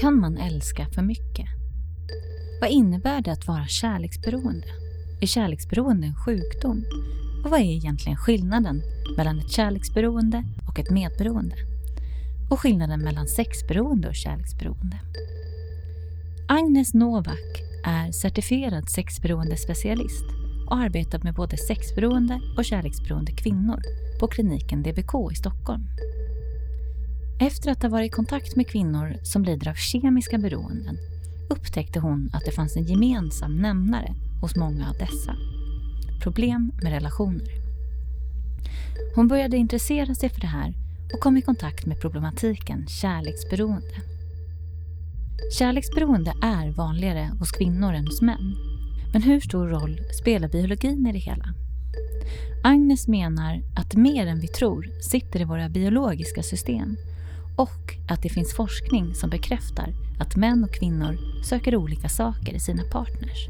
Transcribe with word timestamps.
Kan 0.00 0.20
man 0.20 0.36
älska 0.36 0.86
för 0.94 1.02
mycket? 1.02 1.46
Vad 2.60 2.70
innebär 2.70 3.20
det 3.20 3.32
att 3.32 3.46
vara 3.46 3.66
kärleksberoende? 3.66 4.66
Är 5.20 5.26
kärleksberoende 5.26 6.06
en 6.06 6.14
sjukdom? 6.14 6.84
Och 7.44 7.50
vad 7.50 7.60
är 7.60 7.64
egentligen 7.64 8.16
skillnaden 8.16 8.82
mellan 9.16 9.38
ett 9.38 9.50
kärleksberoende 9.50 10.44
och 10.68 10.78
ett 10.78 10.90
medberoende? 10.90 11.56
Och 12.50 12.60
skillnaden 12.60 13.00
mellan 13.00 13.26
sexberoende 13.26 14.08
och 14.08 14.14
kärleksberoende? 14.14 14.98
Agnes 16.48 16.94
Novak 16.94 17.62
är 17.84 18.12
certifierad 18.12 18.88
sexberoende 18.88 19.56
specialist 19.56 20.26
och 20.66 20.76
arbetar 20.76 21.20
med 21.22 21.34
både 21.34 21.56
sexberoende 21.56 22.40
och 22.56 22.64
kärleksberoende 22.64 23.32
kvinnor 23.32 23.82
på 24.20 24.26
kliniken 24.28 24.82
DBK 24.82 25.32
i 25.32 25.34
Stockholm. 25.34 25.84
Efter 27.42 27.70
att 27.70 27.82
ha 27.82 27.88
varit 27.88 28.06
i 28.06 28.14
kontakt 28.14 28.56
med 28.56 28.68
kvinnor 28.68 29.16
som 29.22 29.44
lider 29.44 29.70
av 29.70 29.74
kemiska 29.74 30.38
beroenden 30.38 30.98
upptäckte 31.50 32.00
hon 32.00 32.30
att 32.32 32.44
det 32.44 32.50
fanns 32.50 32.76
en 32.76 32.84
gemensam 32.84 33.56
nämnare 33.56 34.14
hos 34.40 34.56
många 34.56 34.88
av 34.88 34.94
dessa. 34.98 35.36
Problem 36.22 36.72
med 36.82 36.92
relationer. 36.92 37.48
Hon 39.14 39.28
började 39.28 39.56
intressera 39.56 40.14
sig 40.14 40.28
för 40.28 40.40
det 40.40 40.46
här 40.46 40.74
och 41.14 41.20
kom 41.20 41.36
i 41.36 41.42
kontakt 41.42 41.86
med 41.86 42.00
problematiken 42.00 42.86
kärleksberoende. 42.86 43.94
Kärleksberoende 45.58 46.34
är 46.42 46.70
vanligare 46.70 47.30
hos 47.38 47.50
kvinnor 47.50 47.92
än 47.92 48.06
hos 48.06 48.22
män. 48.22 48.54
Men 49.12 49.22
hur 49.22 49.40
stor 49.40 49.68
roll 49.68 50.00
spelar 50.20 50.48
biologin 50.48 51.06
i 51.06 51.12
det 51.12 51.18
hela? 51.18 51.54
Agnes 52.64 53.08
menar 53.08 53.62
att 53.76 53.94
mer 53.94 54.26
än 54.26 54.40
vi 54.40 54.48
tror 54.48 54.88
sitter 55.00 55.40
i 55.40 55.44
våra 55.44 55.68
biologiska 55.68 56.42
system 56.42 56.96
och 57.60 57.96
att 58.08 58.22
det 58.22 58.28
finns 58.28 58.54
forskning 58.54 59.14
som 59.14 59.30
bekräftar 59.30 59.94
att 60.18 60.36
män 60.36 60.64
och 60.64 60.74
kvinnor 60.74 61.42
söker 61.44 61.76
olika 61.76 62.08
saker 62.08 62.54
i 62.54 62.60
sina 62.60 62.82
partners. 62.92 63.48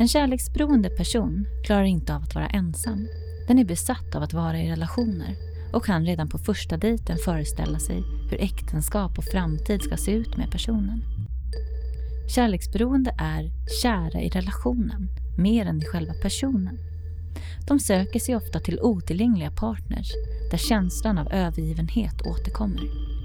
En 0.00 0.08
kärleksberoende 0.08 0.90
person 0.90 1.46
klarar 1.66 1.84
inte 1.84 2.14
av 2.14 2.22
att 2.22 2.34
vara 2.34 2.46
ensam. 2.46 3.08
Den 3.48 3.58
är 3.58 3.64
besatt 3.64 4.14
av 4.14 4.22
att 4.22 4.32
vara 4.32 4.60
i 4.60 4.70
relationer 4.70 5.36
och 5.72 5.84
kan 5.84 6.06
redan 6.06 6.28
på 6.28 6.38
första 6.38 6.76
dejten 6.76 7.18
föreställa 7.24 7.78
sig 7.78 8.02
hur 8.30 8.40
äktenskap 8.40 9.18
och 9.18 9.24
framtid 9.24 9.82
ska 9.82 9.96
se 9.96 10.12
ut 10.12 10.36
med 10.36 10.50
personen. 10.50 11.02
Kärleksberoende 12.34 13.14
är 13.18 13.50
kära 13.82 14.20
i 14.20 14.28
relationen 14.28 15.08
mer 15.38 15.66
än 15.66 15.82
i 15.82 15.84
själva 15.84 16.14
personen. 16.22 16.78
De 17.68 17.80
söker 17.80 18.20
sig 18.20 18.36
ofta 18.36 18.60
till 18.60 18.80
otillgängliga 18.80 19.50
partners 19.50 20.12
där 20.50 20.58
känslan 20.58 21.18
av 21.18 21.32
övergivenhet 21.32 22.22
återkommer. 22.26 23.17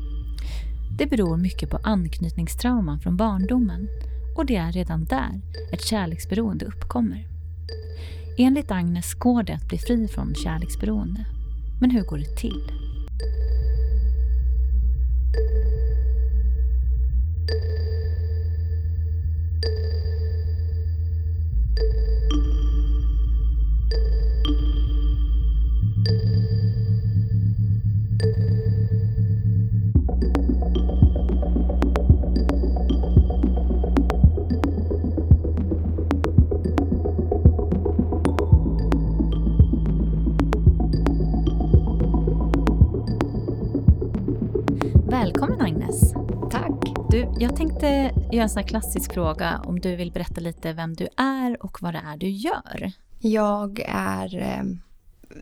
Det 0.97 1.05
beror 1.05 1.37
mycket 1.37 1.69
på 1.69 1.79
anknytningstrauman 1.83 2.99
från 2.99 3.17
barndomen 3.17 3.87
och 4.35 4.45
det 4.45 4.55
är 4.55 4.71
redan 4.71 5.05
där 5.05 5.41
ett 5.73 5.85
kärleksberoende 5.85 6.65
uppkommer. 6.65 7.27
Enligt 8.37 8.71
Agnes 8.71 9.13
går 9.13 9.43
det 9.43 9.53
att 9.53 9.67
bli 9.67 9.77
fri 9.77 10.07
från 10.07 10.35
kärleksberoende. 10.35 11.25
Men 11.81 11.91
hur 11.91 12.03
går 12.03 12.17
det 12.17 12.35
till? 12.37 12.71
Göra 48.31 48.43
en 48.43 48.49
sån 48.49 48.59
här 48.59 48.67
klassisk 48.67 49.13
fråga 49.13 49.61
om 49.65 49.79
du 49.79 49.95
vill 49.95 50.11
berätta 50.11 50.41
lite 50.41 50.73
vem 50.73 50.93
du 50.93 51.07
är 51.17 51.63
och 51.63 51.81
vad 51.81 51.93
det 51.93 52.01
är 52.05 52.17
du 52.17 52.29
gör. 52.29 52.91
Jag 53.19 53.79
är 53.87 54.41
eh, 54.41 54.63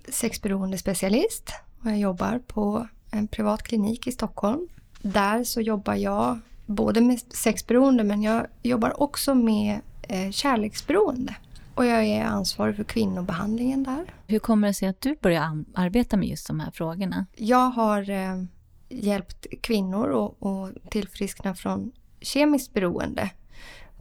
sexberoende 0.09 0.77
specialist 0.77 1.53
och 1.83 1.91
jag 1.91 1.99
jobbar 1.99 2.39
på 2.47 2.87
en 3.11 3.27
privat 3.27 3.63
klinik 3.63 4.07
i 4.07 4.11
Stockholm. 4.11 4.67
Där 5.01 5.43
så 5.43 5.61
jobbar 5.61 5.95
jag 5.95 6.39
både 6.65 7.01
med 7.01 7.19
sexberoende 7.19 8.03
men 8.03 8.23
jag 8.23 8.47
jobbar 8.63 9.01
också 9.01 9.35
med 9.35 9.79
eh, 10.01 10.31
kärleksberoende. 10.31 11.35
Och 11.75 11.85
jag 11.85 12.03
är 12.03 12.23
ansvarig 12.23 12.75
för 12.75 12.83
kvinnobehandlingen 12.83 13.83
där. 13.83 14.13
Hur 14.27 14.39
kommer 14.39 14.67
det 14.67 14.73
sig 14.73 14.87
att 14.87 15.01
du 15.01 15.15
började 15.21 15.63
arbeta 15.73 16.17
med 16.17 16.27
just 16.27 16.47
de 16.47 16.59
här 16.59 16.71
frågorna? 16.71 17.25
Jag 17.35 17.69
har 17.69 18.09
eh, 18.09 18.43
hjälpt 18.89 19.45
kvinnor 19.61 20.33
att 20.41 20.91
tillfriskna 20.91 21.55
från 21.55 21.91
kemiskt 22.21 22.73
beroende 22.73 23.29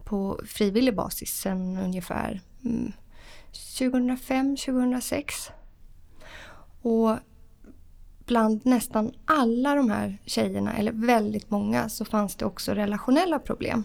på 0.03 0.39
frivillig 0.45 0.95
basis 0.95 1.29
sedan 1.29 1.77
ungefär 1.77 2.41
mm, 2.65 2.91
2005-2006. 3.51 5.23
Och 6.81 7.17
bland 8.25 8.65
nästan 8.65 9.11
alla 9.25 9.75
de 9.75 9.89
här 9.89 10.17
tjejerna, 10.25 10.73
eller 10.73 10.91
väldigt 10.91 11.49
många, 11.49 11.89
så 11.89 12.05
fanns 12.05 12.35
det 12.35 12.45
också 12.45 12.73
relationella 12.73 13.39
problem. 13.39 13.83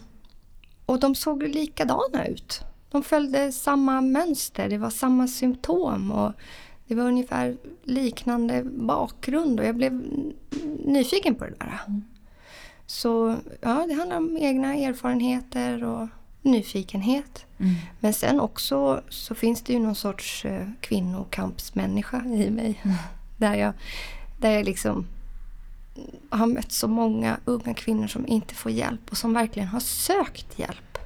Och 0.85 0.99
de 0.99 1.15
såg 1.15 1.43
likadana 1.43 2.27
ut. 2.27 2.61
De 2.91 3.03
följde 3.03 3.51
samma 3.51 4.01
mönster, 4.01 4.69
det 4.69 4.77
var 4.77 4.89
samma 4.89 5.27
symptom. 5.27 6.11
och 6.11 6.33
det 6.87 6.95
var 6.95 7.03
ungefär 7.03 7.57
liknande 7.83 8.63
bakgrund 8.63 9.59
och 9.59 9.65
jag 9.65 9.75
blev 9.75 9.93
nyfiken 10.85 11.35
på 11.35 11.45
det 11.45 11.55
där. 11.59 11.81
Mm. 11.87 12.03
Så 12.87 13.37
ja, 13.61 13.85
det 13.87 13.93
handlar 13.93 14.17
om 14.17 14.37
egna 14.37 14.75
erfarenheter 14.75 15.83
och 15.83 16.07
nyfikenhet. 16.41 17.45
Mm. 17.59 17.75
Men 17.99 18.13
sen 18.13 18.39
också 18.39 19.01
så 19.09 19.35
finns 19.35 19.61
det 19.61 19.73
ju 19.73 19.79
någon 19.79 19.95
sorts 19.95 20.45
eh, 20.45 20.67
kvinnokampsmänniska 20.81 22.25
i 22.25 22.49
mig. 22.49 22.81
Mm. 22.83 22.97
Där, 23.37 23.55
jag, 23.55 23.73
där 24.39 24.51
jag 24.51 24.65
liksom 24.65 25.05
har 26.29 26.47
mött 26.47 26.71
så 26.71 26.87
många 26.87 27.37
unga 27.45 27.73
kvinnor 27.73 28.07
som 28.07 28.27
inte 28.27 28.55
får 28.55 28.71
hjälp 28.71 29.11
och 29.11 29.17
som 29.17 29.33
verkligen 29.33 29.67
har 29.67 29.79
sökt 29.79 30.59
hjälp. 30.59 30.97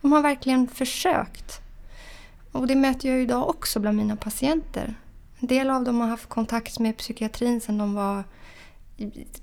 De 0.00 0.12
har 0.12 0.22
verkligen 0.22 0.68
försökt. 0.68 1.60
Och 2.52 2.66
det 2.66 2.74
möter 2.74 3.08
jag 3.08 3.22
idag 3.22 3.48
också 3.48 3.80
bland 3.80 3.96
mina 3.96 4.16
patienter. 4.16 4.94
En 5.38 5.46
del 5.46 5.70
av 5.70 5.84
dem 5.84 6.00
har 6.00 6.08
haft 6.08 6.28
kontakt 6.28 6.78
med 6.78 6.96
psykiatrin 6.96 7.60
sedan 7.60 7.78
de 7.78 7.94
var 7.94 8.24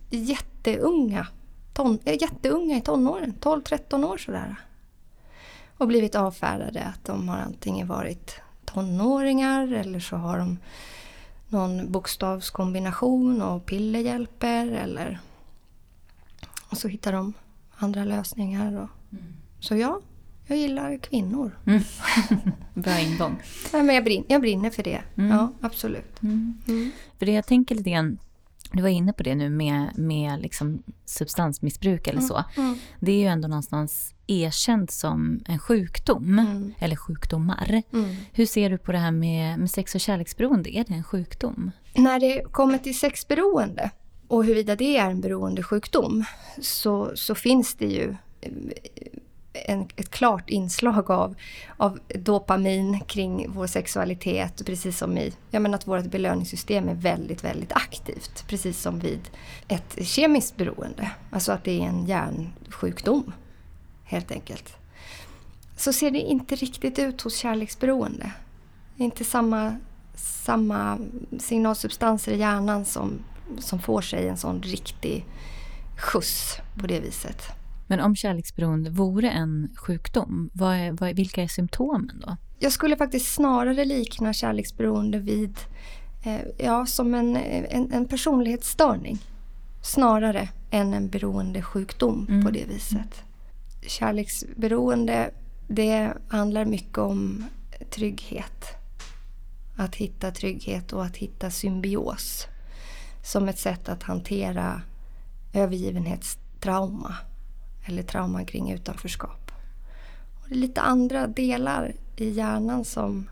jätteunga. 0.09 1.27
Ton, 1.79 1.99
eh, 2.05 2.21
jätteunga 2.21 2.77
i 2.77 2.81
tonåren, 2.81 3.33
12-13 3.39 4.03
år 4.03 4.17
sådär. 4.17 4.55
Och 5.77 5.87
blivit 5.87 6.15
avfärdade 6.15 6.83
att 6.83 7.05
de 7.05 7.29
har 7.29 7.37
antingen 7.37 7.87
varit 7.87 8.41
tonåringar 8.65 9.73
eller 9.73 9.99
så 9.99 10.15
har 10.15 10.37
de 10.37 10.57
någon 11.47 11.91
bokstavskombination 11.91 13.41
och 13.41 13.65
piller 13.65 13.99
hjälper 13.99 14.67
eller 14.67 15.19
och 16.69 16.77
så 16.77 16.87
hittar 16.87 17.13
de 17.13 17.33
andra 17.75 18.03
lösningar. 18.03 18.67
Och, 18.67 18.89
mm. 19.11 19.33
Så 19.59 19.75
ja, 19.75 20.01
jag 20.47 20.57
gillar 20.57 20.97
kvinnor. 20.97 21.57
Mm. 21.65 21.81
Bra 22.73 22.99
ingång. 22.99 23.41
Ja, 23.73 23.83
men 23.83 23.95
jag, 23.95 24.03
brinner, 24.03 24.25
jag 24.29 24.41
brinner 24.41 24.69
för 24.69 24.83
det. 24.83 25.01
Mm. 25.15 25.31
Ja, 25.31 25.53
absolut. 25.61 26.23
Mm. 26.23 26.57
mm. 26.67 26.91
För 27.19 27.25
det 27.25 27.31
jag 27.31 27.45
tänker 27.45 27.75
lite 27.75 27.89
grann, 27.89 28.17
du 28.71 28.81
var 28.81 28.89
inne 28.89 29.13
på 29.13 29.23
det 29.23 29.35
nu 29.35 29.49
med, 29.49 29.97
med 29.97 30.41
liksom 30.41 30.83
substansmissbruk 31.05 32.07
eller 32.07 32.19
mm, 32.19 32.27
så. 32.27 32.43
Mm. 32.57 32.75
Det 32.99 33.11
är 33.11 33.19
ju 33.19 33.25
ändå 33.25 33.47
någonstans 33.47 34.13
erkänt 34.27 34.91
som 34.91 35.39
en 35.45 35.59
sjukdom, 35.59 36.41
eller 36.79 36.95
sjukdomar. 36.95 37.83
Hur 38.31 38.45
ser 38.45 38.69
du 38.69 38.77
på 38.77 38.91
det 38.91 38.97
här 38.97 39.11
med, 39.11 39.59
med 39.59 39.71
sex 39.71 39.95
och 39.95 40.01
kärleksberoende? 40.01 40.77
Är 40.77 40.83
det 40.87 40.93
en 40.93 41.03
sjukdom? 41.03 41.71
När 41.95 42.19
det 42.19 42.43
kommer 42.51 42.77
till 42.77 42.99
sexberoende 42.99 43.91
och 44.27 44.45
huruvida 44.45 44.75
det 44.75 44.97
är 44.97 45.09
en 45.09 45.21
beroendesjukdom 45.21 46.23
så, 46.61 47.11
så 47.15 47.35
finns 47.35 47.75
det 47.75 47.85
ju 47.85 48.15
en, 49.65 49.87
ett 49.95 50.09
klart 50.09 50.49
inslag 50.49 51.11
av, 51.11 51.35
av 51.77 51.99
dopamin 52.15 52.99
kring 52.99 53.45
vår 53.49 53.67
sexualitet. 53.67 54.65
Precis 54.65 54.97
som 54.97 55.17
i, 55.17 55.33
jag 55.49 55.61
menar 55.61 55.77
att 55.77 55.87
vårt 55.87 56.05
belöningssystem 56.05 56.89
är 56.89 56.95
väldigt, 56.95 57.43
väldigt 57.43 57.71
aktivt. 57.71 58.47
Precis 58.47 58.81
som 58.81 58.99
vid 58.99 59.29
ett 59.67 60.07
kemiskt 60.07 60.57
beroende. 60.57 61.11
Alltså 61.31 61.51
att 61.51 61.63
det 61.63 61.81
är 61.81 61.85
en 61.85 62.05
hjärnsjukdom. 62.05 63.33
Helt 64.03 64.31
enkelt. 64.31 64.73
Så 65.77 65.93
ser 65.93 66.11
det 66.11 66.19
inte 66.19 66.55
riktigt 66.55 66.99
ut 66.99 67.21
hos 67.21 67.37
kärleksberoende. 67.37 68.31
Det 68.95 69.03
är 69.03 69.05
inte 69.05 69.23
samma, 69.23 69.75
samma 70.15 70.97
signalsubstanser 71.39 72.31
i 72.31 72.37
hjärnan 72.37 72.85
som, 72.85 73.19
som 73.59 73.79
får 73.79 74.01
sig 74.01 74.27
en 74.27 74.37
sån 74.37 74.61
riktig 74.61 75.25
skjuts 75.97 76.57
på 76.79 76.87
det 76.87 76.99
viset. 76.99 77.58
Men 77.89 77.99
om 77.99 78.15
kärleksberoende 78.15 78.89
vore 78.89 79.29
en 79.29 79.69
sjukdom, 79.75 80.49
vad 80.53 80.75
är, 80.75 80.91
vad 80.91 81.15
vilka 81.15 81.43
är 81.43 81.47
symptomen 81.47 82.21
då? 82.25 82.37
Jag 82.59 82.71
skulle 82.71 82.95
faktiskt 82.95 83.33
snarare 83.33 83.85
likna 83.85 84.33
kärleksberoende 84.33 85.19
vid 85.19 85.57
eh, 86.23 86.41
ja, 86.57 86.85
som 86.85 87.13
en, 87.15 87.35
en, 87.35 87.91
en, 87.91 88.07
personlighetsstörning. 88.07 89.17
Snarare 89.81 90.49
än 90.71 90.93
en 90.93 91.09
beroendesjukdom 91.09 92.25
mm. 92.29 92.45
på 92.45 92.51
det 92.51 92.65
viset. 92.65 93.23
Kärleksberoende, 93.81 95.31
det 95.67 96.13
handlar 96.27 96.65
mycket 96.65 96.97
om 96.97 97.45
trygghet. 97.89 98.65
Att 99.75 99.95
hitta 99.95 100.31
trygghet 100.31 100.93
och 100.93 101.05
att 101.05 101.17
hitta 101.17 101.51
symbios. 101.51 102.47
Som 103.23 103.49
ett 103.49 103.59
sätt 103.59 103.89
att 103.89 104.03
hantera 104.03 104.81
övergivenhetstrauma 105.53 107.15
eller 107.85 108.03
trauma 108.03 108.45
kring 108.45 108.71
utanförskap. 108.71 109.51
Och 110.41 110.49
det 110.49 110.55
är 110.55 110.59
lite 110.59 110.81
andra 110.81 111.27
delar 111.27 111.95
i 112.15 112.29
hjärnan 112.29 112.85
som 112.85 113.29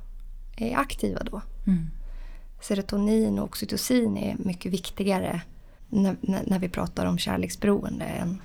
är 0.57 0.77
aktiva 0.77 1.23
då. 1.23 1.41
Mm. 1.67 1.89
Serotonin 2.61 3.39
och 3.39 3.45
oxytocin 3.45 4.17
är 4.17 4.35
mycket 4.39 4.73
viktigare 4.73 5.41
när, 5.89 6.15
när, 6.21 6.43
när 6.47 6.59
vi 6.59 6.69
pratar 6.69 7.05
om 7.05 7.17
kärleksberoende 7.17 8.05
än, 8.05 8.41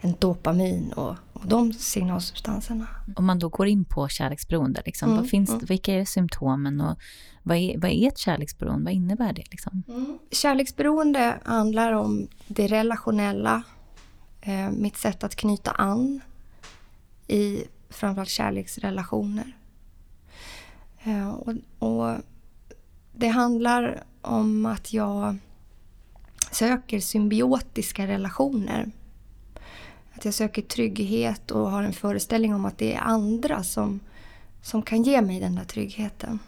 än 0.00 0.14
dopamin 0.18 0.92
och, 0.92 1.16
och 1.32 1.46
de 1.46 1.72
signalsubstanserna. 1.72 2.86
Om 3.16 3.24
man 3.24 3.38
då 3.38 3.48
går 3.48 3.66
in 3.66 3.84
på 3.84 4.08
kärleksberoende, 4.08 4.82
liksom, 4.86 5.08
mm, 5.08 5.20
vad 5.20 5.30
finns, 5.30 5.50
mm. 5.50 5.64
vilka 5.64 5.94
är 5.94 6.04
symptomen 6.04 6.80
och 6.80 6.98
vad 7.42 7.56
är, 7.56 7.78
vad 7.78 7.90
är 7.90 8.08
ett 8.08 8.18
kärleksberoende? 8.18 8.84
Vad 8.84 8.92
innebär 8.92 9.32
det? 9.32 9.44
Liksom? 9.50 9.82
Mm. 9.88 10.18
Kärleksberoende 10.30 11.38
handlar 11.44 11.92
om 11.92 12.28
det 12.46 12.66
relationella 12.66 13.62
eh, 14.42 14.70
mitt 14.70 14.96
sätt 14.96 15.24
att 15.24 15.36
knyta 15.36 15.70
an 15.70 16.20
i 17.26 17.64
framförallt 17.90 18.28
kärleksrelationer. 18.28 19.52
Eh, 21.02 21.30
och, 21.30 21.54
och, 21.78 22.16
det 23.14 23.28
handlar 23.28 24.02
om 24.22 24.66
att 24.66 24.92
jag 24.92 25.36
söker 26.50 27.00
symbiotiska 27.00 28.06
relationer. 28.06 28.90
Att 30.12 30.24
jag 30.24 30.34
söker 30.34 30.62
trygghet 30.62 31.50
och 31.50 31.70
har 31.70 31.82
en 31.82 31.92
föreställning 31.92 32.54
om 32.54 32.64
att 32.64 32.78
det 32.78 32.94
är 32.94 33.00
andra 33.00 33.62
som, 33.62 34.00
som 34.62 34.82
kan 34.82 35.02
ge 35.02 35.22
mig 35.22 35.40
den 35.40 35.54
där 35.54 35.64
tryggheten. 35.64 36.38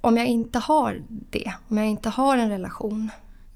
Om 0.00 0.16
jag 0.16 0.26
inte 0.26 0.58
har 0.58 1.02
det, 1.08 1.52
om 1.68 1.78
jag 1.78 1.86
inte 1.86 2.08
har 2.08 2.36
en 2.36 2.48
relation 2.48 3.10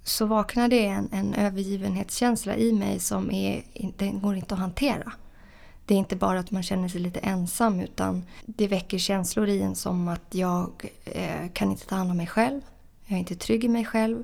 så 0.07 0.27
vaknar 0.27 0.69
det 0.69 0.87
en, 0.87 1.09
en 1.13 1.35
övergivenhetskänsla 1.35 2.57
i 2.57 2.73
mig 2.73 3.01
som 3.01 3.31
är, 3.31 3.63
den 3.97 4.21
går 4.21 4.37
inte 4.37 4.55
att 4.55 4.61
hantera. 4.61 5.13
Det 5.87 5.95
är 5.95 5.99
inte 5.99 6.17
bara 6.17 6.39
att 6.39 6.51
man 6.51 6.63
känner 6.63 6.89
sig 6.89 7.01
lite 7.01 7.19
ensam 7.19 7.81
utan 7.81 8.25
det 8.47 8.69
väcker 8.69 8.99
känslor 8.99 9.49
i 9.49 9.63
en 9.63 9.75
som 9.75 10.09
att 10.09 10.35
jag 10.35 10.91
eh, 11.05 11.51
kan 11.53 11.71
inte 11.71 11.87
ta 11.87 11.95
hand 11.97 12.11
om 12.11 12.17
mig 12.17 12.27
själv. 12.27 12.61
Jag 13.07 13.17
är 13.17 13.21
inte 13.21 13.37
trygg 13.37 13.65
i 13.65 13.69
mig 13.69 13.85
själv. 13.85 14.23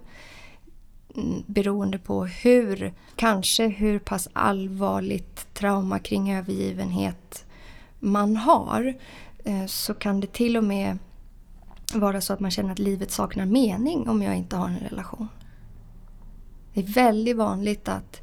Mm, 1.16 1.42
beroende 1.46 1.98
på 1.98 2.24
hur, 2.24 2.94
kanske 3.16 3.68
hur 3.68 3.98
pass 3.98 4.28
allvarligt 4.32 5.54
trauma 5.54 5.98
kring 5.98 6.32
övergivenhet 6.32 7.44
man 7.98 8.36
har 8.36 8.94
eh, 9.44 9.66
så 9.66 9.94
kan 9.94 10.20
det 10.20 10.32
till 10.32 10.56
och 10.56 10.64
med 10.64 10.98
vara 11.94 12.20
så 12.20 12.32
att 12.32 12.40
man 12.40 12.50
känner 12.50 12.72
att 12.72 12.78
livet 12.78 13.10
saknar 13.10 13.46
mening 13.46 14.08
om 14.08 14.22
jag 14.22 14.36
inte 14.36 14.56
har 14.56 14.68
en 14.68 14.88
relation. 14.88 15.28
Det 16.74 16.80
är 16.80 16.84
väldigt 16.84 17.36
vanligt 17.36 17.88
att 17.88 18.20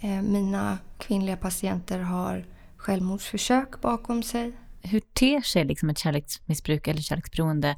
eh, 0.00 0.22
mina 0.22 0.78
kvinnliga 0.98 1.36
patienter 1.36 1.98
har 1.98 2.44
självmordsförsök 2.76 3.80
bakom 3.80 4.22
sig. 4.22 4.52
Hur 4.82 5.00
ter 5.00 5.40
sig 5.40 5.64
liksom 5.64 5.90
ett 5.90 5.98
kärleksmissbruk 5.98 6.88
eller 6.88 7.00
kärleksberoende 7.00 7.76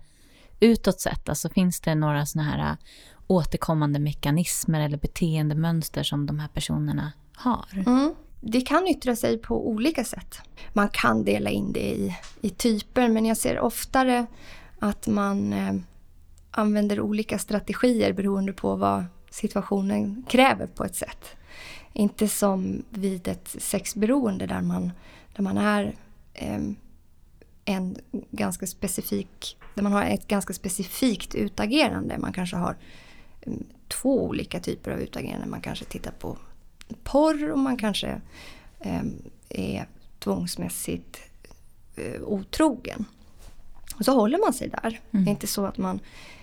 utåt 0.61 1.01
sett? 1.01 1.29
Alltså 1.29 1.49
finns 1.49 1.81
det 1.81 1.95
några 1.95 2.27
såna 2.27 2.45
här 2.45 2.71
äh, 2.71 2.77
återkommande 3.27 3.99
mekanismer 3.99 4.81
eller 4.81 4.99
beteendemönster 4.99 6.03
som 6.03 6.27
de 6.27 6.39
här 6.39 6.49
personerna 6.49 7.13
har? 7.35 7.85
Mm. 7.87 8.15
Det 8.41 8.61
kan 8.61 8.89
yttra 8.89 9.17
sig 9.17 9.39
på 9.39 9.69
olika 9.69 10.05
sätt. 10.05 10.39
Man 10.73 10.89
kan 10.89 11.25
dela 11.25 11.51
in 11.51 11.73
det 11.73 11.95
i, 11.95 12.17
i 12.41 12.51
typer 12.51 13.09
men 13.09 13.25
jag 13.27 13.37
ser 13.37 13.61
oftare 13.61 14.27
att 14.79 15.07
man 15.07 15.53
eh, 15.53 15.75
använder 16.51 17.01
olika 17.01 17.39
strategier 17.39 18.13
beroende 18.13 18.53
på 18.53 18.77
vad 18.77 19.05
situationen 19.35 20.25
kräver 20.29 20.67
på 20.67 20.85
ett 20.85 20.97
sätt. 20.97 21.27
Inte 21.93 22.29
som 22.29 22.83
vid 22.91 23.29
ett 23.29 23.57
sexberoende 23.59 24.47
där 24.47 24.63
man, 24.63 24.93
där 25.37 25.43
man 25.43 25.59
är 25.59 25.95
eh, 26.35 26.61
en 27.65 27.97
ganska 28.31 28.67
specifik, 28.67 29.57
där 29.75 29.83
man 29.83 29.93
har 29.93 30.03
ett 30.03 30.29
ganska 30.29 30.53
specifikt 30.53 31.35
utagerande. 31.35 32.19
Man 32.19 32.33
kanske 32.33 32.57
har 32.57 32.77
eh, 33.41 33.53
två 33.89 34.25
olika 34.25 34.61
typer 34.61 34.91
av 34.91 35.01
utagerande. 35.01 35.47
Man 35.47 35.61
kanske 35.61 35.85
tittar 35.85 36.13
på 36.13 36.39
porr 37.03 37.51
och 37.51 37.59
man 37.59 37.77
kanske 37.77 38.21
eh, 38.81 39.03
är 39.49 39.89
tvångsmässigt 40.19 41.19
eh, 41.97 42.23
otrogen. 42.23 43.05
Och 43.99 44.05
så 44.05 44.13
håller 44.13 44.39
man 44.39 44.53
sig 44.53 44.69
där. 44.69 45.01
Mm. 45.11 45.25
Det 45.25 45.31
är 45.31 45.33
inte 45.33 45.47
så 45.47 45.67
att 45.67 45.79
man 45.79 46.01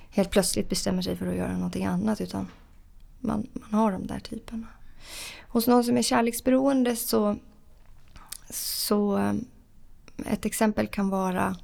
helt 0.10 0.30
plötsligt 0.30 0.70
bestämmer 0.70 1.02
sig 1.02 1.16
för 1.16 1.28
att 1.28 1.36
göra 1.36 1.54
någonting 1.54 1.86
annat 1.86 2.22
utan 2.22 2.48
man, 3.22 3.48
man 3.54 3.80
har 3.80 3.92
de 3.92 4.08
där 4.08 4.20
typerna. 4.20 4.68
Hos 5.48 5.68
någon 5.68 5.84
som 5.84 5.98
är 5.98 6.02
kärleksberoende 6.02 6.96
så, 6.96 7.38
så 8.50 9.16
ehm, 9.16 9.46
ett 10.26 10.46
exempel 10.46 10.88
kan 10.88 11.10
vara 11.10 11.56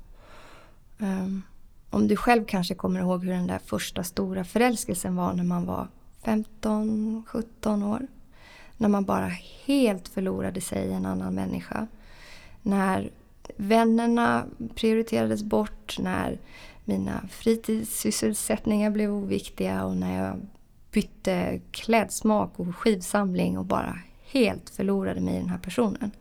um, 0.97 1.43
om 1.89 2.07
du 2.07 2.15
själv 2.15 2.45
kanske 2.45 2.75
kommer 2.75 2.99
ihåg 2.99 3.23
hur 3.23 3.31
den 3.31 3.47
där 3.47 3.59
första 3.59 4.03
stora 4.03 4.43
förälskelsen 4.43 5.15
var 5.15 5.33
när 5.33 5.43
man 5.43 5.65
var 5.65 5.87
15-17 6.23 7.93
år. 7.93 8.07
När 8.77 8.89
man 8.89 9.05
bara 9.05 9.31
helt 9.65 10.07
förlorade 10.07 10.61
sig 10.61 10.87
i 10.87 10.93
en 10.93 11.05
annan 11.05 11.35
människa. 11.35 11.87
När 12.61 13.09
vännerna 13.55 14.45
prioriterades 14.75 15.43
bort, 15.43 15.99
när 15.99 16.39
mina 16.85 17.27
fritidssysselsättningar 17.31 18.89
blev 18.89 19.11
oviktiga 19.11 19.85
och 19.85 19.97
när 19.97 20.25
jag 20.25 20.35
bytte 20.97 21.61
klädsmak 21.71 22.59
och 22.59 22.75
skivsamling 22.75 23.57
och 23.57 23.65
bara 23.65 23.99
helt 24.31 24.69
förlorade 24.69 25.21
mig 25.21 25.35
i 25.35 25.39
den 25.39 25.49
här 25.49 25.57
personen. 25.57 26.11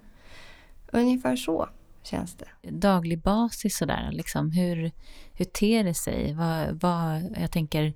Ungefär 0.93 1.37
så 1.37 1.69
känns 2.03 2.35
det. 2.35 2.71
Daglig 2.71 3.23
basis 3.23 3.77
sådär, 3.77 4.11
liksom, 4.13 4.51
hur, 4.51 4.91
hur 5.33 5.45
ter 5.45 5.85
det 5.85 5.95
sig? 5.95 6.35
Vad, 6.35 6.81
vad, 6.81 7.37
jag 7.41 7.51
tänker, 7.51 7.93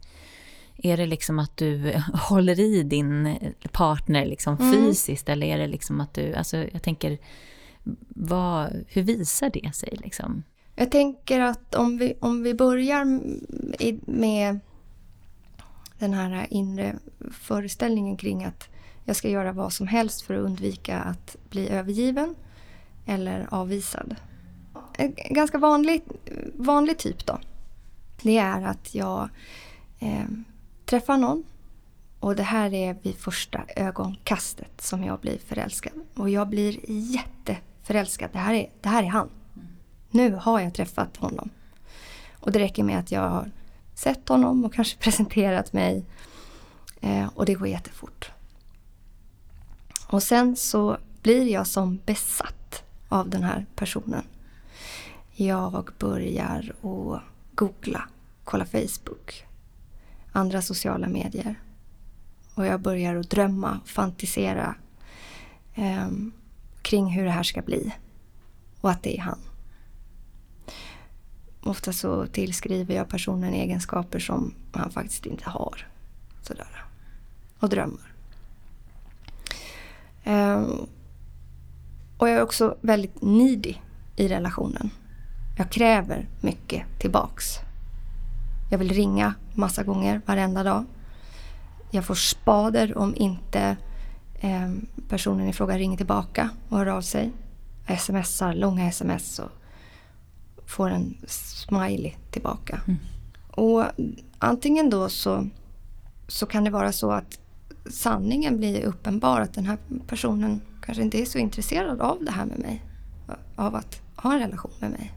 är 0.77 0.97
det 0.97 1.07
liksom 1.07 1.39
att 1.39 1.57
du 1.57 1.93
håller 2.15 2.61
i 2.61 2.83
din 2.83 3.39
partner 3.73 4.27
liksom 4.27 4.57
mm. 4.57 4.73
fysiskt 4.73 5.29
eller 5.29 5.47
är 5.47 5.59
det 5.59 5.67
liksom 5.67 6.01
att 6.01 6.15
du, 6.15 6.35
alltså 6.35 6.57
jag 6.57 6.83
tänker, 6.83 7.19
vad, 8.09 8.85
hur 8.89 9.03
visar 9.03 9.51
det 9.51 9.75
sig 9.75 9.99
liksom? 10.03 10.43
Jag 10.77 10.91
tänker 10.91 11.41
att 11.41 11.75
om 11.75 11.99
vi, 11.99 12.15
om 12.21 12.43
vi 12.43 12.55
börjar 12.55 13.05
med 14.11 14.61
den 16.00 16.14
här 16.14 16.47
inre 16.50 16.99
föreställningen 17.33 18.16
kring 18.16 18.45
att 18.45 18.69
jag 19.04 19.16
ska 19.16 19.28
göra 19.28 19.52
vad 19.52 19.73
som 19.73 19.87
helst 19.87 20.23
för 20.23 20.35
att 20.35 20.40
undvika 20.40 20.99
att 20.99 21.37
bli 21.50 21.69
övergiven 21.69 22.35
eller 23.07 23.47
avvisad. 23.50 24.16
En 24.92 25.14
ganska 25.30 25.59
vanlig, 25.59 26.02
vanlig 26.54 26.99
typ 26.99 27.26
då. 27.26 27.38
Det 28.23 28.38
är 28.38 28.62
att 28.62 28.95
jag 28.95 29.28
eh, 29.99 30.25
träffar 30.85 31.16
någon 31.16 31.45
och 32.21 32.37
det 32.37 32.42
här 32.42 32.75
är 32.75 32.97
vid 33.02 33.16
första 33.16 33.64
ögonkastet 33.76 34.80
som 34.80 35.04
jag 35.04 35.21
blir 35.21 35.38
förälskad. 35.38 35.92
Och 36.14 36.30
jag 36.30 36.49
blir 36.49 36.78
jätteförälskad. 36.90 38.30
Det 38.33 38.38
här 38.38 38.54
är, 38.54 38.71
det 38.80 38.88
här 38.88 39.02
är 39.02 39.09
han. 39.09 39.30
Nu 40.11 40.35
har 40.35 40.61
jag 40.61 40.75
träffat 40.75 41.16
honom. 41.16 41.50
Och 42.33 42.52
det 42.52 42.59
räcker 42.59 42.83
med 42.83 42.99
att 42.99 43.12
jag 43.12 43.28
har 43.28 43.50
sett 44.00 44.28
honom 44.28 44.64
och 44.64 44.75
kanske 44.75 44.99
presenterat 45.04 45.73
mig. 45.73 46.04
Eh, 47.00 47.26
och 47.35 47.47
det 47.47 47.54
går 47.54 47.69
jättefort. 47.69 48.33
Och 50.07 50.23
sen 50.23 50.57
så 50.57 50.99
blir 51.23 51.49
jag 51.49 51.66
som 51.66 52.00
besatt 52.07 52.83
av 53.09 53.28
den 53.28 53.42
här 53.42 53.66
personen. 53.75 54.25
Jag 55.33 55.88
börjar 55.99 56.75
att 56.83 57.23
googla, 57.54 58.09
kolla 58.45 58.66
Facebook, 58.66 59.47
andra 60.33 60.62
sociala 60.62 61.09
medier. 61.09 61.54
Och 62.54 62.66
jag 62.66 62.80
börjar 62.80 63.16
att 63.16 63.30
drömma, 63.30 63.80
fantisera 63.85 64.75
eh, 65.75 66.09
kring 66.83 67.07
hur 67.07 67.25
det 67.25 67.30
här 67.30 67.42
ska 67.42 67.62
bli. 67.62 67.95
Och 68.80 68.90
att 68.90 69.02
det 69.02 69.19
är 69.19 69.21
han. 69.21 69.38
Ofta 71.62 71.93
så 71.93 72.26
tillskriver 72.26 72.95
jag 72.95 73.09
personen 73.09 73.55
egenskaper 73.55 74.19
som 74.19 74.55
han 74.73 74.90
faktiskt 74.90 75.26
inte 75.26 75.50
har. 75.50 75.87
Sådär. 76.43 76.85
Och 77.59 77.69
drömmar. 77.69 78.12
Um, 80.25 80.87
Och 82.19 82.29
jag 82.29 82.37
är 82.37 82.43
också 82.43 82.76
väldigt 82.81 83.23
needy 83.23 83.75
i 84.17 84.29
relationen. 84.29 84.90
Jag 85.59 85.71
kräver 85.71 86.29
mycket 86.40 86.83
tillbaks. 86.99 87.45
Jag 88.71 88.79
vill 88.79 88.93
ringa 88.93 89.35
massa 89.55 89.83
gånger 89.83 90.21
varenda 90.26 90.62
dag. 90.62 90.85
Jag 91.90 92.05
får 92.05 92.14
spader 92.14 92.99
om 92.99 93.14
inte 93.17 93.76
eh, 94.40 94.71
personen 95.09 95.49
i 95.49 95.52
fråga 95.52 95.79
ringer 95.79 95.97
tillbaka 95.97 96.50
och 96.69 96.79
hör 96.79 96.87
av 96.87 97.00
sig. 97.02 97.33
Jag 97.87 98.00
smsar 98.00 98.55
långa 98.55 98.88
sms 98.88 99.38
och 99.38 99.50
får 100.71 100.91
en 100.91 101.17
smiley 101.27 102.15
tillbaka. 102.31 102.81
Mm. 102.87 102.99
Och 103.50 103.85
antingen 104.39 104.91
då 104.91 105.09
så, 105.09 105.49
så 106.29 106.47
kan 106.47 106.65
det 106.65 106.71
vara 106.71 106.93
så 106.93 107.11
att 107.11 107.39
sanningen 107.91 108.59
blir 108.59 108.83
uppenbar 108.83 109.41
att 109.41 109.55
den 109.55 109.67
här 109.67 109.79
personen 110.07 110.61
kanske 110.83 111.03
inte 111.03 111.21
är 111.21 111.25
så 111.25 111.39
intresserad 111.39 112.00
av 112.00 112.25
det 112.25 112.31
här 112.31 112.47
med 112.47 112.59
mig. 112.59 112.85
Av 113.57 113.75
att 113.75 114.00
ha 114.17 114.33
en 114.33 114.39
relation 114.39 114.73
med 114.79 114.91
mig. 114.91 115.12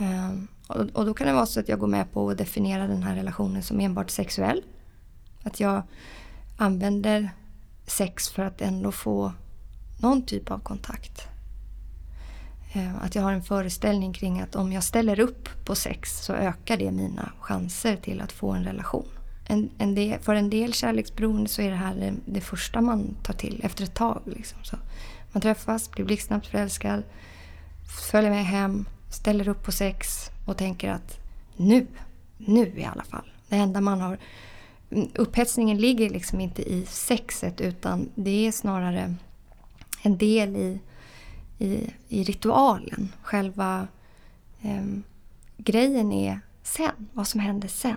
Um, 0.00 0.48
och, 0.68 0.76
och, 0.92 1.06
då 1.06 1.14
kan 1.14 1.26
det 1.26 1.32
vara 1.32 1.46
så 1.46 1.60
att 1.60 1.68
jag 1.68 1.78
går 1.78 1.86
med 1.86 2.12
på 2.12 2.30
att 2.30 2.38
definiera 2.38 2.86
den 2.86 3.02
här 3.02 3.16
relationen 3.16 3.62
som 3.62 3.80
enbart 3.80 4.10
sexuell. 4.10 4.62
Att 5.42 5.60
jag 5.60 5.82
använder 6.56 7.30
sex 7.86 8.28
för 8.28 8.42
att 8.42 8.60
ändå 8.60 8.92
få 8.92 9.32
någon 9.98 10.22
typ 10.22 10.50
av 10.50 10.58
kontakt. 10.58 11.33
Eh, 12.74 13.04
att 13.04 13.14
jag 13.14 13.22
har 13.22 13.32
en 13.32 13.42
föreställning 13.42 14.12
kring 14.12 14.40
att 14.40 14.56
om 14.56 14.72
jag 14.72 14.84
ställer 14.84 15.20
upp 15.20 15.48
på 15.64 15.74
sex 15.74 16.24
så 16.24 16.32
ökar 16.32 16.76
det 16.76 16.90
mina 16.90 17.32
chanser 17.40 17.96
till 17.96 18.20
att 18.20 18.32
få 18.32 18.52
en 18.52 18.64
relation 18.64 19.06
en, 19.46 19.70
en 19.78 19.94
del, 19.94 20.20
för 20.20 20.34
en 20.34 20.50
del 20.50 20.74
kärleksberoende 20.74 21.48
så 21.48 21.62
är 21.62 21.70
det 21.70 21.76
här 21.76 21.94
det, 21.94 22.14
det 22.26 22.40
första 22.40 22.80
man 22.80 23.16
tar 23.22 23.34
till 23.34 23.60
efter 23.64 23.84
ett 23.84 23.94
tag. 23.94 24.22
Liksom. 24.24 24.58
Så 24.62 24.76
man 25.32 25.40
träffas, 25.40 25.90
blir 25.90 26.04
blixtsnabbt 26.04 26.46
förälskad, 26.46 27.02
följer 28.10 28.30
med 28.30 28.46
hem, 28.46 28.84
ställer 29.10 29.48
upp 29.48 29.62
på 29.64 29.72
sex 29.72 30.30
och 30.46 30.56
tänker 30.56 30.90
att 30.90 31.18
nu, 31.56 31.86
nu 32.36 32.72
i 32.76 32.84
alla 32.84 33.04
fall. 33.04 33.32
Det 33.48 33.56
enda 33.56 33.80
man 33.80 34.00
har... 34.00 34.18
Mm, 34.90 35.08
upphetsningen 35.14 35.78
ligger 35.78 36.10
liksom 36.10 36.40
inte 36.40 36.62
i 36.62 36.86
sexet 36.86 37.60
utan 37.60 38.08
det 38.14 38.46
är 38.46 38.52
snarare 38.52 39.14
en 40.02 40.18
del 40.18 40.56
i, 40.56 40.78
i, 41.64 41.94
i 42.08 42.24
ritualen. 42.24 43.12
Själva 43.22 43.88
eh, 44.62 44.84
grejen 45.56 46.12
är 46.12 46.40
sen, 46.62 47.08
vad 47.12 47.28
som 47.28 47.40
händer 47.40 47.68
sen. 47.68 47.96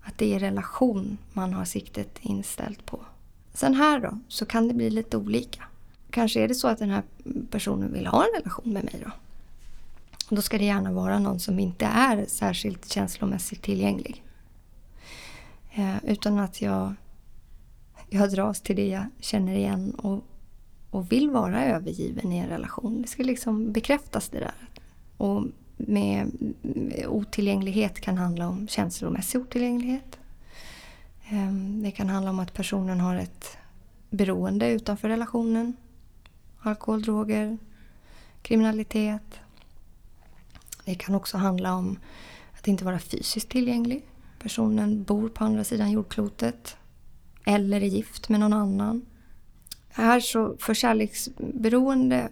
Att 0.00 0.18
det 0.18 0.34
är 0.34 0.38
relation 0.38 1.18
man 1.32 1.52
har 1.52 1.64
siktet 1.64 2.18
inställt 2.20 2.86
på. 2.86 3.00
Sen 3.54 3.74
här 3.74 4.00
då, 4.00 4.18
så 4.28 4.46
kan 4.46 4.68
det 4.68 4.74
bli 4.74 4.90
lite 4.90 5.16
olika. 5.16 5.64
Kanske 6.10 6.40
är 6.40 6.48
det 6.48 6.54
så 6.54 6.68
att 6.68 6.78
den 6.78 6.90
här 6.90 7.02
personen 7.50 7.92
vill 7.92 8.06
ha 8.06 8.24
en 8.24 8.40
relation 8.40 8.72
med 8.72 8.84
mig 8.84 9.02
då. 9.04 9.10
Och 10.30 10.36
då 10.36 10.42
ska 10.42 10.58
det 10.58 10.64
gärna 10.64 10.92
vara 10.92 11.18
någon 11.18 11.40
som 11.40 11.58
inte 11.58 11.84
är 11.84 12.26
särskilt 12.26 12.92
känslomässigt 12.92 13.62
tillgänglig. 13.62 14.24
Eh, 15.74 16.04
utan 16.04 16.38
att 16.38 16.62
jag, 16.62 16.94
jag 18.10 18.30
dras 18.30 18.60
till 18.60 18.76
det 18.76 18.88
jag 18.88 19.04
känner 19.20 19.54
igen 19.54 19.94
och, 19.94 20.24
och 20.92 21.12
vill 21.12 21.30
vara 21.30 21.64
övergiven 21.64 22.32
i 22.32 22.38
en 22.38 22.48
relation. 22.48 23.02
Det 23.02 23.08
ska 23.08 23.22
liksom 23.22 23.72
bekräftas 23.72 24.28
det 24.28 24.38
där. 24.38 24.68
Och 25.16 25.44
med 25.76 26.30
otillgänglighet 27.08 28.00
kan 28.00 28.18
handla 28.18 28.48
om 28.48 28.68
känslomässig 28.68 29.40
otillgänglighet. 29.40 30.18
Ehm, 31.28 31.82
det 31.82 31.90
kan 31.90 32.08
handla 32.08 32.30
om 32.30 32.38
att 32.38 32.54
personen 32.54 33.00
har 33.00 33.16
ett 33.16 33.56
beroende 34.10 34.70
utanför 34.70 35.08
relationen. 35.08 35.76
Alkohol, 36.58 37.02
droger, 37.02 37.58
kriminalitet. 38.42 39.40
Det 40.84 40.94
kan 40.94 41.14
också 41.14 41.38
handla 41.38 41.74
om 41.74 41.98
att 42.52 42.68
inte 42.68 42.84
vara 42.84 42.98
fysiskt 42.98 43.48
tillgänglig. 43.48 44.06
Personen 44.38 45.02
bor 45.02 45.28
på 45.28 45.44
andra 45.44 45.64
sidan 45.64 45.90
jordklotet 45.90 46.76
eller 47.44 47.80
är 47.80 47.86
gift 47.86 48.28
med 48.28 48.40
någon 48.40 48.52
annan. 48.52 49.06
Här 49.94 50.20
så, 50.20 50.56
för 50.58 50.74
kärleksberoende 50.74 52.28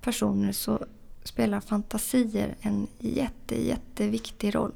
personer 0.00 0.52
så 0.52 0.86
spelar 1.22 1.60
fantasier 1.60 2.56
en 2.60 2.86
jätte, 2.98 3.66
jätteviktig 3.66 4.54
roll. 4.54 4.72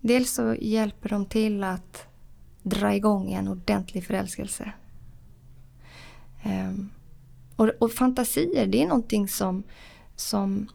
Dels 0.00 0.32
så 0.32 0.56
hjälper 0.60 1.08
de 1.08 1.26
till 1.26 1.64
att 1.64 2.06
dra 2.62 2.94
igång 2.94 3.32
en 3.32 3.48
ordentlig 3.48 4.06
förälskelse. 4.06 4.72
Um, 6.44 6.90
och, 7.56 7.68
och, 7.78 7.92
fantasier, 7.92 8.66
det 8.66 8.82
är 8.82 8.86
någonting 8.86 9.28
som, 9.28 9.62
som 10.16 10.68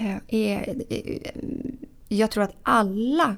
uh, 0.00 0.16
är... 0.28 0.68
Uh, 0.68 1.74
jag 2.08 2.30
tror 2.30 2.44
att 2.44 2.56
alla, 2.62 3.36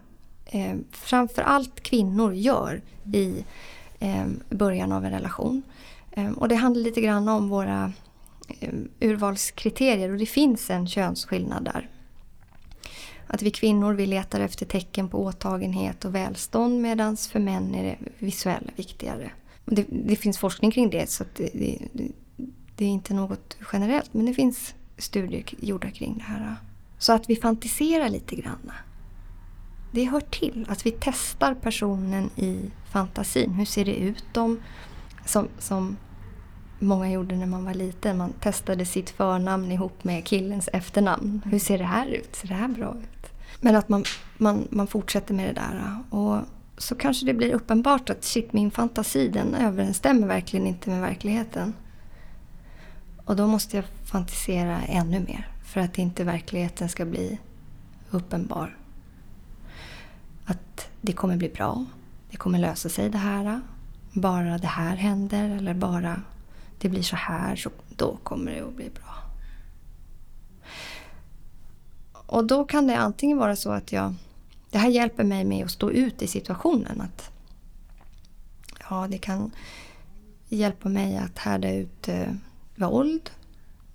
uh, 0.55 0.77
framförallt 0.91 1.81
kvinnor, 1.81 2.35
gör 2.35 2.83
i 3.13 3.45
Ehm, 4.01 4.41
början 4.51 4.93
av 4.93 5.05
en 5.05 5.11
relation. 5.11 5.63
Ehm, 6.13 6.35
och 6.35 6.49
det 6.49 6.55
handlar 6.55 6.83
lite 6.83 7.01
grann 7.01 7.29
om 7.29 7.49
våra 7.49 7.93
Eh, 8.49 8.75
urvalskriterier 9.01 10.11
och 10.11 10.19
det 10.19 10.27
finns 10.27 10.71
en 10.71 10.89
könsskillnad 10.89 11.65
där. 11.65 11.89
Att 13.27 13.43
vi 13.43 13.51
kvinnor 13.51 13.95
vi 13.95 14.07
letar 14.07 14.41
efter 14.41 14.67
tecken 14.67 15.09
på 15.09 15.25
åtagenhet 15.25 16.05
och 16.05 16.15
välstånd 16.15 16.81
medan 16.81 17.17
för 17.17 17.41
män 17.41 17.75
är 17.75 17.85
det 17.85 17.97
visuella 18.19 18.71
viktigare. 18.77 19.31
Det, 19.65 19.87
det 19.89 20.17
finns 20.17 20.39
forskning 20.39 20.71
kring 20.71 20.91
det 20.91 21.11
så 21.11 21.25
det, 21.37 21.51
det, 21.53 21.79
det, 22.77 22.85
är 22.85 22.89
inte 22.89 23.15
något 23.15 23.57
generellt 23.73 24.15
men 24.15 24.27
det 24.27 24.35
finns 24.35 24.75
studier 24.99 25.45
gjorda 25.61 25.91
kring 25.91 26.15
det 26.19 26.25
här. 26.25 26.57
Så 26.99 27.13
att 27.13 27.31
vi 27.31 27.37
fantiserar 27.37 28.09
lite 28.09 28.37
grann. 28.37 28.73
Det 29.97 30.05
hör 30.05 30.21
till 30.21 30.67
att 30.69 30.87
vi 30.87 30.91
testar 31.01 31.55
personen 31.55 32.31
i 32.37 32.71
fantasin. 32.91 33.53
Hur 33.53 33.65
ser 33.65 33.85
det 33.85 33.97
ut? 33.97 34.37
om, 34.37 34.61
som, 35.25 35.49
som 35.59 35.97
många 36.79 37.11
gjorde 37.11 37.37
när 37.37 37.47
man 37.47 37.65
var 37.65 37.75
liten. 37.75 38.19
Man 38.19 38.33
testade 38.33 38.87
sitt 38.87 39.11
förnamn 39.11 39.73
ihop 39.73 40.05
med 40.05 40.25
killens 40.25 40.69
efternamn. 40.73 41.43
Hur 41.45 41.59
ser 41.59 41.79
det 41.79 41.85
här 41.85 42.07
ut? 42.07 42.37
Ser 42.37 42.49
det 42.49 42.55
här 42.55 42.69
bra 42.69 42.97
ut? 43.03 43.31
Men 43.61 43.77
att 43.77 43.89
man, 43.89 44.05
man, 44.39 44.69
man 44.71 44.87
fortsätter 44.87 45.35
med 45.35 45.49
det 45.49 45.61
där. 45.61 45.99
Och 46.11 46.41
så 46.79 46.95
kanske 46.95 47.27
det 47.27 47.35
blir 47.35 47.53
uppenbart 47.53 48.11
att 48.11 48.25
shit, 48.25 48.53
min 48.53 48.71
fantasi 48.71 49.29
den 49.29 49.55
överensstämmer 49.55 50.27
verkligen 50.27 50.67
inte 50.67 50.91
med 50.91 51.01
verkligheten. 51.01 51.75
Och 53.25 53.37
då 53.37 53.47
måste 53.47 53.77
jag 53.77 53.85
fantisera 54.05 54.83
ännu 54.83 55.21
mer 55.21 55.49
för 55.65 55.81
att 55.81 55.99
inte 55.99 56.25
verkligheten 56.25 56.89
ska 56.89 57.05
bli 57.05 57.39
uppenbar. 58.11 58.77
Att 60.47 60.89
det 61.01 61.13
kommer 61.13 61.37
bli 61.37 61.49
bra. 61.49 61.85
Det 62.31 62.37
kommer 62.37 62.59
lösa 62.59 62.89
sig 62.89 63.11
det 63.11 63.19
här. 63.19 63.61
Bara 64.13 64.59
det 64.59 64.67
här 64.67 64.97
händer 64.97 65.51
eller 65.51 65.75
bara 65.75 66.23
det 66.79 66.89
blir 66.89 67.03
så 67.03 67.17
här, 67.17 67.57
så 67.57 67.71
då 67.97 68.19
kommer 68.23 68.53
det 68.53 68.61
att 68.61 68.77
bli 68.77 68.91
bra. 68.91 69.15
Och 72.13 72.45
då 72.47 72.65
kan 72.65 72.87
det 72.87 72.97
antingen 72.97 73.39
vara 73.39 73.57
så 73.57 73.71
att 73.71 73.93
jag... 73.93 74.15
Det 74.71 74.79
här 74.79 74.89
hjälper 74.89 75.25
mig 75.25 75.45
med 75.45 75.65
att 75.65 75.71
stå 75.71 75.91
ut 75.91 76.23
i 76.23 76.27
situationen. 76.27 77.01
Att, 77.01 77.31
ja, 78.91 79.07
det 79.11 79.19
kan 79.19 79.51
hjälpa 80.49 80.89
mig 80.89 81.17
att 81.17 81.39
härda 81.39 81.73
ut 81.73 82.09
eh, 82.09 82.33
våld. 82.77 83.31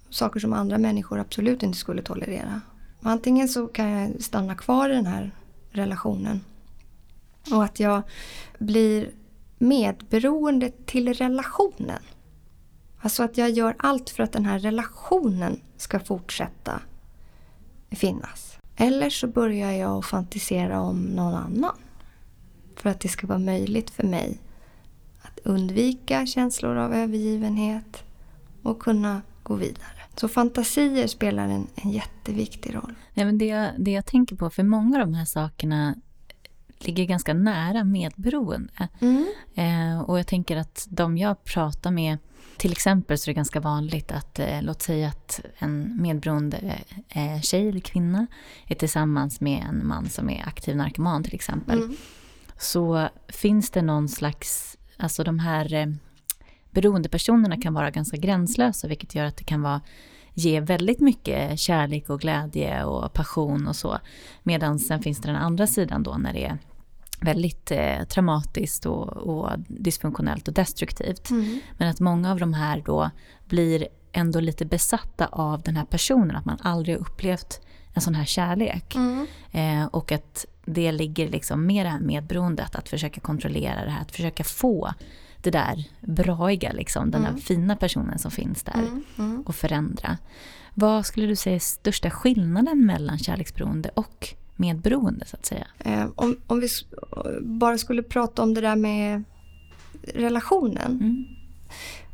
Saker 0.10 0.40
som 0.40 0.54
andra 0.54 0.78
människor 0.78 1.20
absolut 1.20 1.64
inte 1.64 1.78
skulle 1.78 2.02
tolerera. 2.02 2.62
Antingen 3.02 3.48
så 3.48 3.68
kan 3.68 3.90
jag 3.90 4.24
stanna 4.24 4.56
kvar 4.56 4.90
i 4.90 4.96
den 4.96 5.06
här 5.06 5.32
relationen. 5.72 6.42
Och 7.52 7.64
att 7.64 7.80
jag 7.80 8.02
blir 8.60 9.12
medberoende 9.58 10.72
till 10.86 11.14
relationen. 11.14 12.02
Alltså 13.00 13.24
att 13.24 13.38
jag 13.38 13.50
gör 13.50 13.76
allt 13.78 14.10
för 14.10 14.24
att 14.24 14.32
den 14.32 14.46
här 14.46 14.60
relationen 14.60 15.60
ska 15.78 16.00
fortsätta 16.00 16.82
finnas. 17.92 18.58
Eller 18.76 19.10
så 19.10 19.28
börjar 19.28 19.72
jag 19.72 19.98
att 19.98 20.06
fantisera 20.06 20.82
om 20.82 20.98
någon 21.02 21.34
annan. 21.34 21.76
För 22.76 22.90
att 22.90 23.00
det 23.00 23.08
ska 23.08 23.28
vara 23.28 23.40
möjligt 23.40 23.90
för 23.90 24.04
mig 24.04 24.40
att 25.22 25.40
undvika 25.44 26.26
känslor 26.26 26.78
av 26.78 26.94
övergivenhet 26.94 28.04
och 28.64 28.80
kunna 28.80 29.22
gå 29.44 29.56
vidare. 29.56 30.01
Så 30.22 30.28
fantasier 30.28 31.08
spelar 31.08 31.48
en, 31.48 31.68
en 31.76 31.92
jätteviktig 31.92 32.76
roll. 32.76 32.94
Ja, 33.14 33.26
men 33.26 33.38
det, 33.38 33.46
jag, 33.46 33.70
det 33.78 33.92
jag 33.92 34.06
tänker 34.06 34.36
på, 34.36 34.50
för 34.50 34.64
många 34.64 35.00
av 35.00 35.08
de 35.08 35.14
här 35.14 35.26
sakerna 35.26 35.96
ligger 36.80 37.06
ganska 37.06 37.34
nära 37.34 37.84
medberoende. 37.84 38.88
Mm. 39.00 39.28
Eh, 39.56 40.02
och 40.02 40.20
jag 40.20 40.28
tänker 40.28 40.58
att 40.58 40.88
de 40.90 41.18
jag 41.18 41.44
pratar 41.44 41.92
med 41.92 42.18
till 42.58 42.72
exempel 42.72 43.18
så 43.18 43.30
är 43.30 43.34
det 43.34 43.36
ganska 43.36 43.60
vanligt 43.60 44.12
att, 44.12 44.40
eh, 44.40 44.62
låt 44.62 44.82
säga 44.82 45.08
att 45.08 45.40
en 45.58 46.02
medberoende 46.02 46.76
eh, 47.10 47.42
tjej 47.42 47.70
eller 47.70 47.80
kvinna 47.80 48.28
är 48.68 48.76
tillsammans 48.76 49.42
med 49.42 49.64
en 49.70 49.88
man 49.88 50.10
som 50.10 50.30
är 50.30 50.48
aktiv 50.48 50.76
narkoman 50.76 51.24
till 51.24 51.36
exempel. 51.36 51.78
Mm. 51.78 51.96
Så 52.58 53.10
finns 53.28 53.70
det 53.70 53.82
någon 53.82 54.10
slags, 54.10 54.78
alltså 54.98 55.24
de 55.24 55.40
här 55.40 55.74
eh, 55.74 55.88
beroendepersonerna 56.72 57.62
kan 57.62 57.74
vara 57.74 57.92
ganska 57.92 58.18
gränslösa, 58.18 58.88
vilket 58.88 59.16
gör 59.16 59.26
att 59.26 59.38
det 59.38 59.44
kan 59.44 59.62
vara 59.62 59.82
ge 60.34 60.60
väldigt 60.60 61.00
mycket 61.00 61.60
kärlek 61.60 62.10
och 62.10 62.22
glädje 62.22 62.84
och 62.84 63.14
passion 63.14 63.68
och 63.68 63.76
så. 63.76 63.98
Medan 64.44 64.80
sen 64.80 65.02
finns 65.02 65.22
det 65.22 65.28
den 65.28 65.36
andra 65.36 65.68
sidan 65.68 66.04
då 66.04 66.18
när 66.18 66.34
det 66.34 66.46
är 66.46 66.58
väldigt 67.22 67.72
eh, 67.72 68.04
traumatiskt 68.04 68.86
och, 68.86 69.08
och, 69.08 69.50
dysfunktionellt 69.68 70.48
och 70.48 70.54
destruktivt. 70.54 71.30
Mm. 71.30 71.60
Men 71.78 71.90
att 71.90 72.00
många 72.00 72.32
av 72.32 72.40
de 72.40 72.54
här 72.54 72.82
då 72.86 73.10
blir 73.46 73.88
ändå 74.12 74.40
lite 74.40 74.66
besatta 74.66 75.26
av 75.26 75.62
den 75.62 75.76
här 75.76 75.86
personen, 75.86 76.36
att 76.36 76.46
man 76.46 76.58
aldrig 76.62 76.96
har 76.96 77.02
upplevt 77.02 77.62
en 77.94 78.02
sån 78.02 78.16
här 78.16 78.26
kärlek. 78.26 78.96
Mm. 78.96 79.28
Eh, 79.52 79.86
och 79.86 80.12
att 80.12 80.46
det 80.66 80.92
ligger 80.92 81.30
liksom 81.30 81.66
med 81.66 81.86
det 81.86 81.90
här 81.90 82.00
medberoendet, 82.00 82.76
att 82.76 82.90
försöka 82.90 83.22
kontrollera 83.22 83.86
det 83.86 83.92
här, 83.92 84.02
att 84.02 84.12
försöka 84.12 84.44
få 84.44 84.94
det 85.44 85.52
där 85.52 85.84
braiga, 86.02 86.72
liksom, 86.72 87.12
den 87.12 87.22
mm. 87.22 87.36
där 87.36 87.42
fina 87.42 87.76
personen 87.76 88.20
som 88.20 88.32
finns 88.32 88.64
där 88.64 88.74
mm. 88.74 89.04
Mm. 89.18 89.42
och 89.42 89.56
förändra. 89.56 90.18
Vad 90.74 91.06
skulle 91.06 91.28
du 91.28 91.36
säga 91.36 91.56
är 91.56 91.60
största 91.60 92.10
skillnaden 92.10 92.86
mellan 92.86 93.20
kärleksberoende 93.20 93.90
och 93.94 94.28
medberoende 94.56 95.26
så 95.26 95.36
att 95.36 95.46
säga? 95.46 95.68
Eh, 95.80 96.08
om, 96.16 96.38
om 96.48 96.60
vi 96.60 96.68
bara 97.42 97.78
skulle 97.78 98.04
prata 98.04 98.44
om 98.44 98.54
det 98.54 98.62
där 98.62 98.76
med 98.76 99.24
relationen 100.14 100.92
mm. 100.92 101.26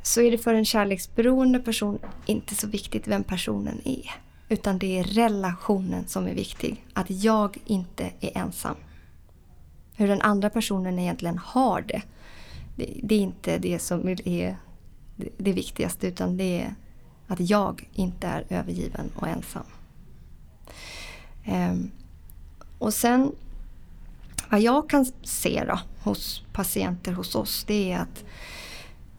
så 0.04 0.22
är 0.22 0.32
det 0.32 0.38
för 0.38 0.54
en 0.54 0.66
kärleksberoende 0.66 1.60
person 1.60 2.00
inte 2.26 2.56
så 2.56 2.68
viktigt 2.68 3.08
vem 3.08 3.24
personen 3.24 3.82
är. 3.86 4.12
Utan 4.50 4.78
det 4.78 5.00
är 5.00 5.04
relationen 5.04 6.08
som 6.08 6.28
är 6.28 6.34
viktig. 6.34 6.86
Att 6.94 7.10
jag 7.10 7.58
inte 7.66 8.12
är 8.20 8.38
ensam. 8.38 8.76
Hur 9.96 10.08
den 10.08 10.22
andra 10.22 10.50
personen 10.50 11.00
egentligen 11.00 11.38
har 11.38 11.82
det. 11.82 12.02
Det, 12.78 13.00
det 13.04 13.16
är 13.16 13.20
inte 13.20 13.58
det 13.58 13.80
som 13.80 14.10
är 14.10 14.58
det 15.38 15.54
viktigaste 15.54 16.08
utan 16.08 16.38
det 16.38 16.62
är 16.62 16.76
att 17.28 17.40
jag 17.40 17.90
inte 17.94 18.28
är 18.28 18.46
övergiven 18.50 19.10
och 19.16 19.28
ensam. 19.28 19.64
Um, 21.48 21.92
och 22.78 22.94
sen 22.94 23.32
vad 24.50 24.62
jag 24.62 24.90
kan 24.90 25.06
se 25.24 25.64
då, 25.68 25.80
hos 26.04 26.44
patienter 26.54 27.12
hos 27.12 27.36
oss 27.36 27.64
det 27.68 27.92
är 27.92 28.00
att 28.00 28.24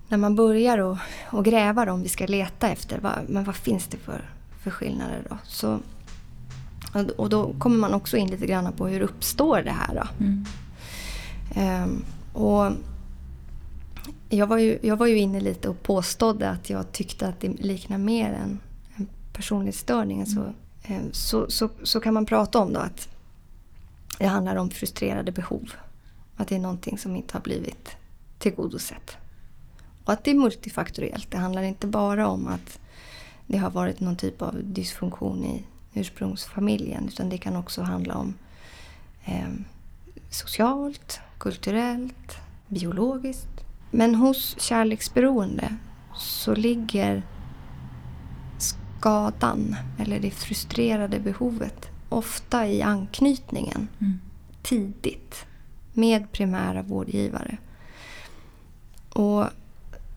när 0.09 0.19
man 0.19 0.37
börjar 0.37 0.79
och, 0.79 0.99
och 1.31 1.45
gräva 1.45 1.85
då, 1.85 1.93
om 1.93 2.03
vi 2.03 2.09
ska 2.09 2.27
leta 2.27 2.69
efter 2.69 2.99
vad, 2.99 3.15
men 3.29 3.45
vad 3.45 3.57
finns 3.57 3.87
det 3.87 3.97
för, 3.97 4.31
för 4.63 4.71
skillnader 4.71 5.27
då. 5.31 5.39
Så, 5.45 5.79
och 7.17 7.29
då 7.29 7.55
kommer 7.59 7.79
man 7.79 7.95
också 7.95 8.17
in 8.17 8.31
lite 8.31 8.47
grann 8.47 8.73
på 8.73 8.87
hur 8.87 9.01
uppstår 9.01 9.63
det 9.63 9.71
här 9.71 9.95
då. 9.95 10.25
Mm. 10.25 10.45
Um, 11.85 12.05
och 12.33 12.73
jag 14.29 14.47
var, 14.47 14.59
ju, 14.59 14.79
jag 14.83 14.97
var 14.97 15.07
ju 15.07 15.19
inne 15.19 15.41
lite 15.41 15.69
och 15.69 15.83
påstådde 15.83 16.51
att 16.51 16.71
jag 16.71 16.93
tyckte 16.93 17.29
att 17.29 17.41
det 17.41 17.49
liknar 17.49 17.99
mer 17.99 18.33
en, 18.33 18.61
en 18.97 19.09
personlighetsstörning. 19.33 20.23
Mm. 20.23 20.27
Så, 20.27 20.41
um, 20.95 21.13
så, 21.13 21.51
så, 21.51 21.71
så 21.83 22.01
kan 22.01 22.15
man 22.15 22.27
prata 22.27 22.59
om 22.59 22.73
då 22.73 22.81
att 22.81 23.09
det 24.19 24.27
handlar 24.27 24.57
om 24.57 24.71
frustrerade 24.71 25.33
behov. 25.33 25.73
Att 26.37 26.49
det 26.49 26.55
är 26.55 26.59
någonting 26.59 26.99
som 26.99 27.17
inte 27.17 27.35
har 27.35 27.41
blivit 27.41 27.97
tillgodosett. 28.39 29.17
Och 30.05 30.13
att 30.13 30.25
det 30.25 30.31
är 30.31 30.35
multifaktoriellt. 30.35 31.31
Det 31.31 31.39
handlar 31.39 31.63
inte 31.63 31.87
bara 31.87 32.29
om 32.29 32.47
att 32.47 32.79
det 33.47 33.59
har 33.59 33.71
varit 33.71 34.01
någon 34.01 34.17
typ 34.17 34.43
av 34.43 34.61
dysfunktion 34.65 35.45
i 35.45 35.65
ursprungsfamiljen. 35.95 37.09
Utan 37.09 37.29
det 37.29 37.39
kan 37.39 37.57
också 37.57 37.83
handla 37.83 38.15
om 38.15 38.35
eh, 39.25 39.49
socialt, 40.31 41.21
kulturellt, 41.39 42.37
biologiskt. 42.69 43.68
Men 43.91 44.15
hos 44.15 44.61
kärleksberoende 44.61 45.75
så 46.17 46.55
ligger 46.55 47.23
skadan, 48.59 49.77
eller 49.99 50.21
det 50.21 50.31
frustrerade 50.31 51.21
behovet, 51.21 51.91
ofta 52.09 52.67
i 52.67 52.83
anknytningen 52.83 53.89
mm. 54.01 54.21
tidigt 54.63 55.47
med 55.93 56.33
primära 56.33 56.83
vårdgivare. 56.83 57.57
Och 59.13 59.45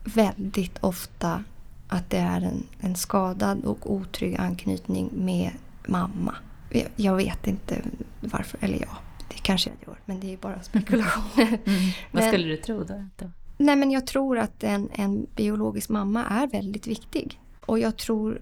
väldigt 0.04 0.78
ofta 0.80 1.44
att 1.88 2.10
det 2.10 2.18
är 2.18 2.40
en, 2.40 2.66
en 2.80 2.96
skadad 2.96 3.64
och 3.64 3.92
otrygg 3.92 4.36
anknytning 4.36 5.10
med 5.12 5.50
mamma. 5.86 6.34
Jag, 6.70 6.86
jag 6.96 7.16
vet 7.16 7.46
inte 7.46 7.82
varför, 8.20 8.58
eller 8.64 8.78
ja, 8.80 8.96
det 9.28 9.42
kanske 9.42 9.70
jag 9.70 9.88
gör, 9.88 10.00
men 10.04 10.20
det 10.20 10.32
är 10.32 10.36
bara 10.36 10.62
spekulationer. 10.62 11.58
Mm. 11.66 11.90
Vad 12.10 12.24
skulle 12.24 12.48
du 12.48 12.56
tro 12.56 12.84
då? 12.84 13.28
Nej, 13.62 13.76
men 13.76 13.90
jag 13.90 14.06
tror 14.06 14.38
att 14.38 14.64
en, 14.64 14.88
en 14.92 15.26
biologisk 15.36 15.88
mamma 15.88 16.24
är 16.24 16.46
väldigt 16.46 16.86
viktig. 16.86 17.40
Och 17.66 17.78
jag 17.78 17.96
tror 17.96 18.40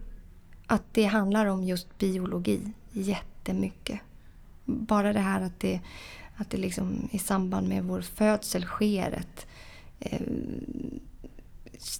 att 0.67 0.83
det 0.93 1.05
handlar 1.05 1.47
om 1.47 1.65
just 1.65 1.99
biologi 1.99 2.73
jättemycket. 2.91 4.01
Bara 4.65 5.13
det 5.13 5.21
här 5.21 5.41
att 5.41 5.61
det, 5.61 5.81
att 6.37 6.51
det 6.51 6.57
liksom 6.57 7.09
i 7.11 7.19
samband 7.19 7.69
med 7.69 7.85
vår 7.85 8.01
födsel 8.01 8.65
sker 8.65 9.13
ett 9.13 9.47
eh, 10.01 10.21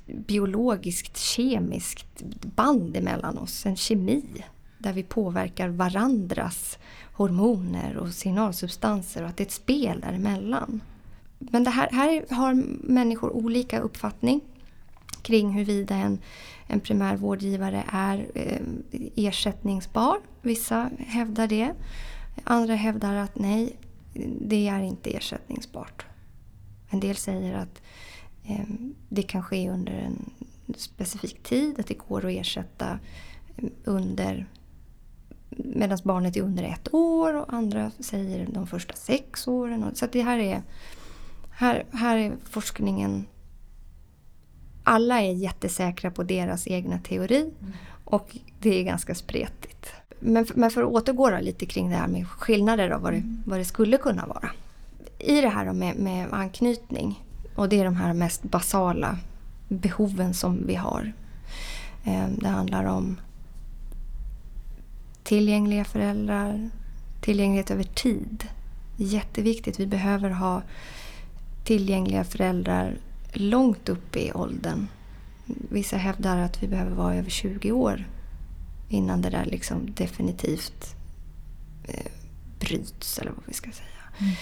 biologiskt, 0.07 1.17
kemiskt 1.17 2.23
band 2.57 2.97
emellan 2.97 3.39
oss. 3.39 3.67
En 3.67 3.77
kemi 3.77 4.45
där 4.79 4.93
vi 4.93 5.03
påverkar 5.03 5.69
varandras 5.69 6.79
hormoner 7.13 7.97
och 7.97 8.09
signalsubstanser 8.09 9.23
och 9.23 9.29
att 9.29 9.37
det 9.37 9.43
är 9.43 9.47
ett 9.47 9.53
spel 9.53 10.01
däremellan. 10.01 10.81
Men 11.41 11.65
det 11.65 11.71
här, 11.71 11.89
här 11.91 12.35
har 12.35 12.55
människor 12.83 13.31
olika 13.31 13.81
uppfattning 13.81 14.41
kring 15.23 15.51
huruvida 15.51 15.95
en, 15.95 16.19
en 16.67 16.81
primärvårdgivare 16.81 17.85
är 17.93 18.27
eh, 18.35 18.61
ersättningsbar. 19.17 20.19
Vissa 20.43 20.91
hävdar 20.99 21.47
det. 21.47 21.73
Andra 22.45 22.75
hävdar 22.75 23.15
att 23.15 23.39
nej, 23.39 23.77
det 24.41 24.69
är 24.69 24.83
inte 24.83 25.17
ersättningsbart. 25.17 26.07
En 26.91 27.01
del 27.01 27.17
säger 27.17 27.55
att 27.55 27.83
eh, 28.45 28.65
det 29.09 29.23
kan 29.23 29.43
ske 29.43 29.71
under 29.71 29.93
en 29.93 30.31
specifik 30.77 31.43
tid, 31.43 31.81
att 31.81 31.87
det 31.87 31.99
går 32.09 32.27
att 32.27 32.33
ersätta 32.33 32.99
under 33.85 34.47
medan 35.51 35.99
barnet 36.05 36.37
är 36.37 36.43
under 36.43 36.65
ett 36.65 36.95
år 36.95 37.35
och 37.35 37.53
andra 37.55 37.91
säger 37.91 38.47
de 38.47 38.67
första 38.67 38.95
sex 38.95 39.49
åren. 39.49 39.95
Så 39.95 40.07
det 40.13 40.23
här 40.23 40.39
är, 40.39 40.63
här, 41.61 41.85
här 41.93 42.17
är 42.17 42.33
forskningen 42.51 43.27
alla 44.85 45.21
är 45.21 45.33
jättesäkra 45.33 46.11
på 46.11 46.23
deras 46.23 46.67
egna 46.67 46.99
teori 46.99 47.41
mm. 47.61 47.73
och 48.05 48.37
det 48.61 48.81
är 48.81 48.85
ganska 48.85 49.15
spretigt. 49.15 49.93
Men, 50.21 50.47
men 50.55 50.71
för 50.71 50.83
att 50.83 50.89
återgå 50.89 51.39
lite 51.41 51.67
kring 51.67 51.91
det 51.91 51.97
här 51.97 52.09
med 52.09 52.29
skillnader 52.29 52.93
och 52.93 53.03
vad 53.03 53.13
det, 53.13 53.17
mm. 53.17 53.43
vad 53.47 53.59
det 53.59 53.65
skulle 53.65 53.97
kunna 53.97 54.27
vara. 54.27 54.51
I 55.19 55.41
det 55.41 55.49
här 55.49 55.73
med, 55.73 55.97
med 55.97 56.33
anknytning 56.33 57.25
och 57.55 57.69
det 57.69 57.81
är 57.81 57.85
de 57.85 57.97
här 57.97 58.13
mest 58.13 58.43
basala 58.43 59.19
behoven 59.69 60.35
som 60.35 60.67
vi 60.67 60.75
har. 60.75 61.13
Eh, 62.05 62.29
det 62.29 62.49
handlar 62.49 62.85
om 62.85 63.21
tillgängliga 65.23 65.85
föräldrar, 65.85 66.71
tillgänglighet 67.21 67.71
över 67.71 67.85
tid. 67.85 68.49
Jätteviktigt. 68.97 69.81
Vi 69.81 69.87
behöver 69.87 70.31
ha 70.31 70.63
tillgängliga 71.65 72.25
föräldrar 72.25 72.99
långt 73.33 73.89
upp 73.89 74.17
i 74.17 74.33
åldern. 74.33 74.87
Vissa 75.47 75.97
hävdar 75.97 76.37
att 76.37 76.63
vi 76.63 76.69
behöver 76.69 76.97
vara 76.97 77.15
över 77.15 77.31
20 77.31 77.73
år 77.73 78.05
innan 78.89 79.23
det 79.23 79.31
där 79.31 79.45
liksom 79.45 79.95
definitivt 79.95 80.95
eh, 81.85 82.13
bryts, 82.61 83.19
eller 83.19 83.31
vad 83.31 83.45
vi 83.47 83.55
ska 83.55 83.71
säga. 83.71 83.87
Mm. 84.19 84.35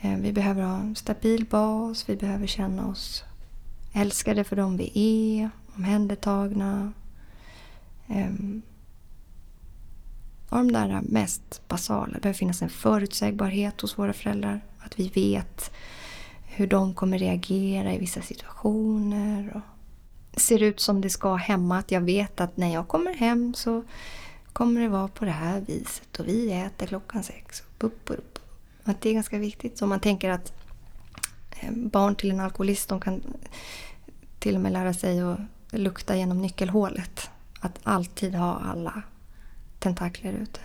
Eh, 0.00 0.22
vi 0.22 0.32
behöver 0.32 0.62
ha 0.62 0.76
en 0.76 0.96
stabil 0.96 1.46
bas, 1.50 2.08
vi 2.08 2.16
behöver 2.16 2.46
känna 2.46 2.88
oss 2.88 3.24
älskade 3.92 4.44
för 4.44 4.56
dem 4.56 4.76
vi 4.76 4.92
är, 4.94 5.50
omhändertagna. 5.76 6.92
Eh, 8.08 8.30
och 10.48 10.56
de 10.56 10.72
där 10.72 11.00
mest 11.02 11.68
basala. 11.68 12.12
Det 12.12 12.20
behöver 12.20 12.38
finnas 12.38 12.62
en 12.62 12.70
förutsägbarhet 12.70 13.80
hos 13.80 13.98
våra 13.98 14.12
föräldrar. 14.12 14.60
Att 14.78 14.98
vi 14.98 15.08
vet 15.08 15.70
hur 16.60 16.66
de 16.66 16.94
kommer 16.94 17.18
reagera 17.18 17.94
i 17.94 17.98
vissa 17.98 18.22
situationer. 18.22 19.52
Och 19.54 20.40
ser 20.40 20.62
ut 20.62 20.80
som 20.80 21.00
det 21.00 21.10
ska 21.10 21.34
hemma. 21.34 21.78
Att 21.78 21.90
jag 21.90 22.00
vet 22.00 22.40
att 22.40 22.56
när 22.56 22.72
jag 22.74 22.88
kommer 22.88 23.14
hem 23.14 23.54
så 23.54 23.84
kommer 24.52 24.80
det 24.80 24.88
vara 24.88 25.08
på 25.08 25.24
det 25.24 25.30
här 25.30 25.60
viset 25.60 26.20
och 26.20 26.28
vi 26.28 26.52
äter 26.52 26.86
klockan 26.86 27.22
sex. 27.22 27.62
upp, 27.78 28.10
upp. 28.10 28.38
Att 28.84 29.00
det 29.00 29.08
är 29.08 29.14
ganska 29.14 29.38
viktigt. 29.38 29.78
Så 29.78 29.86
man 29.86 30.00
tänker 30.00 30.30
att 30.30 30.52
eh, 31.60 31.72
barn 31.72 32.14
till 32.14 32.30
en 32.30 32.40
alkoholist 32.40 32.88
de 32.88 33.00
kan 33.00 33.22
till 34.38 34.54
och 34.54 34.60
med 34.60 34.72
lära 34.72 34.94
sig 34.94 35.20
att 35.20 35.40
lukta 35.70 36.16
genom 36.16 36.42
nyckelhålet. 36.42 37.30
Att 37.60 37.78
alltid 37.82 38.34
ha 38.34 38.58
alla 38.58 39.02
tentakler 39.78 40.32
ute. 40.32 40.60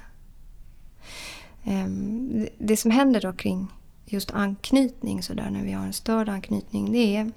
Ehm, 1.63 2.47
det 2.57 2.77
som 2.77 2.91
händer 2.91 3.21
då 3.21 3.33
kring 3.33 3.67
just 4.05 4.31
anknytning 4.31 5.23
så 5.23 5.33
där 5.33 5.49
när 5.49 5.63
vi 5.63 5.71
har 5.71 5.85
en 5.85 5.93
störd 5.93 6.29
anknytning 6.29 6.91
det 6.91 7.15
är 7.15 7.31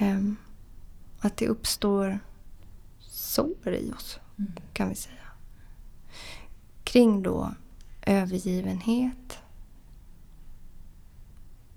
Ehm, 0.00 0.36
att 1.18 1.36
det 1.36 1.48
uppstår 1.48 2.18
sår 2.98 3.68
i 3.74 3.92
oss, 3.92 4.20
mm. 4.38 4.52
kan 4.72 4.88
vi 4.88 4.94
säga. 4.94 5.16
Kring 6.84 7.22
då 7.22 7.54
övergivenhet, 8.02 9.38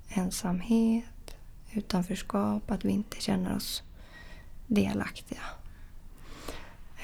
ensamhet, 0.10 1.36
utanförskap, 1.72 2.72
att 2.72 2.86
vi 2.86 2.92
inte 2.92 3.22
känner 3.22 3.56
oss 3.56 3.84
delaktiga. 4.68 5.42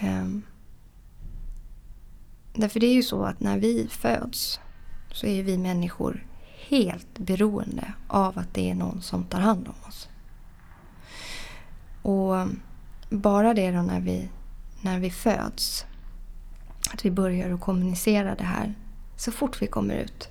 Um, 0.03 0.43
därför 2.53 2.79
det 2.79 2.87
är 2.87 2.93
ju 2.93 3.03
så 3.03 3.23
att 3.23 3.39
när 3.39 3.57
vi 3.57 3.87
föds 3.87 4.59
så 5.11 5.27
är 5.27 5.43
vi 5.43 5.57
människor 5.57 6.25
helt 6.69 7.19
beroende 7.19 7.93
av 8.07 8.39
att 8.39 8.53
det 8.53 8.69
är 8.69 8.75
någon 8.75 9.01
som 9.01 9.23
tar 9.23 9.39
hand 9.39 9.67
om 9.67 9.87
oss. 9.87 10.09
Och 12.01 12.47
bara 13.09 13.53
det 13.53 13.71
då 13.71 13.81
när 13.81 13.99
vi, 13.99 14.29
när 14.81 14.99
vi 14.99 15.11
föds, 15.11 15.85
att 16.93 17.05
vi 17.05 17.11
börjar 17.11 17.51
att 17.51 17.61
kommunicera 17.61 18.35
det 18.35 18.43
här 18.43 18.73
så 19.15 19.31
fort 19.31 19.61
vi 19.61 19.67
kommer 19.67 19.95
ut. 19.95 20.29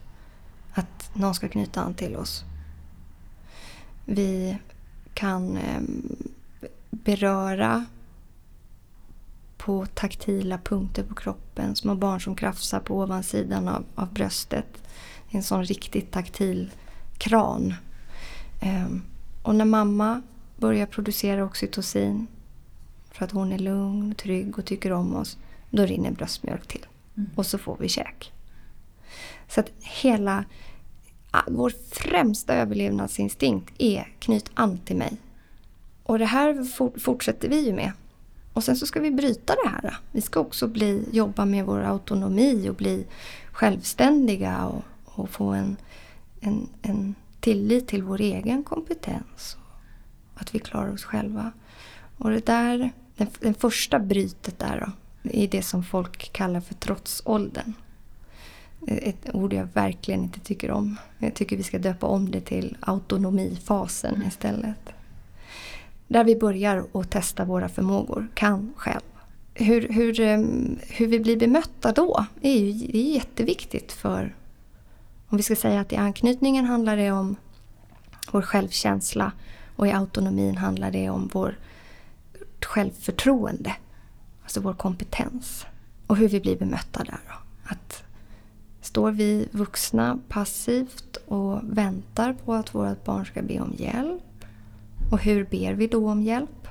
Att 0.74 1.10
någon 1.14 1.34
ska 1.34 1.48
knyta 1.48 1.82
an 1.82 1.94
till 1.94 2.16
oss. 2.16 2.44
Vi 4.04 4.58
kan 5.14 5.56
eh, 5.56 5.80
beröra 6.90 7.84
på 9.68 9.86
taktila 9.86 10.58
punkter 10.58 11.02
på 11.02 11.14
kroppen. 11.14 11.76
Små 11.76 11.94
barn 11.94 12.20
som 12.20 12.36
krafsar 12.36 12.80
på 12.80 12.98
ovansidan 12.98 13.68
av, 13.68 13.84
av 13.94 14.12
bröstet. 14.12 14.66
Det 15.30 15.34
är 15.34 15.36
en 15.36 15.42
sån 15.42 15.64
riktigt 15.64 16.12
taktil 16.12 16.70
kran. 17.18 17.74
Eh, 18.60 18.86
och 19.42 19.54
när 19.54 19.64
mamma 19.64 20.22
börjar 20.56 20.86
producera 20.86 21.44
oxytocin 21.44 22.26
för 23.10 23.24
att 23.24 23.32
hon 23.32 23.52
är 23.52 23.58
lugn, 23.58 24.14
trygg 24.14 24.58
och 24.58 24.64
tycker 24.64 24.92
om 24.92 25.16
oss, 25.16 25.38
då 25.70 25.86
rinner 25.86 26.10
bröstmjölk 26.10 26.66
till. 26.66 26.86
Mm. 27.16 27.30
Och 27.34 27.46
så 27.46 27.58
får 27.58 27.76
vi 27.80 27.88
käk. 27.88 28.32
Så 29.48 29.60
att 29.60 29.70
hela 29.78 30.44
vår 31.46 31.72
främsta 31.90 32.54
överlevnadsinstinkt 32.54 33.74
är 33.78 34.12
knyt 34.18 34.50
an 34.54 34.78
till 34.84 34.96
mig. 34.96 35.16
Och 36.02 36.18
det 36.18 36.26
här 36.26 36.64
fortsätter 36.98 37.48
vi 37.48 37.66
ju 37.66 37.72
med. 37.72 37.92
Och 38.58 38.64
sen 38.64 38.76
så 38.76 38.86
ska 38.86 39.00
vi 39.00 39.10
bryta 39.10 39.54
det 39.64 39.68
här. 39.68 39.96
Vi 40.12 40.20
ska 40.20 40.40
också 40.40 40.68
bli, 40.68 41.04
jobba 41.12 41.44
med 41.44 41.66
vår 41.66 41.80
autonomi 41.80 42.68
och 42.68 42.74
bli 42.74 43.06
självständiga 43.52 44.66
och, 44.66 44.84
och 45.04 45.30
få 45.30 45.48
en, 45.48 45.76
en, 46.40 46.68
en 46.82 47.14
tillit 47.40 47.88
till 47.88 48.02
vår 48.02 48.20
egen 48.20 48.62
kompetens. 48.62 49.56
Att 50.34 50.54
vi 50.54 50.58
klarar 50.58 50.92
oss 50.92 51.04
själva. 51.04 51.52
Och 52.16 52.30
det 52.30 52.46
där, 52.46 52.90
den, 53.16 53.28
den 53.40 53.54
första 53.54 53.98
brytet 53.98 54.58
där 54.58 54.86
då, 54.86 55.30
är 55.30 55.48
det 55.48 55.62
som 55.62 55.84
folk 55.84 56.32
kallar 56.32 56.60
för 56.60 56.74
trotsåldern. 56.74 57.72
Ett 58.86 59.34
ord 59.34 59.52
jag 59.52 59.68
verkligen 59.72 60.22
inte 60.22 60.40
tycker 60.40 60.70
om. 60.70 60.96
Jag 61.18 61.34
tycker 61.34 61.56
vi 61.56 61.62
ska 61.62 61.78
döpa 61.78 62.06
om 62.06 62.30
det 62.30 62.40
till 62.40 62.76
autonomifasen 62.80 64.14
mm. 64.14 64.28
istället. 64.28 64.97
Där 66.08 66.24
vi 66.24 66.36
börjar 66.36 66.86
att 66.92 67.10
testa 67.10 67.44
våra 67.44 67.68
förmågor, 67.68 68.28
kan 68.34 68.72
själv. 68.76 69.00
Hur, 69.54 69.88
hur, 69.88 70.20
ehm, 70.20 70.78
hur 70.88 71.06
vi 71.06 71.20
blir 71.20 71.36
bemötta 71.36 71.92
då 71.92 72.26
är 72.42 72.58
ju 72.58 72.72
det 72.72 72.98
är 72.98 73.14
jätteviktigt 73.14 73.92
för 73.92 74.34
om 75.28 75.36
vi 75.36 75.42
ska 75.42 75.56
säga 75.56 75.80
att 75.80 75.92
i 75.92 75.96
anknytningen 75.96 76.64
handlar 76.64 76.96
det 76.96 77.10
om 77.10 77.36
vår 78.32 78.42
självkänsla 78.42 79.32
och 79.76 79.86
i 79.86 79.92
autonomin 79.92 80.56
handlar 80.56 80.90
det 80.90 81.10
om 81.10 81.30
vårt 81.32 81.54
självförtroende. 82.64 83.76
Alltså 84.42 84.60
vår 84.60 84.74
kompetens. 84.74 85.66
Och 86.06 86.16
hur 86.16 86.28
vi 86.28 86.40
blir 86.40 86.58
bemötta 86.58 87.04
där 87.04 87.20
då. 87.28 87.34
Att 87.64 88.02
står 88.80 89.10
vi 89.10 89.48
vuxna 89.50 90.18
passivt 90.28 91.16
och 91.26 91.60
väntar 91.62 92.32
på 92.32 92.54
att 92.54 92.74
vårt 92.74 93.04
barn 93.04 93.26
ska 93.26 93.42
be 93.42 93.60
om 93.60 93.74
hjälp? 93.76 94.22
Och 95.10 95.18
hur 95.18 95.44
ber 95.44 95.72
vi 95.72 95.86
då 95.86 96.10
om 96.10 96.22
hjälp? 96.22 96.68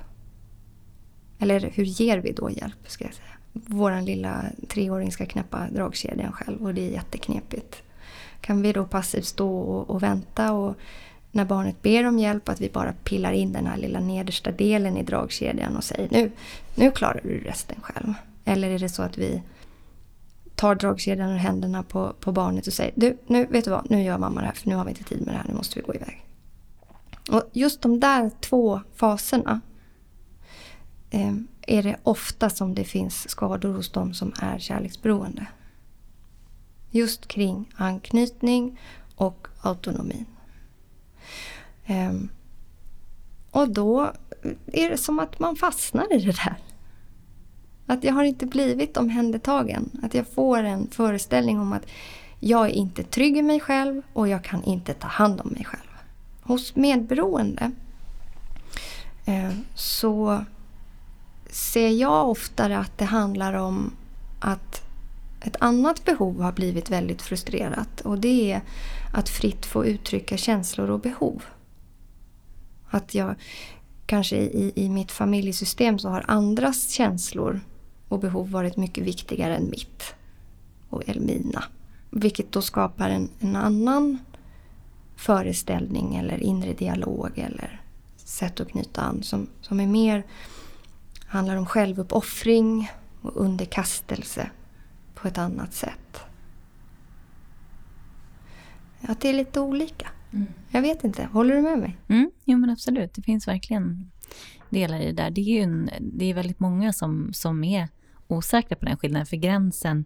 Eller 1.40 1.72
hur 1.74 1.84
ger 1.84 2.18
vi 2.18 2.32
då 2.32 2.50
hjälp, 2.52 2.78
ska 2.88 3.04
jag 3.04 3.14
säga. 3.14 3.28
Vår 3.54 4.02
lilla 4.02 4.44
treåring 4.68 5.12
ska 5.12 5.26
knäppa 5.26 5.68
dragkedjan 5.70 6.32
själv 6.32 6.66
och 6.66 6.74
det 6.74 6.82
är 6.82 6.92
jätteknepigt. 6.92 7.84
Kan 8.42 8.62
vi 8.62 8.74
då 8.74 8.86
passivt 8.86 9.26
stå 9.26 9.60
och, 9.60 9.90
och 9.90 10.04
vänta 10.04 10.54
och 10.54 10.76
när 11.32 11.46
barnet 11.46 11.82
ber 11.82 12.08
om 12.08 12.20
hjälp 12.20 12.50
att 12.50 12.62
vi 12.62 12.70
bara 12.70 12.94
pillar 13.04 13.32
in 13.32 13.54
den 13.54 13.66
här 13.66 13.78
lilla 13.78 14.00
nedersta 14.00 14.52
delen 14.52 14.98
i 14.98 15.04
dragkedjan 15.04 15.78
och 15.78 15.84
säger 15.84 16.10
nu, 16.12 16.32
nu 16.76 16.92
klarar 16.92 17.22
du 17.24 17.40
resten 17.40 17.82
själv. 17.82 18.14
Eller 18.46 18.70
är 18.70 18.80
det 18.80 18.90
så 18.90 19.04
att 19.04 19.18
vi 19.18 19.42
tar 20.56 20.76
dragkedjan 20.76 21.30
ur 21.30 21.38
händerna 21.38 21.84
på, 21.84 22.14
på 22.20 22.32
barnet 22.32 22.68
och 22.68 22.74
säger 22.74 22.94
du, 22.96 23.18
nu 23.28 23.46
vet 23.46 23.66
du 23.66 23.72
vad, 23.72 23.92
nu 23.92 24.04
gör 24.04 24.18
mamma 24.18 24.42
det 24.42 24.48
här 24.48 24.54
för 24.54 24.70
nu 24.70 24.76
har 24.76 24.86
vi 24.86 24.90
inte 24.90 25.04
tid 25.04 25.26
med 25.26 25.34
det 25.34 25.38
här, 25.38 25.46
nu 25.48 25.54
måste 25.54 25.80
vi 25.80 25.86
gå 25.86 25.96
iväg. 25.96 26.27
Och 27.30 27.44
just 27.54 27.82
de 27.82 28.00
där 28.00 28.32
två 28.40 28.82
faserna 28.96 29.62
eh, 31.10 31.36
är 31.62 31.84
det 31.84 31.98
ofta 32.04 32.50
som 32.50 32.76
det 32.76 32.84
finns 32.84 33.30
skador 33.30 33.74
hos 33.74 33.92
de 33.92 34.14
som 34.14 34.34
är 34.42 34.60
kärleksberoende. 34.60 35.46
Just 36.92 37.28
kring 37.28 37.66
anknytning 37.76 38.80
och 39.16 39.48
autonomin. 39.62 40.26
Eh, 41.86 42.14
och 43.52 43.70
då 43.70 44.12
är 44.66 44.90
det 44.90 44.98
som 44.98 45.20
att 45.20 45.40
man 45.40 45.56
fastnar 45.56 46.14
i 46.14 46.18
det 46.18 46.32
där. 46.32 46.58
Att 47.86 48.04
jag 48.04 48.14
har 48.14 48.24
inte 48.24 48.46
blivit 48.46 48.98
omhändertagen. 48.98 50.00
Att 50.04 50.14
jag 50.14 50.28
får 50.28 50.64
en 50.64 50.88
föreställning 50.92 51.60
om 51.60 51.74
att 51.74 51.86
jag 52.40 52.66
är 52.66 52.72
inte 52.72 53.04
trygg 53.04 53.38
i 53.38 53.42
mig 53.42 53.60
själv 53.60 54.02
och 54.14 54.28
jag 54.28 54.44
kan 54.44 54.64
inte 54.64 54.94
ta 54.94 55.08
hand 55.08 55.42
om 55.42 55.50
mig 55.50 55.66
själv. 55.66 55.87
Hos 56.48 56.76
medberoende 56.76 57.72
eh, 59.26 59.52
så 59.76 60.46
ser 61.50 61.90
jag 61.90 62.30
oftare 62.30 62.78
att 62.78 62.98
det 62.98 63.06
handlar 63.06 63.54
om 63.54 63.94
att 64.40 64.84
ett 65.42 65.56
annat 65.60 66.06
behov 66.06 66.42
har 66.42 66.52
blivit 66.52 66.90
väldigt 66.90 67.22
frustrerat 67.22 68.02
och 68.02 68.20
det 68.20 68.52
är 68.52 68.62
att 69.14 69.30
fritt 69.30 69.66
få 69.66 69.86
uttrycka 69.86 70.38
känslor 70.38 70.90
och 70.90 71.00
behov. 71.00 71.44
Att 72.90 73.16
jag 73.16 73.36
kanske 74.06 74.38
i, 74.38 74.72
i 74.76 74.90
mitt 74.90 75.12
familjesystem 75.12 76.00
så 76.00 76.10
har 76.10 76.26
andras 76.28 76.90
känslor 76.90 77.60
och 78.08 78.20
behov 78.20 78.52
varit 78.52 78.78
mycket 78.78 79.04
viktigare 79.04 79.56
än 79.56 79.70
mitt. 79.70 80.16
Och, 80.90 81.10
eller 81.10 81.22
mina. 81.22 81.64
Vilket 82.10 82.52
då 82.52 82.62
skapar 82.62 83.10
en, 83.10 83.30
en 83.40 83.56
annan 83.56 84.18
föreställning 85.18 86.16
eller 86.16 86.44
inre 86.44 86.74
dialog 86.74 87.32
eller 87.36 87.82
sätt 88.16 88.60
att 88.60 88.70
knyta 88.70 89.02
an 89.02 89.24
som, 89.24 89.50
som 89.62 89.80
är 89.80 89.88
mer 89.88 90.26
handlar 91.26 91.56
om 91.56 91.66
självuppoffring 91.66 92.92
och 93.22 93.32
underkastelse 93.36 94.50
på 95.16 95.28
ett 95.28 95.38
annat 95.38 95.74
sätt. 95.74 96.20
Att 99.02 99.22
det 99.22 99.30
är 99.30 99.34
lite 99.34 99.60
olika. 99.60 100.08
Mm. 100.34 100.48
Jag 100.70 100.82
vet 100.82 101.04
inte, 101.04 101.24
håller 101.24 101.56
du 101.56 101.62
med 101.62 101.80
mig? 101.80 101.98
Mm, 102.08 102.32
jo 102.46 102.58
men 102.58 102.70
absolut, 102.70 103.14
det 103.14 103.22
finns 103.22 103.48
verkligen 103.48 104.12
delar 104.70 105.00
i 105.00 105.06
det 105.06 105.24
där. 105.24 105.30
Det 105.30 105.42
är 105.42 105.54
ju 105.56 105.60
en, 105.60 105.90
det 106.00 106.26
är 106.26 106.34
väldigt 106.34 106.60
många 106.60 106.94
som, 106.94 107.34
som 107.34 107.64
är 107.64 107.88
osäkra 108.28 108.76
på 108.76 108.86
den 108.86 108.98
skillnaden, 108.98 109.26
för 109.26 109.38
gränsen, 109.38 110.06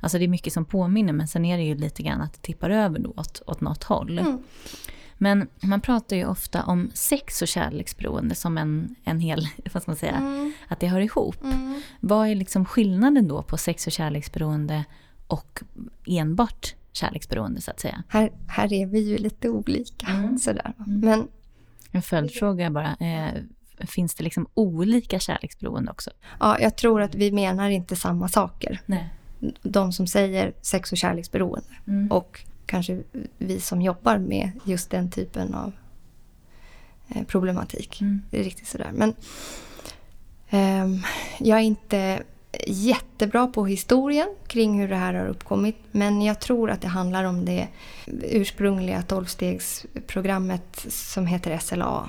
alltså 0.00 0.18
det 0.18 0.24
är 0.24 0.28
mycket 0.28 0.52
som 0.52 0.64
påminner, 0.64 1.12
men 1.12 1.28
sen 1.28 1.44
är 1.44 1.56
det 1.56 1.64
ju 1.64 1.74
lite 1.74 2.02
grann 2.02 2.20
att 2.20 2.32
det 2.32 2.42
tippar 2.42 2.70
över 2.70 2.98
då 2.98 3.10
åt, 3.16 3.42
åt 3.46 3.60
något 3.60 3.84
håll. 3.84 4.18
Mm. 4.18 4.42
Men 5.18 5.48
man 5.62 5.80
pratar 5.80 6.16
ju 6.16 6.26
ofta 6.26 6.62
om 6.62 6.90
sex 6.94 7.42
och 7.42 7.48
kärleksberoende 7.48 8.34
som 8.34 8.58
en, 8.58 8.94
en 9.04 9.20
hel, 9.20 9.48
vad 9.72 9.82
ska 9.82 9.90
man 9.90 9.96
säga, 9.96 10.16
mm. 10.16 10.52
att 10.68 10.80
det 10.80 10.86
hör 10.86 11.00
ihop. 11.00 11.44
Mm. 11.44 11.82
Vad 12.00 12.28
är 12.28 12.34
liksom 12.34 12.64
skillnaden 12.64 13.28
då 13.28 13.42
på 13.42 13.56
sex 13.56 13.86
och 13.86 13.92
kärleksberoende 13.92 14.84
och 15.26 15.62
enbart 16.06 16.74
kärleksberoende 16.92 17.60
så 17.60 17.70
att 17.70 17.80
säga? 17.80 18.02
Här, 18.08 18.32
här 18.48 18.72
är 18.72 18.86
vi 18.86 19.00
ju 19.00 19.18
lite 19.18 19.48
olika. 19.48 20.06
Mm. 20.06 20.38
Sådär. 20.38 20.74
Mm. 20.78 21.00
Men, 21.00 21.28
en 21.90 22.02
följdfråga 22.02 22.70
bara. 22.70 22.96
Eh, 22.96 23.42
finns 23.86 24.14
det 24.14 24.24
liksom 24.24 24.46
olika 24.54 25.18
kärleksberoende 25.18 25.90
också? 25.90 26.10
Ja, 26.40 26.58
jag 26.60 26.76
tror 26.76 27.02
att 27.02 27.14
vi 27.14 27.32
menar 27.32 27.70
inte 27.70 27.96
samma 27.96 28.28
saker. 28.28 28.80
Nej. 28.86 29.14
De 29.62 29.92
som 29.92 30.06
säger 30.06 30.52
sex 30.62 30.92
och 30.92 30.98
kärleksberoende. 30.98 31.68
Mm. 31.86 32.12
Och 32.12 32.44
kanske 32.66 33.02
vi 33.38 33.60
som 33.60 33.82
jobbar 33.82 34.18
med 34.18 34.50
just 34.64 34.90
den 34.90 35.10
typen 35.10 35.54
av 35.54 35.72
eh, 37.08 37.24
problematik. 37.24 38.00
Mm. 38.00 38.22
Det 38.30 38.40
är 38.40 38.44
riktigt 38.44 38.68
sådär. 38.68 38.90
Men 38.92 39.14
eh, 40.50 41.02
jag 41.38 41.58
är 41.58 41.62
inte 41.62 42.22
jättebra 42.66 43.46
på 43.46 43.66
historien 43.66 44.28
kring 44.46 44.80
hur 44.80 44.88
det 44.88 44.96
här 44.96 45.14
har 45.14 45.26
uppkommit. 45.26 45.76
Men 45.90 46.22
jag 46.22 46.40
tror 46.40 46.70
att 46.70 46.80
det 46.80 46.88
handlar 46.88 47.24
om 47.24 47.44
det 47.44 47.68
ursprungliga 48.22 49.02
tolvstegsprogrammet 49.02 50.86
som 50.88 51.26
heter 51.26 51.58
SLA. 51.58 52.08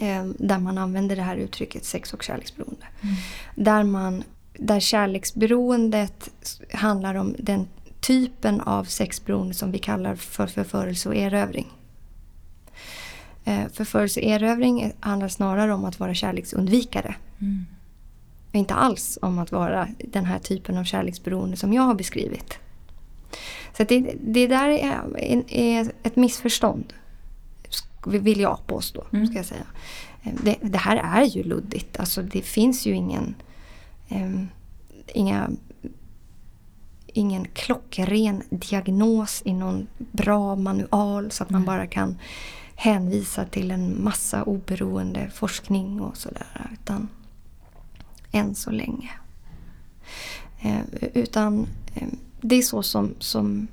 Eh, 0.00 0.24
där 0.24 0.58
man 0.58 0.78
använder 0.78 1.16
det 1.16 1.22
här 1.22 1.36
uttrycket 1.36 1.84
sex 1.84 2.14
och 2.14 2.22
kärleksberoende. 2.22 2.86
Mm. 3.00 3.14
Där, 3.54 3.84
man, 3.84 4.22
där 4.52 4.80
kärleksberoendet 4.80 6.30
handlar 6.72 7.14
om 7.14 7.34
den 7.38 7.68
typen 8.00 8.60
av 8.60 8.84
sexberoende 8.84 9.54
som 9.54 9.72
vi 9.72 9.78
kallar 9.78 10.14
för 10.14 10.46
förförelse 10.46 11.08
och 11.08 11.16
erövring. 11.16 11.66
Eh, 13.44 13.68
förförelse 13.72 14.20
och 14.20 14.26
erövring 14.26 14.92
handlar 15.00 15.28
snarare 15.28 15.72
om 15.72 15.84
att 15.84 16.00
vara 16.00 16.14
kärleksundvikare. 16.14 17.14
Mm. 17.40 17.66
Inte 18.52 18.74
alls 18.74 19.18
om 19.22 19.38
att 19.38 19.52
vara 19.52 19.88
den 19.98 20.24
här 20.24 20.38
typen 20.38 20.78
av 20.78 20.84
kärleksberoende 20.84 21.56
som 21.56 21.72
jag 21.72 21.82
har 21.82 21.94
beskrivit. 21.94 22.58
Så 23.76 23.84
det, 23.84 24.14
det 24.20 24.46
där 24.46 24.68
är, 24.68 25.00
är, 25.48 25.92
ett 26.02 26.16
missförstånd. 26.16 26.92
Vill 28.06 28.40
jag 28.40 28.66
påstå. 28.66 29.04
Mm. 29.12 29.26
Ska 29.26 29.36
jag 29.36 29.46
säga. 29.46 29.66
Eh, 30.22 30.32
det, 30.44 30.56
det, 30.62 30.78
här 30.78 30.96
är 30.96 31.24
ju 31.24 31.42
luddigt. 31.42 32.00
Alltså 32.00 32.22
det 32.22 32.42
finns 32.42 32.86
ju 32.86 32.94
ingen, 32.94 33.34
um, 34.08 34.48
inga, 35.06 35.50
ingen 37.06 37.44
klockren 37.44 38.42
diagnos 38.50 39.42
i 39.44 39.52
någon 39.52 39.86
bra 39.98 40.56
manual 40.56 41.30
så 41.30 41.42
att 41.42 41.50
man 41.50 41.64
bara 41.64 41.86
kan 41.86 42.18
hänvisa 42.74 43.44
till 43.44 43.70
en 43.70 44.04
massa 44.04 44.42
oberoende 44.42 45.30
forskning 45.34 46.00
och 46.00 46.16
sådär. 46.16 46.70
Utan 46.72 47.08
än 48.32 48.54
så 48.54 48.70
länge. 48.70 49.10
Eh, 50.60 50.80
utan 51.14 51.66
eh, 51.94 52.08
det 52.40 52.54
är 52.54 52.62
så 52.62 52.82
som, 52.82 53.14
som 53.18 53.68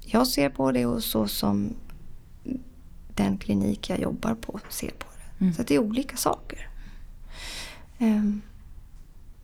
jag 0.00 0.26
ser 0.26 0.48
på 0.48 0.72
det 0.72 0.86
och 0.86 1.02
så 1.02 1.28
som 1.28 1.74
den 3.16 3.38
klinik 3.38 3.90
jag 3.90 4.00
jobbar 4.00 4.34
på 4.34 4.60
ser 4.68 4.90
på 4.90 5.06
det. 5.16 5.44
Mm. 5.44 5.54
Så 5.54 5.62
det 5.62 5.74
är 5.74 5.78
olika 5.78 6.16
saker. 6.16 6.68
Eh, 7.98 8.24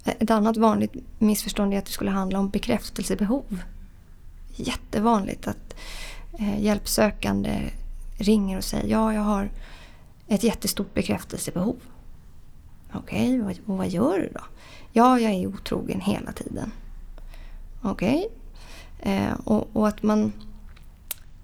ett 0.05 0.31
annat 0.31 0.57
vanligt 0.57 0.93
missförstånd 1.19 1.75
är 1.75 1.79
att 1.79 1.87
det 1.87 1.93
skulle 1.93 2.11
handla 2.11 2.39
om 2.39 2.49
bekräftelsebehov. 2.49 3.63
Jättevanligt 4.57 5.47
att 5.47 5.75
eh, 6.39 6.63
hjälpsökande 6.63 7.71
ringer 8.19 8.57
och 8.57 8.65
säger 8.65 8.89
ja, 8.89 9.15
jag 9.15 9.21
har 9.21 9.51
ett 10.29 10.45
jättestort 10.45 10.95
bekräftelsebehov. 10.95 11.77
Okej, 12.95 13.43
okay, 13.43 13.57
och 13.67 13.77
vad 13.77 13.89
gör 13.89 14.19
du 14.19 14.31
då? 14.35 14.41
Ja, 14.93 15.21
jag 15.21 15.33
är 15.33 15.47
otrogen 15.47 16.01
hela 16.01 16.33
tiden. 16.33 16.73
Okej. 17.83 18.29
Okay. 18.29 19.13
Eh, 19.13 19.33
och, 19.45 19.69
och, 19.73 19.89
att 19.89 20.03
man... 20.03 20.33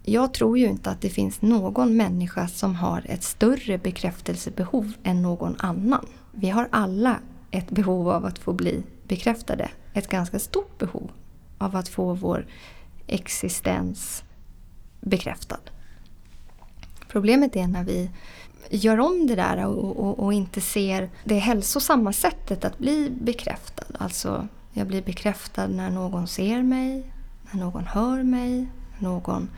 Jag 0.09 0.35
tror 0.35 0.59
ju 0.59 0.67
inte 0.67 0.91
att 0.91 1.01
det 1.01 1.11
finns 1.11 1.43
någon 1.43 1.97
människa 1.97 2.49
som 2.49 2.75
har 2.75 3.05
ett 3.09 3.23
större 3.23 3.79
bekräftelsebehov 3.79 4.93
än 5.03 5.23
någon 5.23 5.57
annan. 5.59 6.07
Vi 6.33 6.51
har 6.51 6.69
alla 6.73 7.21
ett 7.51 7.71
behov 7.71 8.09
av 8.09 8.25
att 8.25 8.39
få 8.39 8.53
bli 8.53 8.83
bekräftade. 9.09 9.69
Ett 9.93 10.09
ganska 10.09 10.39
stort 10.39 10.79
behov 10.79 11.11
av 11.59 11.77
att 11.77 11.89
få 11.89 12.15
vår 12.15 12.47
existens 13.07 14.23
bekräftad. 15.01 15.61
Problemet 17.09 17.57
är 17.57 17.67
när 17.67 17.85
vi 17.85 18.11
gör 18.71 19.01
om 19.01 19.27
det 19.27 19.35
där 19.35 19.67
och, 19.67 19.97
och, 19.97 20.19
och, 20.19 20.33
inte 20.33 20.61
ser 20.61 21.11
det 21.25 21.39
hälsosamma 21.39 22.13
sättet 22.13 22.65
att 22.65 22.79
bli 22.79 23.11
bekräftad. 23.21 23.85
Alltså, 23.99 24.49
jag 24.73 24.87
blir 24.87 25.03
bekräftad 25.03 25.67
när 25.67 25.91
någon 25.91 26.29
ser 26.29 26.63
mig, 26.63 27.13
när 27.51 27.61
någon 27.61 27.85
hör 27.85 28.23
mig, 28.23 28.67
när 28.99 29.09
någon 29.09 29.49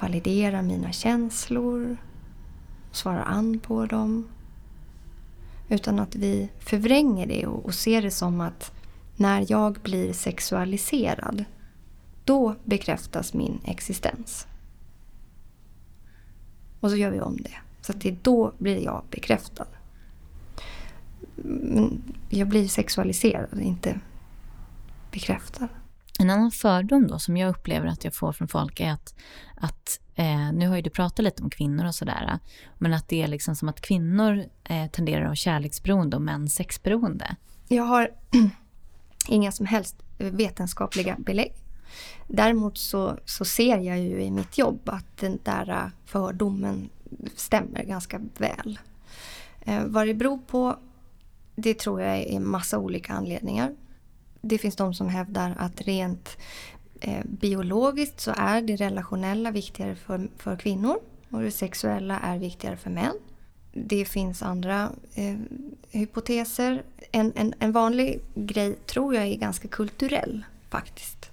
validerar 0.00 0.62
mina 0.62 0.92
känslor, 0.92 1.96
svarar 2.90 3.24
an 3.24 3.58
på 3.58 3.86
dem. 3.86 4.28
Utan 5.68 5.98
att 5.98 6.14
vi 6.14 6.48
förvränger 6.58 7.26
det 7.26 7.46
och, 7.46 7.64
och 7.64 7.74
ser 7.74 8.02
det 8.02 8.10
som 8.10 8.40
att 8.40 8.72
när 9.16 9.46
jag 9.48 9.72
blir 9.82 10.12
sexualiserad, 10.12 11.44
då 12.24 12.54
bekräftas 12.64 13.34
min 13.34 13.60
existens. 13.64 14.46
Och 16.80 16.90
så 16.90 16.96
gör 16.96 17.10
vi 17.10 17.20
om 17.20 17.36
det. 17.36 17.54
Så 17.80 17.92
att 17.92 18.00
det 18.00 18.08
är 18.08 18.16
då 18.22 18.52
blir 18.58 18.84
jag 18.84 19.04
bekräftad. 19.10 19.66
Men 21.34 22.02
jag 22.28 22.48
blir 22.48 22.68
sexualiserad, 22.68 23.60
inte 23.60 24.00
bekräftad. 25.10 25.68
En 26.18 26.30
annan 26.30 26.50
fördom 26.50 27.06
då 27.06 27.18
som 27.18 27.36
jag 27.36 27.50
upplever 27.50 27.86
att 27.86 28.04
jag 28.04 28.14
får 28.14 28.32
från 28.32 28.48
folk 28.48 28.80
är 28.80 28.92
att, 28.92 29.14
att 29.54 30.00
eh, 30.14 30.52
nu 30.52 30.68
har 30.68 30.76
ju 30.76 30.82
du 30.82 30.90
pratat 30.90 31.24
lite 31.24 31.42
om 31.42 31.50
kvinnor 31.50 31.86
och 31.86 31.94
sådär, 31.94 32.38
men 32.78 32.94
att 32.94 33.08
det 33.08 33.22
är 33.22 33.28
liksom 33.28 33.56
som 33.56 33.68
att 33.68 33.80
kvinnor 33.80 34.44
eh, 34.64 34.86
tenderar 34.86 35.20
att 35.20 35.26
vara 35.26 35.36
kärleksberoende 35.36 36.16
och 36.16 36.22
män 36.22 36.48
sexberoende. 36.48 37.36
Jag 37.68 37.84
har 37.84 38.10
inga 39.28 39.52
som 39.52 39.66
helst 39.66 39.96
eh, 40.18 40.30
vetenskapliga 40.30 41.16
belägg. 41.18 41.52
Däremot 42.28 42.78
så, 42.78 43.18
så 43.24 43.44
ser 43.44 43.78
jag 43.78 43.98
ju 43.98 44.22
i 44.22 44.30
mitt 44.30 44.58
jobb 44.58 44.80
att 44.88 45.16
den 45.16 45.38
där 45.42 45.70
eh, 45.70 45.90
fördomen 46.04 46.88
stämmer 47.36 47.84
ganska 47.84 48.20
väl. 48.38 48.78
Eh, 49.60 49.84
vad 49.86 50.06
det 50.06 50.14
beror 50.14 50.38
på, 50.38 50.78
det 51.56 51.78
tror 51.78 52.02
jag 52.02 52.18
är 52.18 52.40
massa 52.40 52.78
olika 52.78 53.12
anledningar. 53.12 53.74
Det 54.48 54.58
finns 54.58 54.76
de 54.76 54.94
som 54.94 55.08
hävdar 55.08 55.54
att 55.58 55.80
rent 55.80 56.36
eh, 57.00 57.24
biologiskt 57.24 58.20
så 58.20 58.34
är 58.36 58.62
det 58.62 58.76
relationella 58.76 59.50
viktigare 59.50 59.94
för, 59.94 60.28
för 60.36 60.56
kvinnor 60.56 60.96
och 61.30 61.42
det 61.42 61.50
sexuella 61.50 62.18
är 62.18 62.38
viktigare 62.38 62.76
för 62.76 62.90
män. 62.90 63.14
Det 63.72 64.04
finns 64.04 64.42
andra 64.42 64.90
eh, 65.14 65.36
hypoteser. 65.90 66.82
En, 67.12 67.32
en, 67.36 67.54
en 67.58 67.72
vanlig 67.72 68.20
grej 68.34 68.74
tror 68.86 69.14
jag 69.14 69.26
är 69.26 69.36
ganska 69.36 69.68
kulturell 69.68 70.44
faktiskt. 70.70 71.30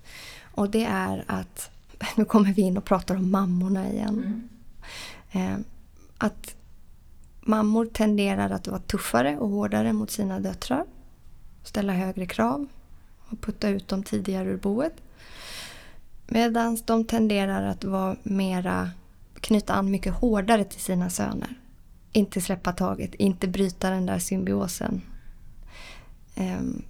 Och 0.55 0.69
det 0.69 0.85
är 0.85 1.23
att, 1.27 1.71
nu 2.15 2.25
kommer 2.25 2.53
vi 2.53 2.61
in 2.61 2.77
och 2.77 2.85
pratar 2.85 3.15
om 3.15 3.31
mammorna 3.31 3.89
igen. 3.89 4.49
Mm. 5.31 5.53
Eh, 5.53 5.65
att 6.17 6.55
mammor 7.41 7.85
tenderar 7.85 8.49
att 8.49 8.67
vara 8.67 8.79
tuffare 8.79 9.37
och 9.37 9.49
hårdare 9.49 9.93
mot 9.93 10.11
sina 10.11 10.39
döttrar. 10.39 10.85
Ställa 11.63 11.93
högre 11.93 12.25
krav 12.25 12.67
och 13.33 13.41
putta 13.41 13.69
ut 13.69 13.87
dem 13.87 14.03
tidigare 14.03 14.49
ur 14.49 14.57
boet. 14.57 14.93
Medan 16.27 16.77
de 16.85 17.05
tenderar 17.05 17.67
att 17.67 17.83
vara 17.83 18.15
mera, 18.23 18.91
knyta 19.39 19.73
an 19.73 19.91
mycket 19.91 20.13
hårdare 20.13 20.63
till 20.63 20.81
sina 20.81 21.09
söner. 21.09 21.59
Inte 22.11 22.41
släppa 22.41 22.71
taget, 22.71 23.15
inte 23.15 23.47
bryta 23.47 23.89
den 23.89 24.05
där 24.05 24.19
symbiosen. 24.19 25.01
Um, 26.37 26.83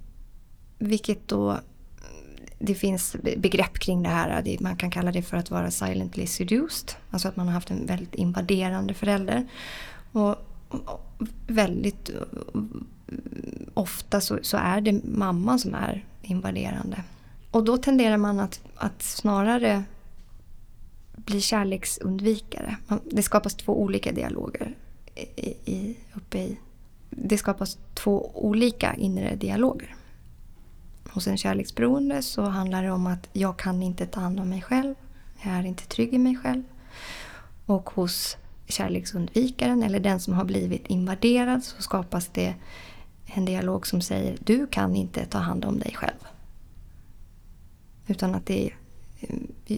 vilket 0.78 1.28
då 1.28 1.60
det 2.60 2.76
finns 2.76 3.16
begrepp 3.38 3.80
kring 3.80 4.04
det 4.04 4.10
här. 4.10 4.58
Man 4.60 4.76
kan 4.76 4.92
kalla 4.92 5.12
det 5.12 5.22
för 5.22 5.38
att 5.38 5.52
vara 5.52 5.72
silently 5.72 6.28
seduced. 6.28 6.92
Alltså 7.10 7.28
att 7.28 7.36
man 7.36 7.48
har 7.48 7.54
haft 7.54 7.72
en 7.72 7.86
väldigt 7.86 8.16
invaderande 8.16 8.94
förälder. 8.94 9.48
Och 10.12 10.36
väldigt 11.48 12.10
ofta 13.74 14.22
så, 14.22 14.40
så 14.42 14.58
är 14.58 14.82
det 14.82 15.04
mamman 15.04 15.60
som 15.60 15.76
är 15.76 16.06
invaderande. 16.22 17.04
Och 17.52 17.64
då 17.64 17.78
tenderar 17.78 18.18
man 18.18 18.40
att, 18.40 18.62
att 18.76 19.02
snarare 19.02 19.84
bli 21.16 21.42
kärleksundvikare. 21.42 22.78
Det 23.12 23.24
skapas 23.24 23.56
två 23.56 23.82
olika 23.82 24.12
dialoger 24.12 24.76
i, 25.16 25.48
i, 25.66 25.98
uppe 26.14 26.38
i... 26.38 26.60
Det 27.10 27.38
skapas 27.38 27.78
två 27.94 28.32
olika 28.34 28.94
inre 28.94 29.36
dialoger. 29.36 29.96
Hos 31.10 31.28
en 31.28 31.38
kärleksberoende 31.38 32.22
så 32.22 32.42
handlar 32.42 32.84
det 32.84 32.92
om 32.92 33.08
att 33.08 33.30
jag 33.34 33.58
kan 33.58 33.84
inte 33.84 34.06
ta 34.06 34.20
hand 34.20 34.40
om 34.40 34.50
mig 34.50 34.62
själv. 34.62 34.96
Jag 35.44 35.54
är 35.54 35.64
inte 35.64 35.88
trygg 35.88 36.14
i 36.14 36.18
mig 36.18 36.36
själv. 36.36 36.64
Och 37.66 37.90
hos 37.90 38.38
kärleksundvikaren 38.68 39.84
eller 39.84 40.00
den 40.00 40.20
som 40.20 40.34
har 40.34 40.46
blivit 40.46 40.88
invaderad 40.88 41.64
så 41.64 41.82
skapas 41.82 42.28
det 42.28 42.56
en 43.34 43.46
dialog 43.46 43.88
som 43.88 44.02
säger 44.02 44.38
du 44.40 44.68
kan 44.68 44.96
inte 44.96 45.26
ta 45.26 45.38
hand 45.38 45.66
om 45.66 45.80
dig 45.80 45.94
själv. 45.96 46.28
Utan 48.08 48.36
att 48.36 48.46
det 48.46 48.66
är, 48.66 48.76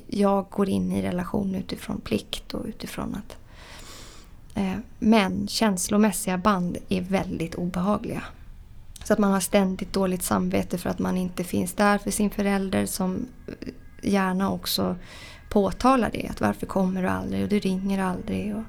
jag 0.07 0.45
går 0.49 0.69
in 0.69 0.91
i 0.91 1.01
relation 1.01 1.55
utifrån 1.55 2.01
plikt 2.01 2.53
och 2.53 2.65
utifrån 2.65 3.15
att 3.15 3.37
eh, 4.55 4.77
men 4.99 5.47
känslomässiga 5.47 6.37
band 6.37 6.77
är 6.89 7.01
väldigt 7.01 7.55
obehagliga. 7.55 8.23
Så 9.03 9.13
att 9.13 9.19
man 9.19 9.31
har 9.31 9.39
ständigt 9.39 9.93
dåligt 9.93 10.23
samvete 10.23 10.77
för 10.77 10.89
att 10.89 10.99
man 10.99 11.17
inte 11.17 11.43
finns 11.43 11.73
där 11.73 11.97
för 11.97 12.11
sin 12.11 12.29
förälder 12.29 12.85
som 12.85 13.27
eh, 13.47 13.69
gärna 14.01 14.51
också 14.51 14.95
påtalar 15.49 16.09
det. 16.13 16.27
Att 16.27 16.41
varför 16.41 16.65
kommer 16.65 17.01
du 17.01 17.07
aldrig 17.07 17.43
och 17.43 17.49
du 17.49 17.59
ringer 17.59 18.03
aldrig. 18.03 18.55
Och 18.55 18.63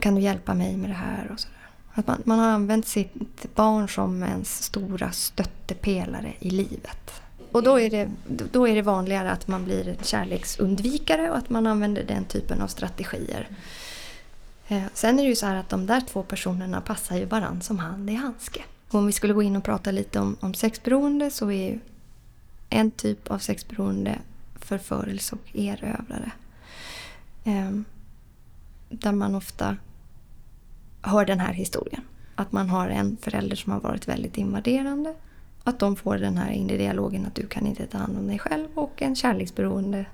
kan 0.00 0.14
du 0.14 0.20
hjälpa 0.20 0.54
mig 0.54 0.76
med 0.76 0.90
det 0.90 0.94
här? 0.94 1.30
Och 1.32 1.40
sådär. 1.40 1.63
Att 1.94 2.06
man, 2.06 2.22
man 2.24 2.38
har 2.38 2.48
använt 2.48 2.86
sitt 2.86 3.54
barn 3.54 3.88
som 3.88 4.22
ens 4.22 4.62
stora 4.62 5.12
stöttepelare 5.12 6.32
i 6.38 6.50
livet. 6.50 7.22
Och 7.52 7.62
då 7.62 7.80
är, 7.80 7.90
det, 7.90 8.10
då 8.52 8.68
är 8.68 8.74
det 8.74 8.82
vanligare 8.82 9.30
att 9.30 9.48
man 9.48 9.64
blir 9.64 9.96
kärleksundvikare 10.02 11.30
och 11.30 11.36
att 11.36 11.50
man 11.50 11.66
använder 11.66 12.04
den 12.04 12.24
typen 12.24 12.60
av 12.60 12.66
strategier. 12.66 13.48
Eh, 14.68 14.82
sen 14.94 15.18
är 15.18 15.22
det 15.22 15.28
ju 15.28 15.36
så 15.36 15.46
här 15.46 15.56
att 15.56 15.68
de 15.68 15.86
där 15.86 16.00
två 16.00 16.22
personerna 16.22 16.80
passar 16.80 17.16
ju 17.16 17.24
varann 17.24 17.62
som 17.62 17.78
hand 17.78 18.10
i 18.10 18.14
handske. 18.14 18.62
Och 18.88 18.98
om 18.98 19.06
vi 19.06 19.12
skulle 19.12 19.34
gå 19.34 19.42
in 19.42 19.56
och 19.56 19.64
prata 19.64 19.90
lite 19.90 20.20
om, 20.20 20.36
om 20.40 20.54
sexberoende 20.54 21.30
så 21.30 21.50
är 21.50 21.70
ju 21.70 21.78
en 22.70 22.90
typ 22.90 23.30
av 23.30 23.38
sexberoende 23.38 24.18
förförelse 24.54 25.36
och 25.36 25.56
erövrare. 25.56 26.30
Ehm, 27.44 27.84
där 28.88 29.12
man 29.12 29.34
ofta 29.34 29.76
hör 31.04 31.24
den 31.24 31.40
här 31.40 31.52
historien. 31.52 32.02
Att 32.34 32.52
man 32.52 32.68
har 32.68 32.88
en 32.88 33.16
förälder 33.16 33.56
som 33.56 33.72
har 33.72 33.80
varit 33.80 34.08
väldigt 34.08 34.38
invaderande. 34.38 35.14
Att 35.64 35.78
de 35.78 35.96
får 35.96 36.18
den 36.18 36.36
här 36.36 36.50
inre 36.50 36.76
dialogen 36.76 37.26
att 37.26 37.34
du 37.34 37.46
kan 37.46 37.66
inte 37.66 37.86
ta 37.86 37.98
hand 37.98 38.18
om 38.18 38.26
dig 38.26 38.38
själv. 38.38 38.68
Och 38.74 39.02
en 39.02 39.16
kärleksberoende 39.16 40.06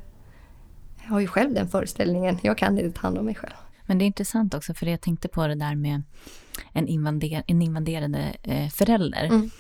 har 0.98 1.20
ju 1.20 1.26
själv 1.26 1.55
den 1.55 1.68
föreställningen. 1.68 2.38
Jag 2.42 2.59
kan 2.59 2.79
inte 2.79 3.00
ta 3.00 3.07
hand 3.07 3.18
om 3.18 3.24
mig 3.24 3.35
själv. 3.35 3.55
Men 3.87 3.98
det 3.98 4.05
är 4.05 4.07
intressant 4.07 4.55
också, 4.55 4.74
för 4.74 4.87
jag 4.87 5.00
tänkte 5.00 5.29
på 5.29 5.46
det 5.46 5.55
där 5.55 5.74
med 5.74 6.03
en, 6.72 6.88
invader, 6.88 7.42
en 7.46 7.62
invaderande 7.62 8.37
eh, 8.42 8.68
förälder. 8.68 9.24
Mm. 9.24 9.50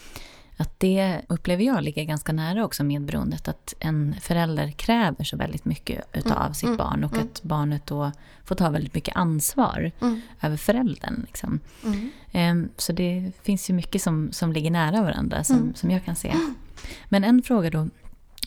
Att 0.60 0.80
det 0.80 1.20
upplever 1.28 1.64
jag 1.64 1.82
ligger 1.82 2.04
ganska 2.04 2.32
nära 2.32 2.64
också 2.64 2.84
medberoendet. 2.84 3.48
Att 3.48 3.74
en 3.78 4.14
förälder 4.20 4.70
kräver 4.70 5.24
så 5.24 5.36
väldigt 5.36 5.64
mycket 5.64 6.04
utav 6.12 6.40
mm. 6.40 6.54
sitt 6.54 6.64
mm. 6.64 6.76
barn 6.76 7.04
och 7.04 7.12
mm. 7.12 7.26
att 7.26 7.42
barnet 7.42 7.86
då 7.86 8.12
får 8.44 8.54
ta 8.54 8.70
väldigt 8.70 8.94
mycket 8.94 9.16
ansvar 9.16 9.90
mm. 10.00 10.20
över 10.40 10.56
föräldern. 10.56 11.24
Liksom. 11.26 11.60
Um, 12.32 12.68
så 12.76 12.92
det 12.92 13.32
finns 13.42 13.70
ju 13.70 13.74
mycket 13.74 14.02
som, 14.02 14.32
som 14.32 14.52
ligger 14.52 14.70
nära 14.70 15.02
varandra 15.02 15.44
som, 15.44 15.56
mm. 15.56 15.74
som 15.74 15.90
jag 15.90 16.04
kan 16.04 16.16
se. 16.16 16.34
Men 17.08 17.24
en 17.24 17.42
fråga 17.42 17.70
då. 17.70 17.88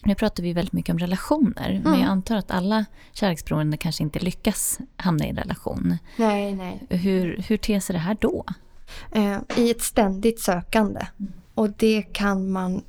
Nu 0.04 0.16
pratar 0.16 0.44
vi 0.44 0.54
väldigt 0.54 0.74
mycket 0.74 0.94
om 0.94 1.00
relationer, 1.00 1.82
men 1.84 2.00
jag 2.00 2.10
antar 2.10 2.36
att 2.36 2.52
alla 2.52 2.86
kärleksberoende 3.14 3.78
kanske 3.78 4.04
inte 4.04 4.20
lyckas 4.20 4.80
hamna 4.96 5.26
i 5.26 5.30
en 5.30 5.38
relation. 5.38 5.98
Nej, 6.18 6.56
nej. 6.56 6.84
Hur, 6.90 7.44
hur 7.48 7.58
ter 7.58 7.80
sig 7.80 7.94
det 7.94 8.00
här 8.00 8.18
då? 8.20 8.46
Eh, 9.12 9.38
I 9.58 9.72
ett 9.72 9.82
ständigt 9.82 10.40
sökande. 10.42 11.02
Och 11.54 11.70
det 11.70 12.02
kan 12.02 12.52
man... 12.52 12.84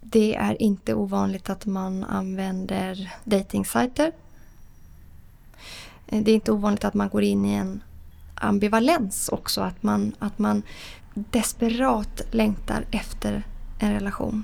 Det 0.00 0.34
är 0.34 0.62
inte 0.62 0.94
ovanligt 0.94 1.50
att 1.50 1.66
man 1.66 2.04
använder 2.04 3.14
dejtingsajter. 3.24 4.12
Eh, 6.06 6.22
det 6.22 6.30
är 6.30 6.34
inte 6.34 6.52
ovanligt 6.52 6.84
att 6.84 6.94
man 6.94 7.08
går 7.08 7.22
in 7.22 7.44
i 7.44 7.52
en 7.52 7.82
ambivalens 8.34 9.28
också. 9.28 9.60
Att 9.60 9.82
man, 9.82 10.14
att 10.18 10.38
man 10.38 10.62
desperat 11.14 12.20
längtar 12.30 12.84
efter 12.90 13.46
en 13.78 13.92
relation. 13.92 14.42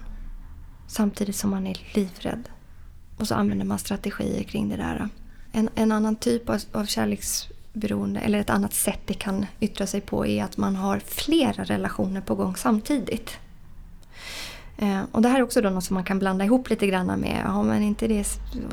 Samtidigt 0.86 1.36
som 1.36 1.50
man 1.50 1.66
är 1.66 1.78
livrädd. 1.94 2.48
Och 3.16 3.28
så 3.28 3.34
använder 3.34 3.64
man 3.64 3.78
strategier 3.78 4.42
kring 4.42 4.68
det 4.68 4.76
där. 4.76 5.08
En, 5.52 5.68
en 5.74 5.92
annan 5.92 6.16
typ 6.16 6.48
av, 6.48 6.60
av 6.72 6.84
kärleksberoende, 6.84 8.20
eller 8.20 8.38
ett 8.38 8.50
annat 8.50 8.74
sätt 8.74 9.00
det 9.06 9.14
kan 9.14 9.46
yttra 9.60 9.86
sig 9.86 10.00
på, 10.00 10.26
är 10.26 10.44
att 10.44 10.56
man 10.56 10.76
har 10.76 10.98
flera 10.98 11.64
relationer 11.64 12.20
på 12.20 12.34
gång 12.34 12.56
samtidigt. 12.56 13.38
Eh, 14.76 15.02
och 15.12 15.22
det 15.22 15.28
här 15.28 15.38
är 15.38 15.42
också 15.42 15.60
då 15.60 15.70
något 15.70 15.84
som 15.84 15.94
man 15.94 16.04
kan 16.04 16.18
blanda 16.18 16.44
ihop 16.44 16.70
lite 16.70 16.86
grann 16.86 17.06
med, 17.06 17.42
ja 17.44 17.62
men 17.62 17.82
inte 17.82 18.08
det 18.08 18.24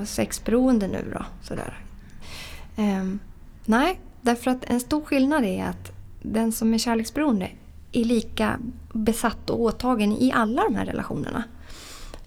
sexberoende 0.05 0.87
nu 0.87 1.11
då? 1.13 1.25
Sådär. 1.41 1.79
Eh, 2.75 3.03
nej, 3.65 3.99
därför 4.21 4.51
att 4.51 4.63
en 4.63 4.79
stor 4.79 5.01
skillnad 5.05 5.45
är 5.45 5.65
att 5.65 5.91
den 6.21 6.51
som 6.51 6.73
är 6.73 6.77
kärleksberoende 6.77 7.49
är 7.91 8.05
lika 8.05 8.59
besatt 8.93 9.49
och 9.49 9.61
åtagen 9.61 10.11
i 10.11 10.31
alla 10.35 10.63
de 10.63 10.75
här 10.75 10.85
relationerna. 10.85 11.43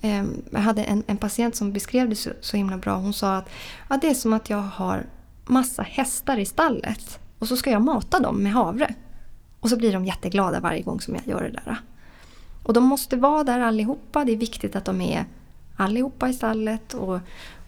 Eh, 0.01 0.25
jag 0.51 0.61
hade 0.61 0.85
en, 0.85 1.03
en, 1.07 1.17
patient 1.17 1.57
som 1.57 1.73
beskrev 1.73 2.09
det 2.09 2.17
så, 2.17 2.31
så 2.41 2.57
himla 2.57 2.79
bra. 2.79 2.95
Hon 2.95 3.13
sa 3.13 3.37
att 3.37 3.49
ja, 3.89 3.99
det 4.01 4.11
är 4.11 4.15
som 4.15 4.33
att 4.33 4.51
jag 4.51 4.59
har 4.59 5.07
massa 5.45 5.83
hästar 5.83 6.39
i 6.39 6.47
stallet 6.47 7.19
och 7.39 7.49
så 7.49 7.57
ska 7.57 7.71
jag 7.71 7.83
mata 7.83 8.21
dem 8.21 8.43
med 8.43 8.53
havre. 8.53 8.95
Och 9.61 9.69
så 9.69 9.77
blir 9.77 9.93
de 9.93 10.05
jätteglada 10.05 10.61
varje 10.61 10.83
gång 10.83 11.01
som 11.01 11.15
jag 11.15 11.27
gör 11.27 11.43
det 11.43 11.51
där. 11.51 11.81
Och 12.63 12.73
de 12.73 12.85
måste 12.85 13.17
vara 13.17 13.45
där 13.45 13.61
allihopa. 13.61 14.25
Det 14.25 14.33
är 14.33 14.37
viktigt 14.37 14.77
att 14.77 14.85
de 14.85 15.01
är 15.01 15.25
allihopa 15.77 16.29
i 16.29 16.33
stallet 16.33 16.95
och, 16.95 17.19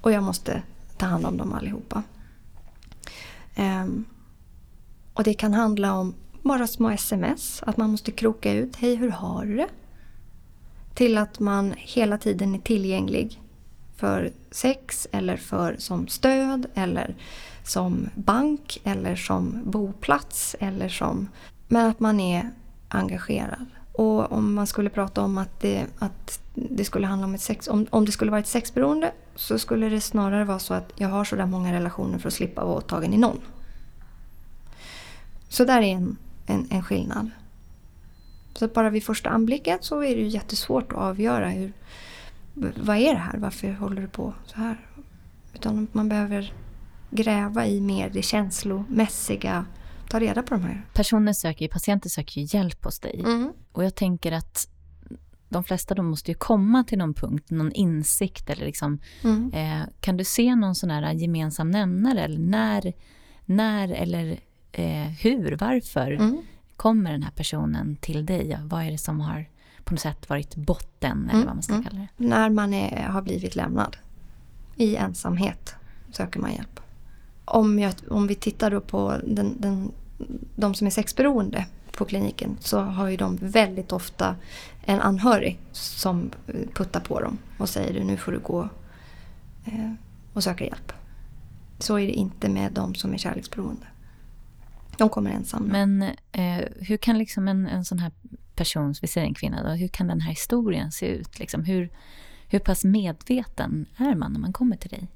och 0.00 0.12
jag 0.12 0.22
måste 0.22 0.62
ta 0.96 1.06
hand 1.06 1.26
om 1.26 1.36
dem 1.36 1.52
allihopa. 1.52 2.02
Um, 3.56 4.04
och 5.14 5.24
det 5.24 5.34
kan 5.34 5.54
handla 5.54 5.94
om 5.94 6.14
bara 6.42 6.66
små 6.66 6.90
sms, 6.90 7.62
att 7.66 7.76
man 7.76 7.90
måste 7.90 8.12
kroka 8.12 8.52
ut 8.52 8.76
Hej, 8.76 8.94
hur 8.94 9.10
har 9.10 9.44
du 9.44 9.56
det? 9.56 9.68
Till 10.94 11.18
att 11.18 11.40
man 11.40 11.74
hela 11.76 12.18
tiden 12.18 12.54
är 12.54 12.58
tillgänglig 12.58 13.40
för 13.96 14.32
sex 14.50 15.08
eller 15.12 15.36
för 15.36 15.76
som 15.78 16.08
stöd 16.08 16.66
eller 16.74 17.16
som 17.64 18.08
bank 18.14 18.80
eller 18.84 19.16
som 19.16 19.62
boplats 19.64 20.56
eller 20.60 20.88
som... 20.88 21.28
Men 21.68 21.90
att 21.90 22.00
man 22.00 22.20
är 22.20 22.50
engagerad. 22.88 23.66
Och 23.94 24.32
om 24.32 24.54
man 24.54 24.66
skulle 24.66 24.90
prata 24.90 25.22
om 25.22 25.38
att 25.38 25.60
det, 25.60 25.86
att 25.98 26.40
det 26.54 26.84
skulle 26.84 27.06
handla 27.06 27.26
om 27.26 27.34
ett 27.34 27.40
sex... 27.40 27.68
Om, 27.68 27.86
om 27.90 28.04
det 28.04 28.12
skulle 28.12 28.30
vara 28.30 28.40
ett 28.40 28.46
sexberoende 28.46 29.12
så 29.34 29.58
skulle 29.58 29.88
det 29.88 30.00
snarare 30.00 30.44
vara 30.44 30.58
så 30.58 30.74
att 30.74 30.92
jag 30.96 31.08
har 31.08 31.24
sådär 31.24 31.46
många 31.46 31.72
relationer 31.72 32.18
för 32.18 32.28
att 32.28 32.34
slippa 32.34 32.64
vara 32.64 32.76
åtagen 32.76 33.14
i 33.14 33.18
någon. 33.18 33.40
Så 35.48 35.64
där 35.64 35.82
är 35.82 35.94
en, 35.94 36.16
en, 36.46 36.66
en 36.70 36.82
skillnad. 36.82 37.30
Så 38.54 38.68
bara 38.68 38.90
vid 38.90 39.04
första 39.04 39.30
anblicken 39.30 39.78
så 39.80 40.02
är 40.02 40.14
det 40.16 40.22
ju 40.22 40.28
jättesvårt 40.28 40.92
att 40.92 40.98
avgöra 40.98 41.48
hur, 41.48 41.72
vad 42.54 42.96
är 42.96 43.12
det 43.12 43.18
här? 43.18 43.38
Varför 43.38 43.72
håller 43.72 44.02
du 44.02 44.08
på 44.08 44.34
så 44.46 44.56
här? 44.56 44.86
Utan 45.54 45.88
man 45.92 46.08
behöver 46.08 46.52
gräva 47.10 47.66
i 47.66 47.80
mer 47.80 48.10
det 48.10 48.22
känslomässiga 48.22 49.64
ta 50.14 50.20
reda 50.20 50.42
på 50.42 50.54
de 50.54 50.62
här. 50.62 50.86
Personer 50.92 51.32
söker, 51.32 51.68
patienter 51.68 52.08
söker 52.08 52.40
ju 52.40 52.58
hjälp 52.58 52.84
hos 52.84 53.00
dig. 53.00 53.20
Mm. 53.20 53.52
Och 53.72 53.84
jag 53.84 53.94
tänker 53.94 54.32
att 54.32 54.68
de 55.48 55.64
flesta 55.64 55.94
de 55.94 56.06
måste 56.06 56.30
ju 56.30 56.34
komma 56.34 56.84
till 56.84 56.98
någon 56.98 57.14
punkt, 57.14 57.50
någon 57.50 57.72
insikt 57.72 58.50
eller 58.50 58.66
liksom, 58.66 58.98
mm. 59.24 59.52
eh, 59.52 59.86
kan 60.00 60.16
du 60.16 60.24
se 60.24 60.54
någon 60.54 60.74
sån 60.74 60.90
här 60.90 61.12
gemensam 61.12 61.70
nämnare 61.70 62.20
eller 62.20 62.38
när, 62.38 62.92
när 63.44 63.88
eller 63.88 64.40
eh, 64.72 65.06
hur, 65.22 65.56
varför 65.60 66.10
mm. 66.10 66.42
kommer 66.76 67.12
den 67.12 67.22
här 67.22 67.32
personen 67.32 67.96
till 67.96 68.26
dig? 68.26 68.58
Vad 68.64 68.84
är 68.84 68.90
det 68.90 68.98
som 68.98 69.20
har 69.20 69.48
på 69.84 69.94
något 69.94 70.00
sätt 70.00 70.28
varit 70.28 70.56
botten 70.56 71.22
eller 71.22 71.34
mm. 71.34 71.46
vad 71.46 71.54
man 71.56 71.62
ska 71.62 71.74
mm. 71.74 71.84
kalla 71.84 72.00
det? 72.00 72.24
När 72.24 72.50
man 72.50 72.74
är, 72.74 73.02
har 73.02 73.22
blivit 73.22 73.56
lämnad 73.56 73.96
i 74.76 74.96
ensamhet 74.96 75.74
söker 76.12 76.40
man 76.40 76.52
hjälp. 76.52 76.80
Om, 77.44 77.78
jag, 77.78 77.94
om 78.10 78.26
vi 78.26 78.34
tittar 78.34 78.70
då 78.70 78.80
på 78.80 79.20
den, 79.26 79.60
den 79.60 79.92
de 80.56 80.74
som 80.74 80.86
är 80.86 80.90
sexberoende 80.90 81.66
på 81.92 82.04
kliniken 82.04 82.56
så 82.60 82.80
har 82.80 83.08
ju 83.08 83.16
de 83.16 83.36
väldigt 83.36 83.92
ofta 83.92 84.36
en 84.84 85.00
anhörig 85.00 85.58
som 85.72 86.30
puttar 86.74 87.00
på 87.00 87.20
dem 87.20 87.38
och 87.58 87.68
säger 87.68 88.04
nu 88.04 88.16
får 88.16 88.32
du 88.32 88.38
gå 88.38 88.68
eh, 89.64 89.92
och 90.32 90.44
söka 90.44 90.64
hjälp. 90.64 90.92
Så 91.78 91.98
är 91.98 92.06
det 92.06 92.12
inte 92.12 92.48
med 92.48 92.72
de 92.72 92.94
som 92.94 93.14
är 93.14 93.18
kärleksberoende. 93.18 93.86
De 94.98 95.08
kommer 95.08 95.30
ensamma. 95.30 95.66
Men 95.66 96.02
eh, 96.32 96.64
hur 96.80 96.96
kan 96.96 97.18
liksom 97.18 97.48
en, 97.48 97.66
en 97.66 97.84
sån 97.84 97.98
här 97.98 98.12
person, 98.54 98.94
vi 99.02 99.08
säger 99.08 99.26
en 99.26 99.34
kvinna, 99.34 99.62
då, 99.62 99.68
hur 99.68 99.88
kan 99.88 100.06
den 100.06 100.20
här 100.20 100.30
historien 100.30 100.92
se 100.92 101.06
ut? 101.06 101.38
Liksom, 101.38 101.64
hur, 101.64 101.90
hur 102.48 102.58
pass 102.58 102.84
medveten 102.84 103.86
är 103.96 104.14
man 104.14 104.32
när 104.32 104.40
man 104.40 104.52
kommer 104.52 104.76
till 104.76 104.90
dig? 104.90 105.08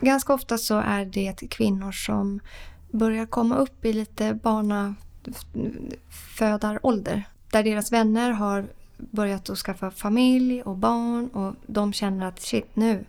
Ganska 0.00 0.34
ofta 0.34 0.58
så 0.58 0.78
är 0.78 1.04
det 1.04 1.50
kvinnor 1.50 1.92
som 1.92 2.40
börjar 2.90 3.26
komma 3.26 3.56
upp 3.56 3.84
i 3.84 3.92
lite 3.92 4.34
barnafödarålder. 4.34 7.28
Där 7.50 7.62
deras 7.62 7.92
vänner 7.92 8.30
har 8.30 8.66
börjat 8.96 9.50
att 9.50 9.58
skaffa 9.58 9.90
familj 9.90 10.62
och 10.62 10.76
barn 10.76 11.28
och 11.28 11.54
de 11.66 11.92
känner 11.92 12.26
att 12.26 12.40
shit 12.40 12.76
nu, 12.76 13.04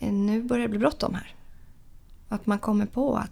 nu 0.00 0.42
börjar 0.42 0.62
det 0.62 0.68
bli 0.68 0.78
bråttom 0.78 1.14
här. 1.14 1.34
Att 2.28 2.46
man 2.46 2.58
kommer 2.58 2.86
på 2.86 3.16
att 3.16 3.30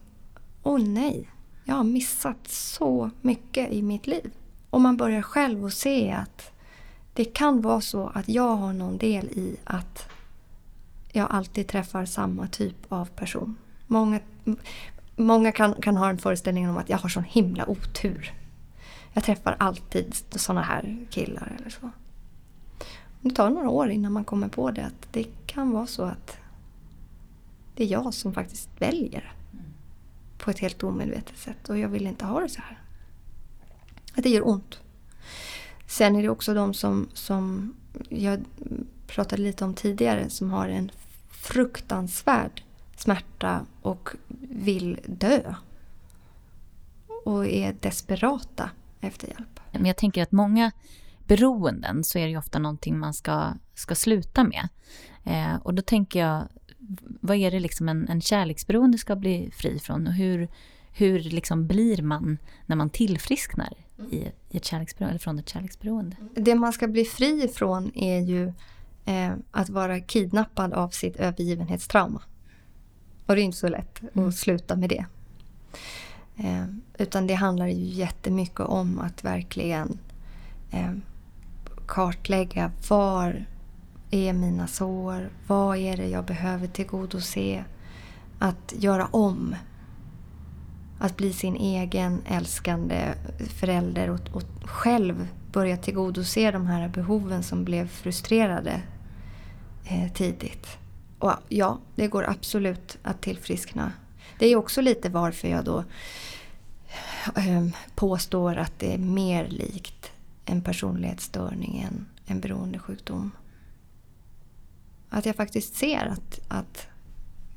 åh 0.63 0.77
oh 0.77 0.89
nej, 0.89 1.29
jag 1.65 1.75
har 1.75 1.85
missat 1.85 2.49
så 2.49 3.11
mycket 3.21 3.73
i 3.73 3.83
mitt 3.83 4.07
liv. 4.07 4.31
Och 4.71 4.81
man 4.81 4.97
börjar 4.97 5.23
själv 5.23 5.65
att 5.65 5.75
se 5.75 6.13
att 6.13 6.55
det 7.15 7.25
kan 7.25 7.61
vara 7.61 7.81
så 7.81 8.11
att 8.15 8.29
jag 8.29 8.57
har 8.57 8.73
någon 8.73 8.99
del 8.99 9.27
i 9.27 9.57
att 9.65 10.09
jag 11.13 11.31
alltid 11.31 11.69
träffar 11.69 12.05
samma 12.05 12.47
typ 12.47 12.77
av 12.89 13.07
person. 13.07 13.57
Många, 13.87 14.21
Många 15.17 15.53
kan, 15.53 15.75
kan 15.75 15.97
ha 15.97 16.11
en 16.11 16.19
föreställning 16.19 16.69
om 16.71 16.77
att 16.77 16.89
jag 16.89 16.99
har 16.99 17.09
sån 17.09 17.25
himla 17.25 17.67
otur. 17.67 18.35
Jag 19.13 19.25
träffar 19.25 19.57
alltid 19.59 20.15
såna 20.31 20.63
här 20.63 21.07
killar 21.11 21.57
eller 21.59 21.71
så. 21.71 21.91
Det 23.21 23.31
tar 23.31 23.51
några 23.51 23.71
år 23.71 23.91
innan 23.91 24.13
man 24.13 24.25
kommer 24.25 24.49
på 24.49 24.71
det 24.71 24.85
att 24.85 25.09
det 25.13 25.27
kan 25.47 25.71
vara 25.71 25.87
så 25.87 26.03
att 26.03 26.39
det 27.75 27.85
är 27.85 27.89
jag 27.89 28.15
som 28.15 28.35
faktiskt 28.35 28.69
väljer 28.79 29.33
på 30.39 30.51
ett 30.51 30.59
helt 30.59 30.83
omedvetet 30.83 31.39
sätt 31.39 31.69
och 31.69 31.79
jag 31.79 31.89
vill 31.89 32.07
inte 32.07 32.25
ha 32.25 32.41
det 32.41 32.49
så 32.49 32.61
här. 32.61 32.79
Att 34.15 34.23
det 34.23 34.29
gör 34.29 34.49
ont. 34.49 34.81
Sen 35.87 36.17
är 36.17 36.23
det 36.23 36.29
också 36.29 36.55
de 36.55 36.75
som, 36.75 37.09
som 37.13 37.75
jag 38.09 38.45
pratade 39.07 39.43
lite 39.43 39.65
om 39.65 39.75
tidigare 39.75 40.31
som 40.31 40.51
har 40.51 40.69
en 40.69 40.91
fruktansvärd 41.31 42.64
smärta 43.05 43.67
och 43.83 44.09
vill 44.51 45.01
dö. 45.07 45.55
och, 47.25 47.47
är 47.47 47.77
desperata 47.81 48.71
efter 49.01 49.29
hjälp. 49.29 49.61
Men 49.73 49.87
jag 49.87 49.97
tänker 49.97 50.23
att 50.23 50.33
många 50.33 50.73
beroenden 51.27 52.05
så 52.05 52.19
är 52.19 52.25
det 52.25 52.31
ju 52.31 52.39
ofta 52.39 52.59
någonting 52.59 52.99
man 52.99 53.15
ska, 53.15 53.53
ska 53.75 53.95
sluta 53.95 54.45
med. 54.45 54.69
Eh, 55.25 55.57
och 55.63 55.75
då 55.75 55.83
tänker 55.83 56.21
jag, 56.21 56.49
vad 57.21 57.37
är 57.37 57.51
det 57.51 57.61
liksom 57.61 57.89
en, 57.89 58.09
en 58.09 58.21
kärleksberoende 58.21 58.99
ska 58.99 59.17
bli 59.17 59.51
fri 59.57 59.79
från? 59.79 60.07
Och 60.07 60.13
hur, 60.13 60.49
hur 60.93 61.21
liksom 61.21 61.67
blir 61.67 62.03
man 62.03 62.39
när 62.67 62.77
man 62.77 62.91
tillfrisknar 62.91 63.73
i, 64.11 64.17
i 64.51 64.57
ett 64.57 64.65
kärleksberoende, 64.65 65.11
eller 65.11 65.21
från 65.21 65.39
ett 65.39 65.49
kärleksberoende? 65.49 66.17
Det 66.35 66.55
man 66.55 66.73
ska 66.73 66.89
bli 66.89 67.05
fri 67.05 67.45
ifrån 67.45 67.93
är 67.95 68.21
ju 68.21 68.53
eh, 69.05 69.33
att 69.51 69.69
vara 69.69 70.01
kidnappad 70.01 70.73
av 70.73 70.89
sitt 70.89 71.17
övergivenhetstrauma. 71.17 72.23
Och 73.27 73.35
det 73.35 73.41
är 73.41 73.45
inte 73.45 73.59
så 73.59 73.69
lätt 73.69 74.03
mm. 74.15 74.29
att 74.29 74.35
sluta 74.35 74.77
med 74.77 74.89
det. 74.89 75.05
Eh, 76.37 76.65
utan 76.99 77.27
det 77.27 77.35
handlar 77.35 77.67
ju 77.67 77.85
jättemycket 77.85 78.61
om 78.61 78.99
att 78.99 79.25
verkligen 79.25 79.99
eh, 80.71 80.93
kartlägga 81.87 82.71
var 82.89 83.47
är 84.11 84.33
mina 84.33 84.67
sår? 84.67 85.31
Vad 85.47 85.77
är 85.77 85.97
det 85.97 86.09
jag 86.09 86.25
behöver 86.25 86.67
tillgodose? 86.67 87.65
Att 88.39 88.75
göra 88.79 89.07
om. 89.07 89.57
Att 90.99 91.17
bli 91.17 91.33
sin 91.33 91.57
egen 91.57 92.23
älskande 92.27 93.15
förälder 93.39 94.11
och, 94.11 94.21
och 94.33 94.43
själv 94.65 95.29
börja 95.53 95.77
tillgodose 95.77 96.51
de 96.51 96.67
här 96.67 96.89
behoven 96.89 97.43
som 97.43 97.65
blev 97.65 97.89
frustrerade 97.89 98.83
eh, 99.85 100.13
tidigt. 100.13 100.79
Och 101.25 101.33
ja, 101.49 101.79
det 101.95 102.09
går 102.09 102.31
absolut 102.31 102.99
att 103.03 103.21
tillfriskna. 103.21 103.93
Det 104.39 104.47
är 104.47 104.57
också 104.57 104.81
lite 104.81 105.09
varför 105.09 105.49
jag 105.49 105.65
då 105.65 105.85
eh, 107.37 107.67
påstår 107.95 108.57
att 108.57 108.79
det 108.79 108.95
är 108.95 108.99
mer 108.99 109.49
likt 109.49 110.13
en 110.45 110.63
personlighetsstörning 110.63 111.81
än 111.81 112.07
en 112.27 112.41
beroendesjukdom. 112.41 113.31
Att 115.09 115.27
jag 115.27 115.37
faktiskt 115.37 115.75
ser 115.75 116.07
att, 116.07 116.41
att 116.49 116.87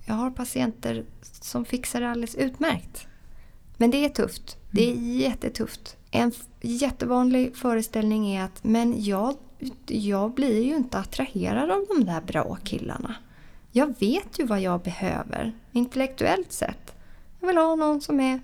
jag 0.05 0.13
har 0.13 0.31
patienter 0.31 1.05
som 1.21 1.65
fixar 1.65 2.01
det 2.01 2.09
alldeles 2.09 2.35
utmärkt. 2.35 3.07
Men 3.77 3.91
det 3.91 4.05
är 4.05 4.09
tufft. 4.09 4.57
Det 4.71 4.89
är 4.89 4.93
mm. 4.93 5.17
jättetufft. 5.17 5.97
En 6.11 6.31
jättevanlig 6.61 7.55
föreställning 7.55 8.27
är 8.27 8.43
att 8.43 8.63
men 8.63 9.03
jag, 9.03 9.35
jag 9.87 10.33
blir 10.33 10.63
ju 10.63 10.75
inte 10.75 10.99
attraherad 10.99 11.71
av 11.71 11.85
de 11.87 12.05
där 12.05 12.21
bra 12.21 12.57
killarna. 12.63 13.15
Jag 13.77 13.99
vet 13.99 14.39
ju 14.39 14.45
vad 14.45 14.61
jag 14.61 14.81
behöver, 14.81 15.53
intellektuellt 15.71 16.51
sett. 16.51 16.95
Jag 17.39 17.47
vill 17.47 17.57
ha 17.57 17.75
någon 17.75 18.01
som 18.01 18.19
är 18.19 18.39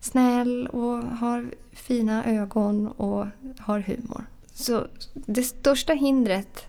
snäll 0.00 0.66
och 0.66 1.02
har 1.02 1.50
fina 1.72 2.24
ögon 2.24 2.88
och 2.88 3.26
har 3.58 3.80
humor. 3.80 4.26
Så 4.52 4.86
det 5.12 5.42
största 5.42 5.92
hindret 5.92 6.66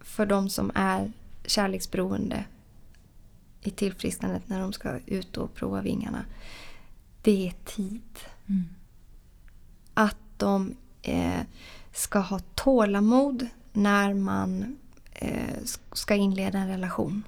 för 0.00 0.26
de 0.26 0.50
som 0.50 0.70
är 0.74 1.12
kärleksberoende 1.46 2.44
i 3.62 3.70
tillfrisknandet 3.70 4.48
när 4.48 4.60
de 4.60 4.72
ska 4.72 4.98
ut 5.06 5.36
och 5.36 5.54
prova 5.54 5.80
vingarna, 5.80 6.24
det 7.22 7.48
är 7.48 7.54
tid. 7.64 8.18
Mm. 8.46 8.64
Att 9.94 10.18
de 10.36 10.76
eh, 11.02 11.40
ska 11.92 12.18
ha 12.18 12.38
tålamod 12.38 13.46
när 13.72 14.14
man 14.14 14.76
eh, 15.12 15.64
ska 15.92 16.14
inleda 16.14 16.58
en 16.58 16.68
relation. 16.68 17.22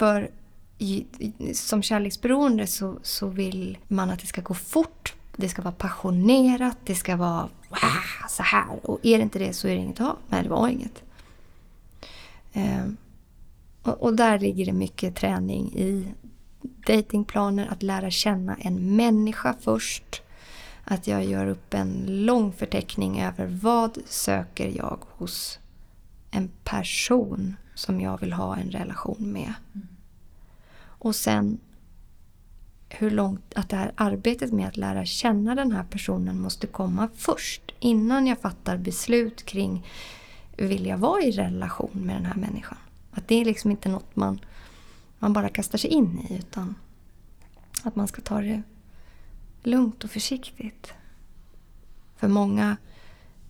För 0.00 0.30
i, 0.78 1.06
som 1.54 1.82
kärleksberoende 1.82 2.66
så, 2.66 2.98
så 3.02 3.26
vill 3.26 3.78
man 3.88 4.10
att 4.10 4.20
det 4.20 4.26
ska 4.26 4.40
gå 4.40 4.54
fort, 4.54 5.14
det 5.36 5.48
ska 5.48 5.62
vara 5.62 5.74
passionerat, 5.74 6.76
det 6.84 6.94
ska 6.94 7.16
vara 7.16 7.48
wow, 7.68 7.78
så 8.28 8.42
här. 8.42 8.90
Och 8.90 8.98
är 9.02 9.18
det 9.18 9.22
inte 9.22 9.38
det 9.38 9.52
så 9.52 9.68
är 9.68 9.74
det 9.74 9.80
inget 9.80 10.00
att 10.00 10.06
ha. 10.06 10.16
Nej, 10.28 10.42
det 10.42 10.48
var 10.48 10.68
inget. 10.68 11.02
Eh, 12.52 12.86
och, 13.82 14.02
och, 14.02 14.14
där 14.14 14.38
ligger 14.38 14.66
det 14.66 14.72
mycket 14.72 15.16
träning 15.16 15.72
i 15.74 16.06
datingplaner, 16.86 17.68
att 17.70 17.82
lära 17.82 18.10
känna 18.10 18.56
en 18.60 18.96
människa 18.96 19.54
först. 19.60 20.22
Att 20.84 21.06
jag 21.06 21.24
gör 21.24 21.46
upp 21.46 21.74
en 21.74 22.04
lång 22.06 22.52
förteckning 22.52 23.20
över 23.22 23.58
vad 23.62 23.98
söker 24.06 24.72
jag 24.76 24.98
hos 25.16 25.58
en 26.30 26.50
person 26.64 27.56
som 27.80 28.00
jag 28.00 28.20
vill 28.20 28.32
ha 28.32 28.56
en 28.56 28.70
relation 28.70 29.32
med. 29.32 29.52
Mm. 29.74 29.88
Och 30.82 31.16
sen 31.16 31.58
hur 32.88 33.10
långt, 33.10 33.54
att 33.54 33.68
det 33.68 33.76
här 33.76 33.92
arbetet 33.94 34.52
med 34.52 34.68
att 34.68 34.76
lära 34.76 35.04
känna 35.04 35.54
den 35.54 35.72
här 35.72 35.84
personen 35.84 36.40
måste 36.40 36.66
komma 36.66 37.08
först. 37.14 37.62
Innan 37.78 38.26
jag 38.26 38.38
fattar 38.38 38.76
beslut 38.76 39.42
kring 39.42 39.86
vill 40.56 40.86
jag 40.86 40.98
vara 40.98 41.22
i 41.22 41.30
relation 41.30 41.90
med 41.92 42.16
den 42.16 42.26
här 42.26 42.34
människan. 42.34 42.78
Att 43.10 43.28
det 43.28 43.34
är 43.34 43.44
liksom 43.44 43.70
inte 43.70 43.88
något 43.88 44.16
man, 44.16 44.40
man 45.18 45.32
bara 45.32 45.48
kastar 45.48 45.78
sig 45.78 45.90
in 45.90 46.26
i 46.30 46.34
utan 46.34 46.74
att 47.82 47.96
man 47.96 48.08
ska 48.08 48.22
ta 48.22 48.40
det 48.40 48.62
lugnt 49.62 50.04
och 50.04 50.10
försiktigt. 50.10 50.92
För 52.16 52.28
många, 52.28 52.76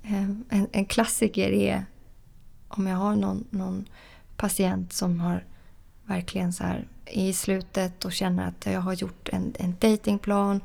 eh, 0.03 0.31
en, 0.49 0.69
en 0.73 0.85
klassiker 0.85 1.51
är 1.51 1.85
om 2.69 2.87
jag 2.87 2.97
har 2.97 3.17
någon, 3.17 3.45
någon 3.51 3.89
patient 4.41 4.93
som 4.93 5.21
har 5.21 5.45
verkligen 6.05 6.53
så 6.53 6.65
här 6.65 6.89
i 7.07 7.33
slutet 7.33 8.05
och 8.05 8.13
känner 8.13 8.49
att 8.49 8.67
jag 8.67 8.81
har 8.81 8.93
gjort 8.93 9.29
en, 9.33 9.55
en 9.59 9.77
datingplan 9.79 10.61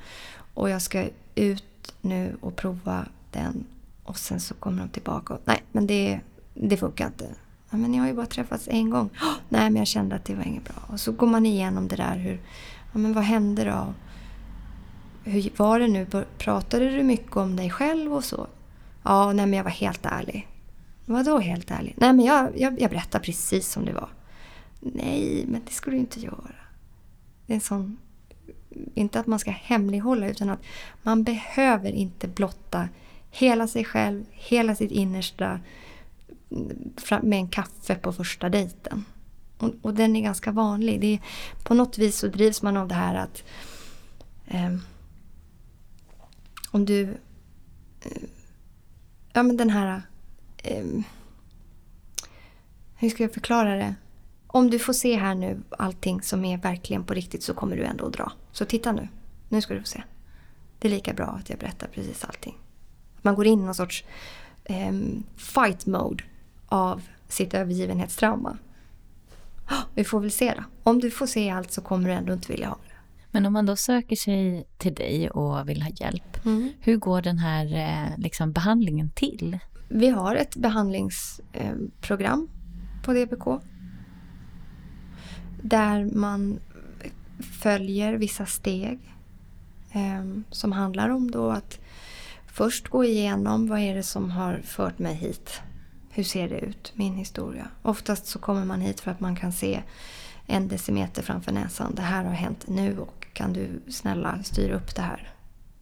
och 0.53 0.69
jag 0.69 0.82
ska 0.82 1.07
ut 1.36 1.95
nu 2.01 2.38
och 2.41 2.55
prova 2.55 3.05
den 3.32 3.65
och 4.03 4.17
sen 4.17 4.39
så 4.39 4.53
kommer 4.53 4.82
de 4.82 4.89
tillbaka 4.89 5.34
och 5.34 5.41
nej 5.45 5.63
men 5.71 5.88
det, 5.88 6.19
det 6.53 6.78
funkar 6.78 7.07
inte. 7.07 7.30
Ja, 7.69 7.78
men 7.78 7.93
jag 7.93 8.01
har 8.01 8.07
ju 8.07 8.13
bara 8.13 8.26
träffats 8.26 8.67
en 8.71 8.89
gång. 8.89 9.05
Oh, 9.05 9.34
nej 9.49 9.69
men 9.69 9.76
jag 9.76 9.88
kände 9.88 10.15
att 10.15 10.26
det 10.26 10.36
var 10.36 10.43
inget 10.43 10.63
bra. 10.63 10.84
Och 10.88 10.99
så 10.99 11.11
går 11.11 11.28
man 11.28 11.45
igenom 11.45 11.88
det 11.88 11.95
där 11.95 12.17
hur, 12.17 12.41
ja 12.93 12.99
men 12.99 13.13
vad 13.13 13.23
hände 13.23 13.63
då? 13.63 13.93
Hur 15.23 15.49
var 15.57 15.80
det 15.80 15.88
nu? 15.88 16.07
Pratade 16.38 16.89
du 16.89 17.03
mycket 17.03 17.38
om 17.38 17.55
dig 17.55 17.69
själv 17.69 18.13
och 18.13 18.23
så? 18.23 18.47
Ja, 19.03 19.34
nej 19.34 19.45
men 19.45 19.57
jag 19.57 19.63
var 19.63 19.71
helt 19.71 20.05
ärlig. 20.05 20.47
Vadå 21.06 21.39
helt 21.39 21.72
ärligt? 21.72 21.99
Nej 21.99 22.14
men 22.14 22.26
jag, 22.26 22.60
jag, 22.60 22.82
jag 22.82 22.89
berättar 22.89 23.20
precis 23.20 23.72
som 23.72 23.86
det 23.86 23.93
var. 23.93 24.10
Nej, 24.80 25.45
men 25.47 25.62
det 25.66 25.72
ska 25.72 25.91
du 25.91 25.97
inte 25.97 26.20
göra. 26.20 26.56
Det 27.45 27.53
är 27.53 27.56
en 27.56 27.62
sån... 27.62 27.97
Inte 28.93 29.20
att 29.20 29.28
man 29.28 29.39
ska 29.39 29.51
hemlighålla 29.51 30.28
utan 30.28 30.49
att 30.49 30.64
man 31.03 31.24
behöver 31.24 31.91
inte 31.91 32.28
blotta 32.28 32.89
hela 33.32 33.68
sig 33.68 33.84
själv, 33.86 34.26
hela 34.32 34.76
sitt 34.76 34.91
innersta 34.91 35.60
med 37.22 37.39
en 37.39 37.47
kaffe 37.47 37.95
på 37.95 38.14
första 38.14 38.49
dejten. 38.49 39.06
Och, 39.58 39.72
och 39.82 39.93
den 39.93 40.16
är 40.16 40.22
ganska 40.22 40.51
vanlig. 40.51 41.01
Det 41.01 41.14
är, 41.14 41.20
på 41.64 41.74
något 41.74 41.97
vis 41.97 42.18
så 42.18 42.28
drivs 42.28 42.62
man 42.62 42.78
av 42.78 42.88
det 42.88 42.95
här 42.95 43.16
att 43.16 43.43
eh, 44.47 44.76
om 46.72 46.86
du... 46.86 47.01
Eh, 48.01 48.22
ja 49.34 49.43
men 49.43 49.58
den 49.58 49.70
här... 49.70 50.01
Eh, 50.66 50.86
hur 52.95 53.09
ska 53.09 53.24
jag 53.24 53.34
förklara 53.34 53.76
det? 53.76 53.95
om 54.55 54.70
du 54.70 54.80
får 54.80 54.93
se 54.93 55.16
här 55.16 55.36
nu 55.36 55.61
allting 55.70 56.22
som 56.22 56.45
är 56.45 56.57
verkligen 56.57 57.03
på 57.03 57.13
riktigt 57.13 57.43
så 57.43 57.53
kommer 57.53 57.78
du 57.78 57.84
ändå 57.84 58.05
att 58.05 58.13
dra. 58.13 58.32
Så 58.51 58.66
titta 58.66 58.91
nu. 58.91 59.07
Nu 59.49 59.61
ska 59.61 59.74
du 59.74 59.80
få 59.80 59.86
se. 59.86 60.03
Det 60.80 60.88
är 60.88 60.89
lika 60.89 61.13
bra 61.13 61.26
att 61.26 61.49
jag 61.49 61.59
berättar 61.59 61.88
precis 61.88 62.24
allting. 62.24 62.57
Man 63.22 63.36
går 63.36 63.45
in 63.45 63.59
i 63.59 63.63
någon 63.63 63.76
sorts 63.76 64.05
eh, 64.63 64.93
fight 65.36 65.86
mode 65.86 66.24
av 66.66 67.01
sitt 67.28 67.53
övergivenhetstrauma. 67.53 68.57
Vi 69.95 70.03
får 70.03 70.20
väl 70.20 70.32
se 70.32 70.53
då. 70.57 70.63
Om 70.84 70.99
du 70.99 71.11
får 71.11 71.28
se 71.28 71.49
allt 71.49 71.72
så 71.72 71.82
kommer 71.82 72.09
du 72.09 72.16
ändå 72.16 72.34
inte 72.34 72.51
vilja 72.51 72.68
ha 72.68 72.78
det. 72.88 72.95
Men 73.32 73.45
om 73.45 73.53
man 73.53 73.66
då 73.66 73.76
söker 73.76 74.16
sig 74.16 74.68
till 74.78 74.93
dig 74.93 75.30
och 75.30 75.70
vill 75.70 75.82
ha 75.82 75.89
hjälp, 75.89 76.45
mm. 76.45 76.70
hur 76.80 76.97
går 76.97 77.22
den 77.22 77.38
här 77.38 77.66
eh, 77.66 78.18
liksom, 78.18 78.51
behandlingen 78.51 79.09
till? 79.09 79.59
Vi 79.88 80.09
har 80.09 80.36
ett 80.36 80.55
behandlingsprogram 80.55 82.47
eh, 82.49 83.03
på 83.03 83.13
DBK 83.13 83.61
där 85.61 86.05
man 86.05 86.59
följer 87.61 88.13
vissa 88.13 88.45
steg 88.45 88.99
ehm, 89.91 90.43
som 90.51 90.71
handlar 90.71 91.09
om 91.09 91.31
då 91.31 91.49
att 91.49 91.79
först 92.47 92.88
gå 92.88 93.03
igenom 93.03 93.67
vad 93.67 93.79
är 93.79 93.95
det 93.95 94.03
som 94.03 94.31
har 94.31 94.61
fört 94.63 94.99
mig 94.99 95.13
hit. 95.15 95.61
Hur 96.09 96.23
ser 96.23 96.49
det 96.49 96.59
ut, 96.59 96.93
min 96.95 97.15
historia? 97.15 97.67
Oftast 97.81 98.25
så 98.25 98.39
kommer 98.39 98.65
man 98.65 98.81
hit 98.81 98.99
för 98.99 99.11
att 99.11 99.19
man 99.19 99.36
kan 99.36 99.51
se 99.51 99.83
en 100.45 100.67
decimeter 100.67 101.21
framför 101.21 101.51
näsan. 101.51 101.95
Det 101.95 102.01
här 102.01 102.23
har 102.23 102.31
hänt 102.31 102.67
nu 102.67 102.99
och 102.99 103.27
kan 103.33 103.53
du 103.53 103.81
snälla 103.88 104.43
styra 104.43 104.75
upp 104.75 104.95
det 104.95 105.01
här? 105.01 105.33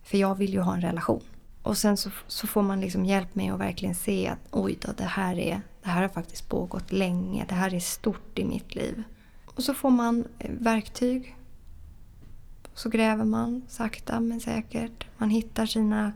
För 0.03 0.17
jag 0.17 0.35
vill 0.35 0.53
ju 0.53 0.59
ha 0.59 0.75
en 0.75 0.81
relation. 0.81 1.21
Och 1.63 1.77
sen 1.77 1.97
så, 1.97 2.09
så 2.27 2.47
får 2.47 2.61
man 2.61 2.81
liksom 2.81 3.05
hjälp 3.05 3.35
med 3.35 3.53
att 3.53 3.59
verkligen 3.59 3.95
se 3.95 4.27
att 4.27 4.39
oj 4.51 4.77
då, 4.81 4.91
det 4.97 5.03
här, 5.03 5.39
är, 5.39 5.61
det 5.83 5.89
här 5.89 6.01
har 6.01 6.09
faktiskt 6.09 6.49
pågått 6.49 6.91
länge. 6.91 7.45
Det 7.49 7.55
här 7.55 7.73
är 7.73 7.79
stort 7.79 8.39
i 8.39 8.45
mitt 8.45 8.75
liv. 8.75 9.03
Och 9.45 9.63
så 9.63 9.73
får 9.73 9.89
man 9.89 10.27
eh, 10.39 10.51
verktyg 10.51 11.35
Så 12.73 12.89
gräver 12.89 13.25
man 13.25 13.61
sakta 13.67 14.19
men 14.19 14.39
säkert. 14.39 15.05
Man 15.17 15.29
hittar 15.29 15.65
sina 15.65 16.13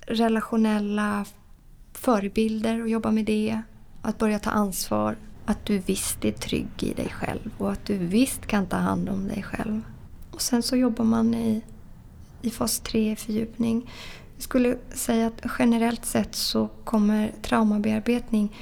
relationella 0.00 1.24
förebilder 1.92 2.82
och 2.82 2.88
jobbar 2.88 3.10
med 3.10 3.24
det. 3.24 3.62
Att 4.02 4.18
börja 4.18 4.38
ta 4.38 4.50
ansvar. 4.50 5.16
Att 5.44 5.66
du 5.66 5.78
visst 5.78 6.24
är 6.24 6.32
trygg 6.32 6.82
i 6.82 6.94
dig 6.94 7.08
själv 7.08 7.50
och 7.58 7.72
att 7.72 7.86
du 7.86 7.98
visst 7.98 8.46
kan 8.46 8.66
ta 8.66 8.76
hand 8.76 9.08
om 9.08 9.28
dig 9.28 9.42
själv. 9.42 9.82
Och 10.30 10.42
sen 10.42 10.62
så 10.62 10.76
jobbar 10.76 11.04
man 11.04 11.34
i, 11.34 11.62
i 12.42 12.50
fas 12.50 12.80
3 12.80 13.16
fördjupning. 13.16 13.90
Jag 14.40 14.44
skulle 14.44 14.76
säga 14.94 15.26
att 15.26 15.42
generellt 15.58 16.04
sett 16.04 16.34
så 16.34 16.68
kommer 16.84 17.32
traumabearbetning 17.42 18.56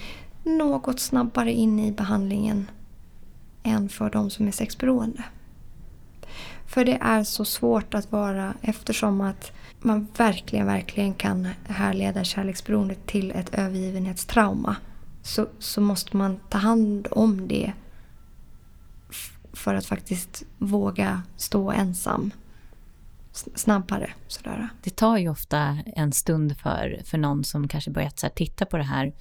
något 0.45 1.01
snabbare 1.01 1.53
in 1.53 1.79
i 1.81 1.93
behandlingen 1.93 2.71
än 3.63 3.89
för 3.89 4.11
de 4.11 4.31
som 4.31 4.49
är 4.49 4.53
sexberoende. 4.53 5.25
För 6.67 6.85
det 6.85 6.99
är 7.01 7.25
så 7.25 7.45
svårt 7.45 7.95
att 7.95 8.13
vara 8.13 8.55
eftersom 8.63 9.21
att 9.21 9.53
man 9.81 10.07
verkligen, 10.17 10.67
verkligen 10.67 11.15
kan 11.15 11.49
härleda 11.69 12.25
kärleksberoendet 12.25 13.07
till 13.07 13.31
ett 13.31 13.55
övergivenhetstrauma. 13.55 14.77
Så, 15.23 15.47
så 15.59 15.81
måste 15.81 16.17
man 16.17 16.41
ta 16.49 16.59
hand 16.59 17.09
om 17.11 17.49
det 17.49 17.73
för 19.53 19.75
att 19.75 19.87
faktiskt 19.87 20.43
våga 20.59 21.23
stå 21.37 21.71
ensam 21.71 22.31
snabbare. 23.55 24.11
Sådär. 24.27 24.69
Det 24.83 24.97
tar 24.97 25.17
ju 25.17 25.29
ofta 25.29 25.79
en 25.87 26.13
stund 26.13 26.57
för, 26.57 27.01
för 27.05 27.19
någon 27.19 27.45
som 27.45 27.69
kanske 27.69 27.91
börjat 27.91 28.19
så 28.19 28.29
titta 28.29 28.65
på 28.65 28.77
det 28.77 28.83
här 28.83 29.13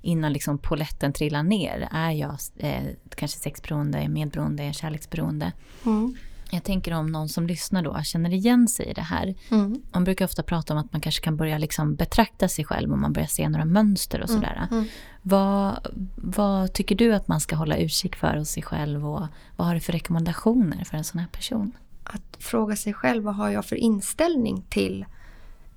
innan 0.00 0.32
liksom 0.32 0.58
poletten 0.58 1.12
trillar 1.12 1.42
ner. 1.42 1.88
Är 1.90 2.10
jag 2.10 2.38
eh, 2.56 2.84
kanske 3.14 3.38
sexberoende, 3.38 4.08
medberoende, 4.08 4.72
kärleksberoende? 4.72 5.52
Mm. 5.86 6.16
Jag 6.50 6.64
tänker 6.64 6.92
om 6.92 7.06
någon 7.06 7.28
som 7.28 7.46
lyssnar 7.46 7.82
då 7.82 8.02
känner 8.02 8.32
igen 8.32 8.68
sig 8.68 8.86
i 8.86 8.92
det 8.92 9.02
här. 9.02 9.34
Mm. 9.50 9.82
Man 9.92 10.04
brukar 10.04 10.24
ofta 10.24 10.42
prata 10.42 10.72
om 10.74 10.78
att 10.78 10.92
man 10.92 11.00
kanske 11.00 11.24
kan 11.24 11.36
börja 11.36 11.58
liksom 11.58 11.94
betrakta 11.94 12.48
sig 12.48 12.64
själv 12.64 12.92
om 12.92 13.00
man 13.00 13.12
börjar 13.12 13.28
se 13.28 13.48
några 13.48 13.64
mönster 13.64 14.20
och 14.20 14.28
mm, 14.28 14.40
sådär. 14.40 14.68
Mm. 14.70 14.84
Vad, 15.22 15.86
vad 16.16 16.72
tycker 16.72 16.94
du 16.94 17.14
att 17.14 17.28
man 17.28 17.40
ska 17.40 17.56
hålla 17.56 17.76
utkik 17.76 18.16
för 18.16 18.36
hos 18.36 18.48
sig 18.48 18.62
själv 18.62 19.08
och 19.08 19.26
vad 19.56 19.66
har 19.66 19.74
du 19.74 19.80
för 19.80 19.92
rekommendationer 19.92 20.84
för 20.84 20.96
en 20.96 21.04
sån 21.04 21.18
här 21.18 21.28
person? 21.28 21.72
Att 22.04 22.36
fråga 22.38 22.76
sig 22.76 22.92
själv 22.92 23.24
vad 23.24 23.34
har 23.34 23.50
jag 23.50 23.64
för 23.64 23.76
inställning 23.76 24.64
till 24.68 25.06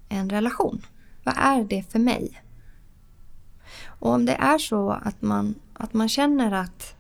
en 0.10 0.30
relation? 0.30 0.86
Vad 1.24 1.36
är 1.38 1.64
det 1.64 1.92
för 1.92 2.00
mig? 2.00 2.42
Och 3.86 4.12
om 4.12 4.26
det 4.26 4.34
är 4.34 4.58
så 4.58 4.90
att 4.90 5.22
man, 5.22 5.56
att 5.74 5.94
man 5.94 6.10
känner 6.10 6.52
att 6.52 6.96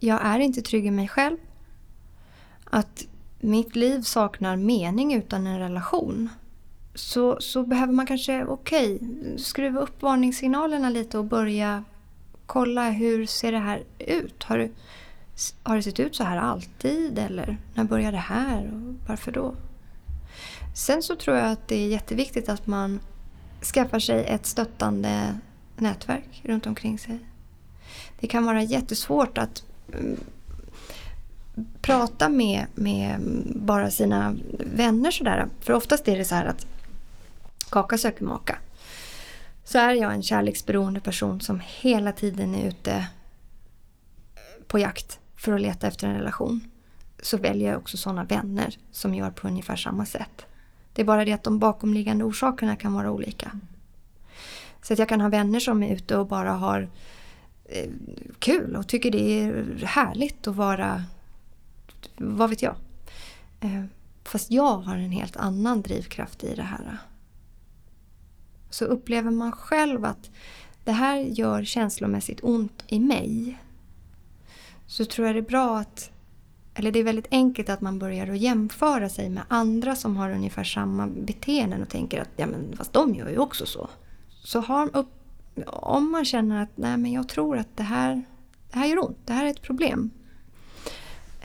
jag 0.00 0.20
är 0.22 0.38
inte 0.38 0.62
trygg 0.62 0.86
i 0.86 0.90
mig 0.90 1.08
själv. 1.08 1.36
Att 2.64 3.06
mitt 3.40 3.76
liv 3.76 4.00
saknar 4.00 4.56
mening 4.56 5.14
utan 5.14 5.46
en 5.46 5.58
relation. 5.58 6.28
Så, 6.94 7.40
så 7.40 7.62
behöver 7.62 7.92
man 7.92 8.06
kanske, 8.06 8.44
okej, 8.44 8.96
okay, 8.96 9.38
skruva 9.38 9.80
upp 9.80 10.02
varningssignalerna 10.02 10.90
lite 10.90 11.18
och 11.18 11.24
börja 11.24 11.84
kolla 12.46 12.90
hur 12.90 13.26
ser 13.26 13.52
det 13.52 13.58
här 13.58 13.82
ut? 13.98 14.42
Har 14.42 14.58
du, 14.58 14.72
har 15.62 15.76
det 15.76 15.82
sett 15.82 16.00
ut 16.00 16.16
så 16.16 16.24
här 16.24 16.36
alltid 16.36 17.18
eller 17.18 17.56
när 17.74 17.84
började 17.84 18.16
det 18.16 18.20
här 18.20 18.66
och 18.66 19.08
varför 19.08 19.32
då? 19.32 19.54
Sen 20.74 21.02
så 21.02 21.16
tror 21.16 21.36
jag 21.36 21.52
att 21.52 21.68
det 21.68 21.76
är 21.76 21.88
jätteviktigt 21.88 22.48
att 22.48 22.66
man 22.66 23.00
skaffar 23.62 23.98
sig 23.98 24.24
ett 24.24 24.46
stöttande 24.46 25.38
nätverk 25.76 26.42
runt 26.44 26.66
omkring 26.66 26.98
sig. 26.98 27.18
Det 28.20 28.26
kan 28.26 28.44
vara 28.44 28.62
jättesvårt 28.62 29.38
att 29.38 29.64
mm, 29.92 30.20
prata 31.80 32.28
med, 32.28 32.66
med 32.74 33.20
bara 33.46 33.90
sina 33.90 34.36
vänner 34.74 35.10
sådär. 35.10 35.48
För 35.60 35.72
oftast 35.72 36.08
är 36.08 36.18
det 36.18 36.24
så 36.24 36.34
här 36.34 36.46
att 36.46 36.66
kaka 37.70 37.98
söker 37.98 38.24
maka. 38.24 38.58
Så 39.64 39.78
är 39.78 39.94
jag 39.94 40.12
en 40.12 40.22
kärleksberoende 40.22 41.00
person 41.00 41.40
som 41.40 41.60
hela 41.64 42.12
tiden 42.12 42.54
är 42.54 42.68
ute 42.68 43.06
på 44.66 44.78
jakt 44.78 45.18
för 45.46 45.52
att 45.52 45.60
leta 45.60 45.86
efter 45.86 46.08
en 46.08 46.14
relation. 46.14 46.60
Så 47.22 47.36
väljer 47.36 47.70
jag 47.70 47.78
också 47.78 47.96
sådana 47.96 48.24
vänner 48.24 48.78
som 48.90 49.14
gör 49.14 49.30
på 49.30 49.48
ungefär 49.48 49.76
samma 49.76 50.06
sätt. 50.06 50.46
Det 50.92 51.02
är 51.02 51.06
bara 51.06 51.24
det 51.24 51.32
att 51.32 51.42
de 51.42 51.58
bakomliggande 51.58 52.24
orsakerna 52.24 52.76
kan 52.76 52.92
vara 52.92 53.10
olika. 53.10 53.60
Så 54.82 54.92
att 54.92 54.98
jag 54.98 55.08
kan 55.08 55.20
ha 55.20 55.28
vänner 55.28 55.60
som 55.60 55.82
är 55.82 55.94
ute 55.94 56.16
och 56.16 56.26
bara 56.26 56.52
har 56.52 56.88
eh, 57.64 57.90
kul 58.38 58.76
och 58.76 58.88
tycker 58.88 59.10
det 59.10 59.40
är 59.40 59.84
härligt 59.84 60.46
att 60.46 60.56
vara, 60.56 61.04
vad 62.16 62.50
vet 62.50 62.62
jag. 62.62 62.76
Eh, 63.60 63.84
fast 64.24 64.50
jag 64.50 64.78
har 64.78 64.96
en 64.96 65.10
helt 65.10 65.36
annan 65.36 65.82
drivkraft 65.82 66.44
i 66.44 66.54
det 66.54 66.62
här. 66.62 66.98
Så 68.70 68.84
upplever 68.84 69.30
man 69.30 69.52
själv 69.52 70.04
att 70.04 70.30
det 70.84 70.92
här 70.92 71.16
gör 71.16 71.64
känslomässigt 71.64 72.40
ont 72.42 72.84
i 72.86 72.98
mig. 73.00 73.58
Så 74.86 75.04
tror 75.04 75.26
jag 75.26 75.36
det 75.36 75.40
är 75.40 75.42
bra 75.42 75.78
att, 75.78 76.10
eller 76.74 76.92
det 76.92 76.98
är 76.98 77.04
väldigt 77.04 77.28
enkelt 77.30 77.68
att 77.68 77.80
man 77.80 77.98
börjar 77.98 78.26
att 78.26 78.38
jämföra 78.38 79.08
sig 79.08 79.30
med 79.30 79.42
andra 79.48 79.96
som 79.96 80.16
har 80.16 80.30
ungefär 80.30 80.64
samma 80.64 81.06
beteenden 81.06 81.82
och 81.82 81.88
tänker 81.88 82.20
att 82.20 82.30
ja 82.36 82.46
men 82.46 82.76
fast 82.76 82.92
de 82.92 83.14
gör 83.14 83.28
ju 83.28 83.38
också 83.38 83.66
så. 83.66 83.88
Så 84.28 84.60
har, 84.60 84.96
upp, 84.96 85.08
om 85.66 86.10
man 86.10 86.24
känner 86.24 86.62
att 86.62 86.76
nej 86.76 86.96
men 86.96 87.12
jag 87.12 87.28
tror 87.28 87.58
att 87.58 87.76
det 87.76 87.82
här, 87.82 88.22
det 88.70 88.78
här 88.78 88.86
gör 88.86 89.04
ont, 89.04 89.18
det 89.24 89.32
här 89.32 89.46
är 89.46 89.50
ett 89.50 89.62
problem. 89.62 90.10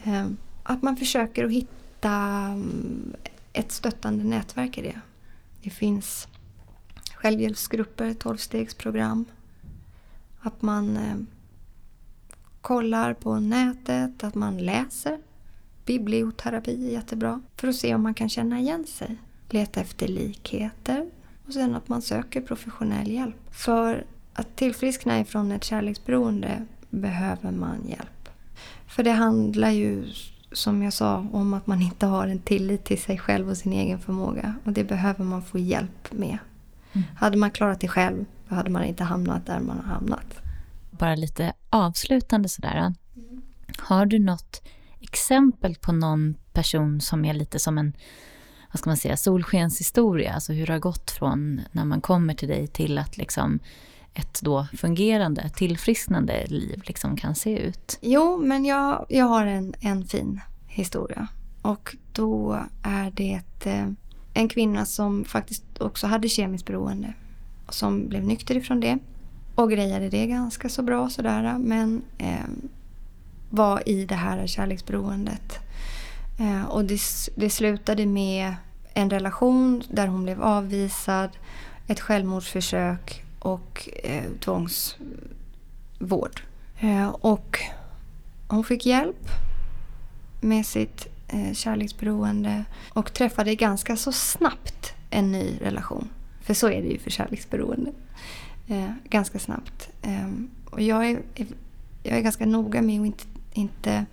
Eh, 0.04 0.28
att 0.64 0.82
man 0.82 0.98
försöker 0.98 1.46
att 1.46 1.52
hitta 1.52 2.12
mm, 2.12 3.14
ett 3.54 3.72
stöttande 3.72 4.24
nätverk 4.24 4.78
i 4.78 4.82
det. 4.82 5.02
Det 5.64 5.70
finns 5.70 6.28
självhjälpsgrupper, 7.16 8.14
tolvstegsprogram. 8.14 9.26
Att 10.40 10.62
man 10.62 10.98
eh, 10.98 11.16
kollar 12.62 13.14
på 13.14 13.40
nätet, 13.40 14.24
att 14.24 14.36
man 14.36 14.58
läser. 14.58 15.18
Biblioterapi 15.86 16.88
är 16.88 16.92
jättebra. 16.92 17.42
För 17.56 17.68
att 17.68 17.76
se 17.76 17.96
om 17.96 18.04
man 18.04 18.14
kan 18.14 18.30
känna 18.30 18.60
igen 18.60 18.86
sig. 18.88 19.18
Leta 19.50 19.82
efter 19.82 20.08
likheter. 20.08 21.10
Och 21.48 21.54
sen 21.54 21.76
att 21.76 21.88
man 21.88 22.02
söker 22.02 22.42
professionell 22.42 23.12
hjälp. 23.12 23.36
För 23.52 24.06
att 24.34 24.56
tillfriskna 24.56 25.20
ifrån 25.20 25.52
ett 25.52 25.64
kärleksberoende 25.64 26.66
behöver 26.90 27.52
man 27.52 27.88
hjälp. 27.88 28.30
För 28.88 29.04
det 29.04 29.12
handlar 29.12 29.70
ju, 29.70 30.06
som 30.52 30.84
jag 30.84 30.94
sa, 30.94 31.28
om 31.32 31.54
att 31.54 31.68
man 31.68 31.82
inte 31.82 32.06
har 32.06 32.28
en 32.28 32.40
tillit 32.40 32.84
till 32.84 33.02
sig 33.02 33.18
själv 33.18 33.50
och 33.50 33.58
sin 33.58 33.74
egen 33.74 34.00
förmåga. 34.00 34.56
Och 34.64 34.72
det 34.72 34.84
behöver 34.84 35.24
man 35.24 35.42
få 35.42 35.58
hjälp 35.58 36.12
med. 36.12 36.38
Mm. 36.94 37.08
Hade 37.16 37.38
man 37.38 37.52
klarat 37.52 37.80
det 37.80 37.88
själv, 37.88 38.26
då 38.50 38.56
hade 38.56 38.70
man 38.70 38.84
inte 38.84 39.04
hamnat 39.04 39.46
där 39.46 39.60
man 39.60 39.78
har 39.78 39.94
hamnat. 39.94 40.41
Bara 41.02 41.16
lite 41.16 41.54
avslutande 41.70 42.50
sådär. 42.50 42.78
Mm. 42.78 43.42
Har 43.78 44.06
du 44.06 44.20
något 44.20 44.62
exempel 45.00 45.76
på 45.76 45.92
någon 45.92 46.36
person 46.54 47.02
som 47.02 47.26
är 47.26 47.34
lite 47.34 47.60
som 47.60 47.78
en 47.78 47.94
vad 48.72 48.80
ska 48.80 48.90
man 48.90 48.98
säga, 48.98 49.18
solskenshistoria. 49.18 50.34
Alltså 50.34 50.54
hur 50.54 50.68
det 50.68 50.74
har 50.74 50.80
gått 50.80 51.12
från 51.12 51.62
när 51.72 51.86
man 51.86 52.02
kommer 52.02 52.34
till 52.34 52.48
dig 52.48 52.68
till 52.68 52.98
att 52.98 53.18
liksom 53.18 53.60
ett 54.14 54.42
då 54.42 54.68
fungerande, 54.78 55.50
tillfrisknande 55.50 56.46
liv 56.48 56.82
liksom 56.86 57.18
kan 57.18 57.36
se 57.36 57.60
ut. 57.60 58.00
Jo, 58.02 58.38
men 58.38 58.66
jag, 58.66 59.06
jag 59.10 59.26
har 59.26 59.46
en, 59.46 59.74
en 59.80 60.06
fin 60.06 60.42
historia. 60.68 61.28
Och 61.62 61.96
då 62.12 62.66
är 62.84 63.12
det 63.12 63.42
eh, 63.64 63.88
en 64.34 64.50
kvinna 64.50 64.86
som 64.86 65.26
faktiskt 65.26 65.64
också 65.80 66.08
hade 66.08 66.30
kemiskt 66.30 66.66
beroende. 66.66 67.14
Som 67.70 68.08
blev 68.08 68.24
nykter 68.24 68.58
ifrån 68.58 68.80
det. 68.80 69.00
Och 69.56 69.72
grejade 69.72 70.10
det 70.10 70.28
ganska 70.28 70.70
så 70.70 70.82
bra 70.82 71.10
sådär. 71.10 71.58
Men 71.58 72.02
eh, 72.18 72.46
var 73.50 73.90
i 73.90 74.06
det 74.06 74.16
här 74.16 74.48
kärleksberoendet. 74.48 75.60
Eh, 76.40 76.66
och 76.66 76.86
det, 76.86 77.00
det 77.36 77.50
slutade 77.50 78.06
med 78.06 78.56
en 78.94 79.10
relation 79.10 79.84
där 79.90 80.08
hon 80.08 80.24
blev 80.24 80.44
avvisad, 80.44 81.30
ett 81.88 82.00
självmordsförsök 82.00 83.24
och 83.40 83.90
eh, 84.04 84.24
tvångsvård. 84.40 86.42
Eh, 86.80 87.10
och 87.10 87.60
hon 88.48 88.64
fick 88.64 88.86
hjälp 88.86 89.28
med 90.42 90.66
sitt 90.66 91.08
eh, 91.28 91.54
kärleksberoende 91.54 92.66
och 92.94 93.14
träffade 93.14 93.56
ganska 93.56 93.98
så 93.98 94.12
snabbt 94.12 94.94
en 95.10 95.32
ny 95.32 95.58
relation. 95.62 96.10
För 96.42 96.54
så 96.54 96.70
är 96.70 96.82
det 96.82 96.88
ju 96.88 97.00
för 97.00 97.10
kärleksberoende. 97.10 97.92
Eh, 98.72 98.92
ganska 99.10 99.40
snabbt. 99.40 99.90
Eh, 100.02 100.30
och 100.66 100.82
jag 100.82 101.10
är, 101.10 101.22
jag 102.04 102.18
är 102.18 102.22
ganska 102.22 102.46
noga 102.46 102.82
med 102.82 103.02
att 103.02 103.06
inte, 103.06 103.24
inte 103.54 104.06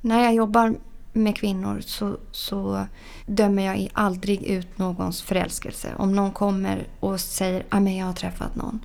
när 0.00 0.24
jag 0.24 0.34
jobbar 0.34 0.74
med 1.12 1.36
kvinnor 1.36 1.80
så, 1.80 2.18
så 2.30 2.86
dömer 3.26 3.62
jag 3.62 3.88
aldrig 3.92 4.42
ut 4.42 4.78
någons 4.78 5.22
förälskelse. 5.22 5.94
Om 5.96 6.16
någon 6.16 6.32
kommer 6.32 6.86
och 7.00 7.20
säger 7.20 7.60
att 7.60 7.82
ah, 7.82 7.88
jag 7.88 8.06
har 8.06 8.12
träffat 8.12 8.54
någon 8.54 8.80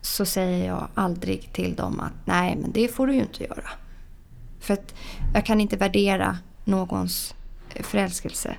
så 0.00 0.24
säger 0.24 0.66
jag 0.66 0.88
aldrig 0.94 1.52
till 1.52 1.74
dem 1.76 2.00
att 2.00 2.12
nej 2.24 2.56
men 2.56 2.72
det 2.72 2.88
får 2.88 3.06
du 3.06 3.14
ju 3.14 3.20
inte 3.20 3.44
göra. 3.44 3.70
För 4.60 4.74
att 4.74 4.94
jag 5.34 5.46
kan 5.46 5.60
inte 5.60 5.76
värdera 5.76 6.38
någons 6.64 7.34
förälskelse 7.80 8.56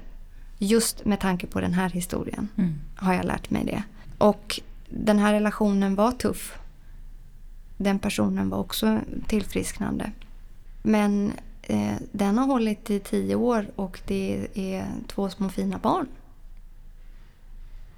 Just 0.62 1.06
med 1.06 1.20
tanke 1.20 1.48
på 1.48 1.62
den 1.62 1.74
här 1.74 1.90
historien 1.90 2.48
Mm. 2.58 2.76
har 2.96 3.14
jag 3.14 3.26
lärt 3.26 3.50
mig 3.50 3.66
det. 3.66 3.84
Och 4.18 4.60
den 4.90 5.20
här 5.20 5.34
relationen 5.34 5.96
var 5.96 6.12
tuff. 6.12 6.60
Den 7.78 8.00
personen 8.00 8.50
var 8.50 8.58
också 8.58 9.00
tillfrisknande. 9.28 10.12
Men 10.82 11.34
eh, 11.62 11.96
den 12.12 12.38
har 12.38 12.46
hållit 12.46 12.90
i 12.90 13.00
tio 13.00 13.36
år 13.36 13.72
och 13.76 14.02
det 14.06 14.48
är 14.54 14.88
två 15.08 15.30
små 15.30 15.50
fina 15.50 15.78
barn. 15.78 16.08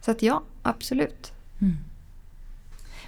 Så 0.01 0.11
att 0.11 0.21
ja, 0.21 0.43
absolut. 0.61 1.31
Mm. 1.61 1.77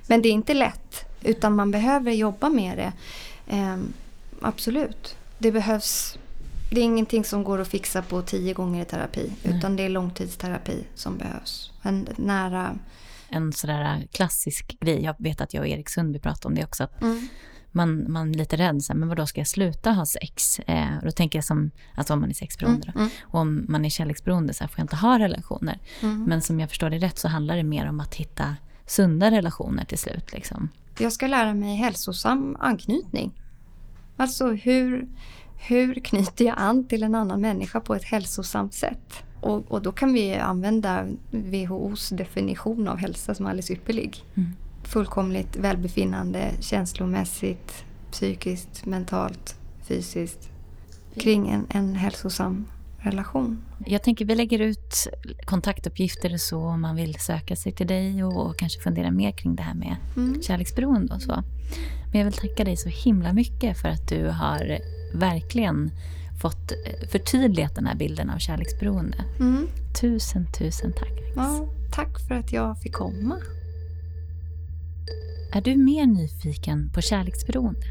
Men 0.07 0.21
det 0.21 0.29
är 0.29 0.33
inte 0.33 0.53
lätt, 0.53 1.05
utan 1.21 1.55
man 1.55 1.71
behöver 1.71 2.11
jobba 2.11 2.49
med 2.49 2.77
det. 2.77 2.93
Ehm, 3.47 3.93
absolut. 4.41 5.17
Det 5.37 5.51
behövs... 5.51 6.17
Det 6.71 6.79
är 6.79 6.83
ingenting 6.83 7.23
som 7.25 7.43
går 7.43 7.59
att 7.59 7.67
fixa 7.67 8.01
på 8.01 8.21
tio 8.21 8.53
gånger 8.53 8.81
i 8.81 8.85
terapi. 8.85 9.33
Nej. 9.43 9.57
Utan 9.57 9.75
det 9.75 9.83
är 9.83 9.89
långtidsterapi 9.89 10.83
som 10.95 11.17
behövs. 11.17 11.71
En 11.81 12.07
nära... 12.15 12.75
En 13.33 13.53
sådär 13.53 14.07
klassisk 14.11 14.77
grej, 14.79 15.03
jag 15.03 15.15
vet 15.17 15.41
att 15.41 15.53
jag 15.53 15.61
och 15.61 15.67
Erik 15.67 15.89
Sundby 15.89 16.19
pratade 16.19 16.47
om 16.47 16.55
det 16.55 16.63
också, 16.63 16.83
att 16.83 17.01
man, 17.75 18.11
man 18.11 18.29
är 18.29 18.37
lite 18.37 18.57
rädd, 18.57 18.83
så 18.83 18.93
här, 18.93 18.99
men 18.99 19.09
vadå 19.09 19.25
ska 19.25 19.39
jag 19.39 19.47
sluta 19.47 19.91
ha 19.91 20.05
sex? 20.05 20.59
Eh, 20.59 20.97
och 20.97 21.05
då 21.05 21.11
tänker 21.11 21.37
jag 21.37 21.43
som, 21.45 21.71
alltså 21.95 22.13
om 22.13 22.19
man 22.21 22.29
är 22.29 22.33
sexberoende 22.33 22.91
då. 22.93 22.99
Mm, 22.99 23.11
Och 23.23 23.39
om 23.39 23.65
man 23.69 23.85
är 23.85 23.89
kärleksberoende 23.89 24.53
så 24.53 24.63
här, 24.63 24.67
får 24.69 24.79
jag 24.79 24.83
inte 24.83 24.95
ha 24.95 25.19
relationer. 25.19 25.79
mm. 26.01 26.23
Men 26.23 26.41
som 26.41 26.59
jag 26.59 26.69
förstår 26.69 26.89
det 26.89 26.97
rätt 26.97 27.19
så 27.19 27.27
handlar 27.27 27.55
det 27.57 27.63
mer 27.63 27.89
om 27.89 27.99
att 27.99 28.15
hitta 28.15 28.55
sunda 28.85 29.31
relationer 29.31 29.85
till 29.85 29.97
slut. 29.97 30.33
Liksom. 30.33 30.69
Jag 30.99 31.13
ska 31.13 31.27
lära 31.27 31.53
mig 31.53 31.75
hälsosam 31.75 32.57
anknytning. 32.59 33.31
Alltså 34.17 34.51
hur, 34.51 35.07
hur 35.67 35.93
knyter 35.93 36.45
jag 36.45 36.55
an 36.57 36.87
till 36.87 37.03
en 37.03 37.15
annan 37.15 37.41
människa 37.41 37.79
på 37.79 37.95
ett 37.95 38.03
hälsosamt 38.03 38.73
sätt? 38.73 39.23
Och, 39.43 39.71
och 39.71 39.81
då 39.81 39.91
kan 39.91 40.13
vi 40.13 40.33
använda 40.35 41.05
WHOs 41.31 42.09
definition 42.09 42.87
av 42.87 42.97
hälsa 42.97 43.35
som 43.35 43.45
är 43.45 43.49
alldeles 43.49 43.71
ypperlig. 43.71 44.23
Mm. 44.35 44.49
Fullkomligt 44.83 45.55
välbefinnande 45.55 46.51
känslomässigt, 46.59 47.85
psykiskt, 48.11 48.85
mentalt, 48.85 49.55
fysiskt 49.87 50.49
kring 51.15 51.49
en, 51.49 51.65
en 51.69 51.95
hälsosam 51.95 52.65
relation. 52.97 53.63
Jag 53.85 54.03
tänker 54.03 54.25
vi 54.25 54.35
lägger 54.35 54.59
ut 54.59 55.07
kontaktuppgifter 55.45 56.37
så 56.37 56.57
om 56.57 56.81
man 56.81 56.95
vill 56.95 57.15
söka 57.15 57.55
sig 57.55 57.71
till 57.71 57.87
dig 57.87 58.23
och, 58.23 58.45
och 58.45 58.57
kanske 58.57 58.81
fundera 58.81 59.11
mer 59.11 59.31
kring 59.31 59.55
det 59.55 59.63
här 59.63 59.73
med 59.73 59.95
Mm. 60.17 60.41
kärleksberoende 60.41 61.13
och 61.13 61.21
så. 61.21 61.43
Men 62.11 62.19
jag 62.19 62.25
vill 62.25 62.33
tacka 62.33 62.63
dig 62.63 62.77
så 62.77 62.89
himla 62.89 63.33
mycket 63.33 63.77
för 63.77 63.89
att 63.89 64.09
du 64.09 64.27
har 64.27 64.79
verkligen 65.13 65.91
fått 66.43 66.71
eh, 66.71 67.07
förtydligat 67.07 67.75
den 67.75 67.85
här 67.85 67.95
bilden 67.95 68.29
av 68.29 68.37
kärleksberoende. 68.37 69.17
Mm. 69.39 69.67
Tusen, 70.01 70.47
tusen 70.57 70.93
tack. 70.93 71.13
Ja, 71.35 71.69
tack 71.91 72.27
för 72.27 72.35
att 72.35 72.53
jag 72.53 72.79
fick 72.79 72.93
komma. 72.93 73.37
Är 75.51 75.61
du 75.61 75.75
mer 75.75 76.05
nyfiken 76.05 76.89
på 76.93 77.01
kärleksberoende? 77.01 77.87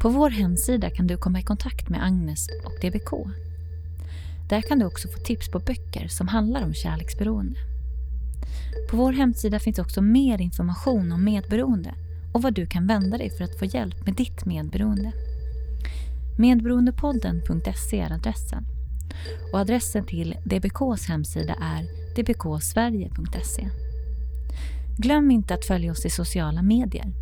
På 0.00 0.08
vår 0.08 0.30
hemsida 0.30 0.90
kan 0.90 1.06
du 1.06 1.16
komma 1.16 1.40
i 1.40 1.42
kontakt 1.42 1.88
med 1.88 2.04
Agnes 2.04 2.48
och 2.64 2.80
DBK. 2.80 3.10
Där 4.48 4.62
kan 4.62 4.78
du 4.78 4.86
också 4.86 5.08
få 5.08 5.18
tips 5.18 5.48
på 5.48 5.58
böcker 5.58 6.08
som 6.08 6.28
handlar 6.28 6.62
om 6.64 6.74
kärleksberoende. 6.74 7.58
På 8.90 8.96
vår 8.96 9.12
hemsida 9.12 9.58
finns 9.58 9.78
också 9.78 10.02
mer 10.02 10.40
information 10.40 11.12
om 11.12 11.24
medberoende 11.24 11.94
och 12.32 12.42
vad 12.42 12.54
du 12.54 12.66
kan 12.66 12.86
vända 12.86 13.18
dig 13.18 13.30
för 13.30 13.44
att 13.44 13.58
få 13.58 13.64
hjälp 13.64 14.06
med 14.06 14.14
ditt 14.14 14.44
medberoende. 14.44 15.12
Medberoendepodden.se 16.38 18.00
är 18.00 18.12
adressen 18.12 18.66
och 19.52 19.58
adressen 19.58 20.06
till 20.06 20.36
DBKs 20.44 21.08
hemsida 21.08 21.54
är 21.60 21.86
dbksverige.se. 22.16 23.68
Glöm 24.96 25.30
inte 25.30 25.54
att 25.54 25.64
följa 25.64 25.92
oss 25.92 26.06
i 26.06 26.10
sociala 26.10 26.62
medier. 26.62 27.12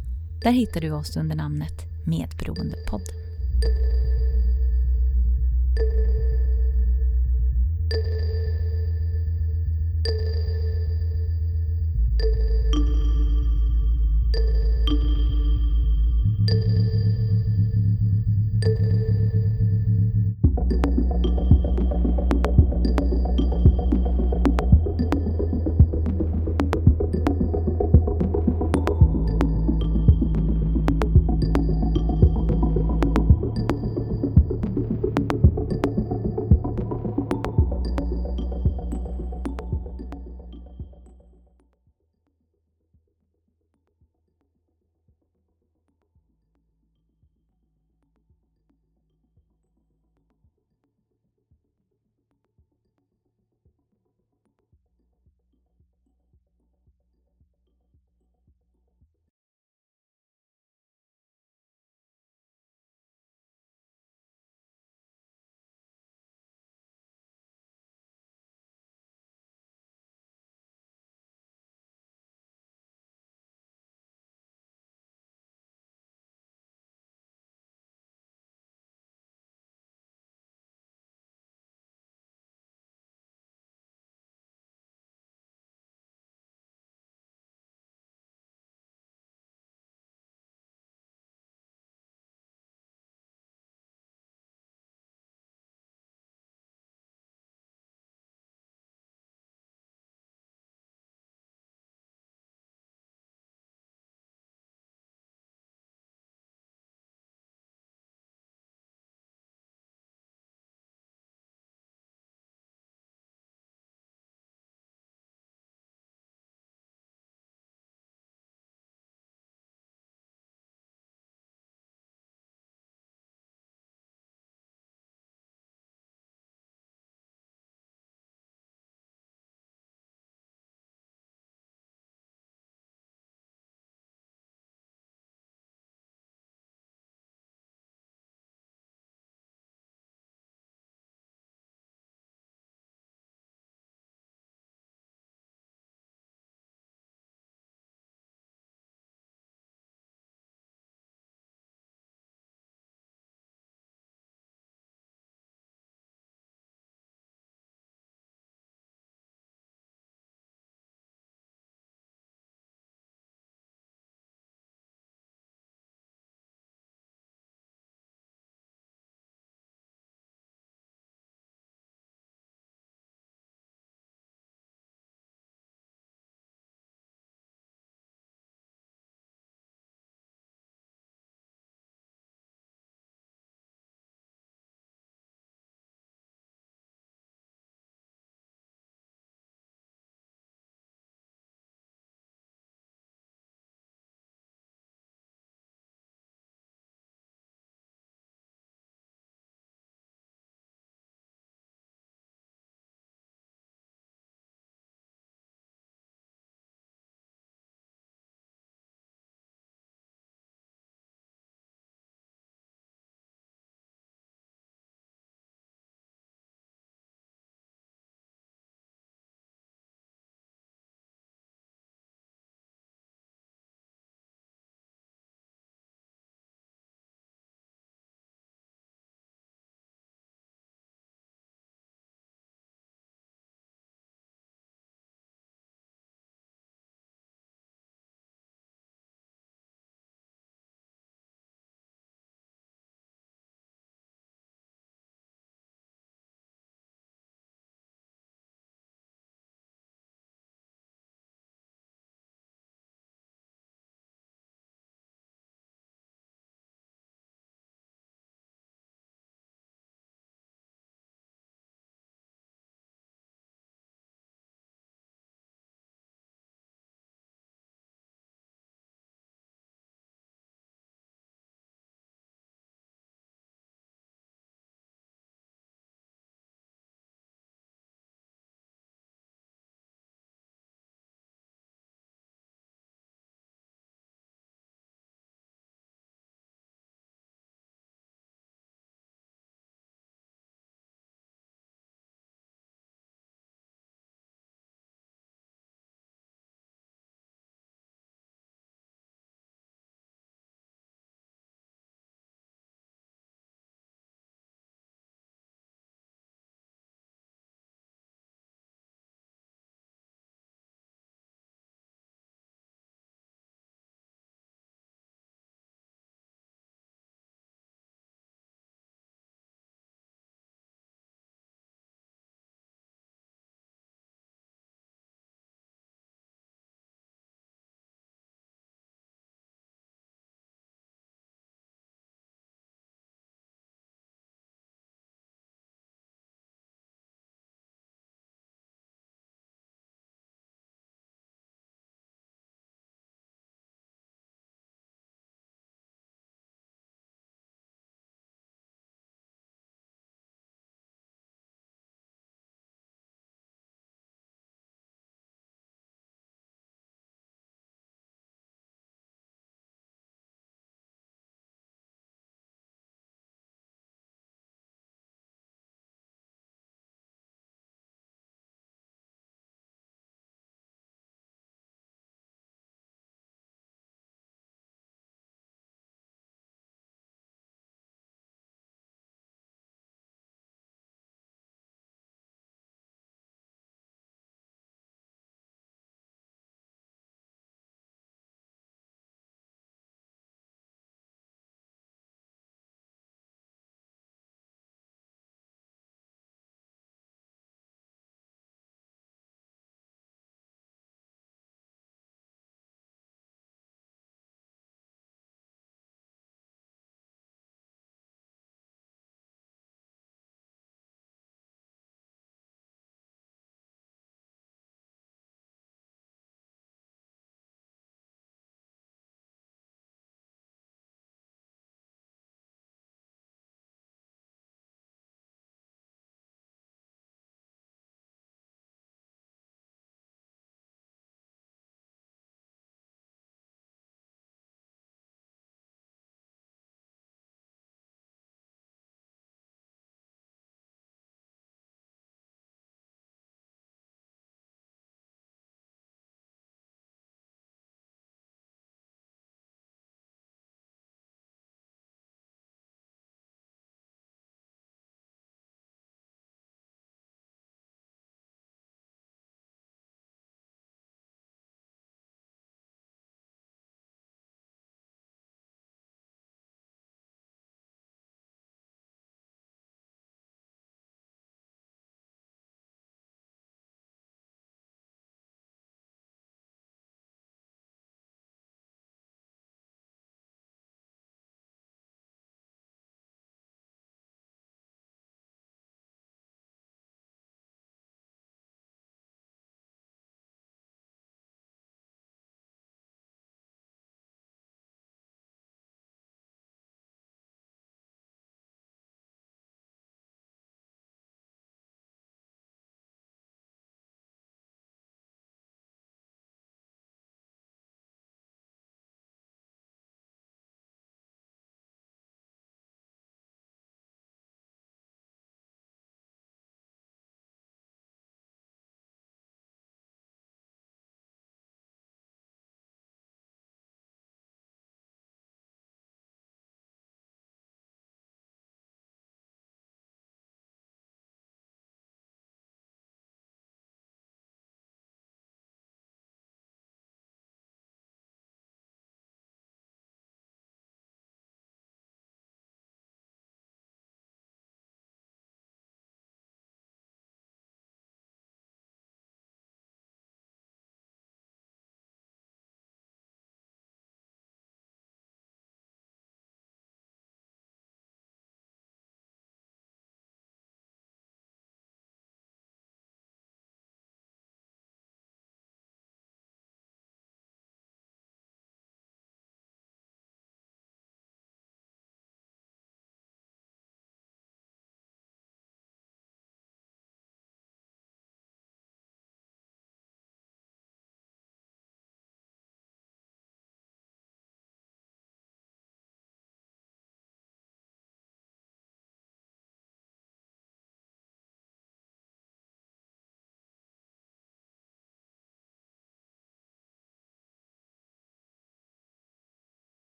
Där 0.42 0.52
hittar 0.52 0.80
du 0.80 0.92
oss 0.92 1.16
under 1.16 1.36
namnet 1.36 1.86
Medberoendepodden. 2.06 3.14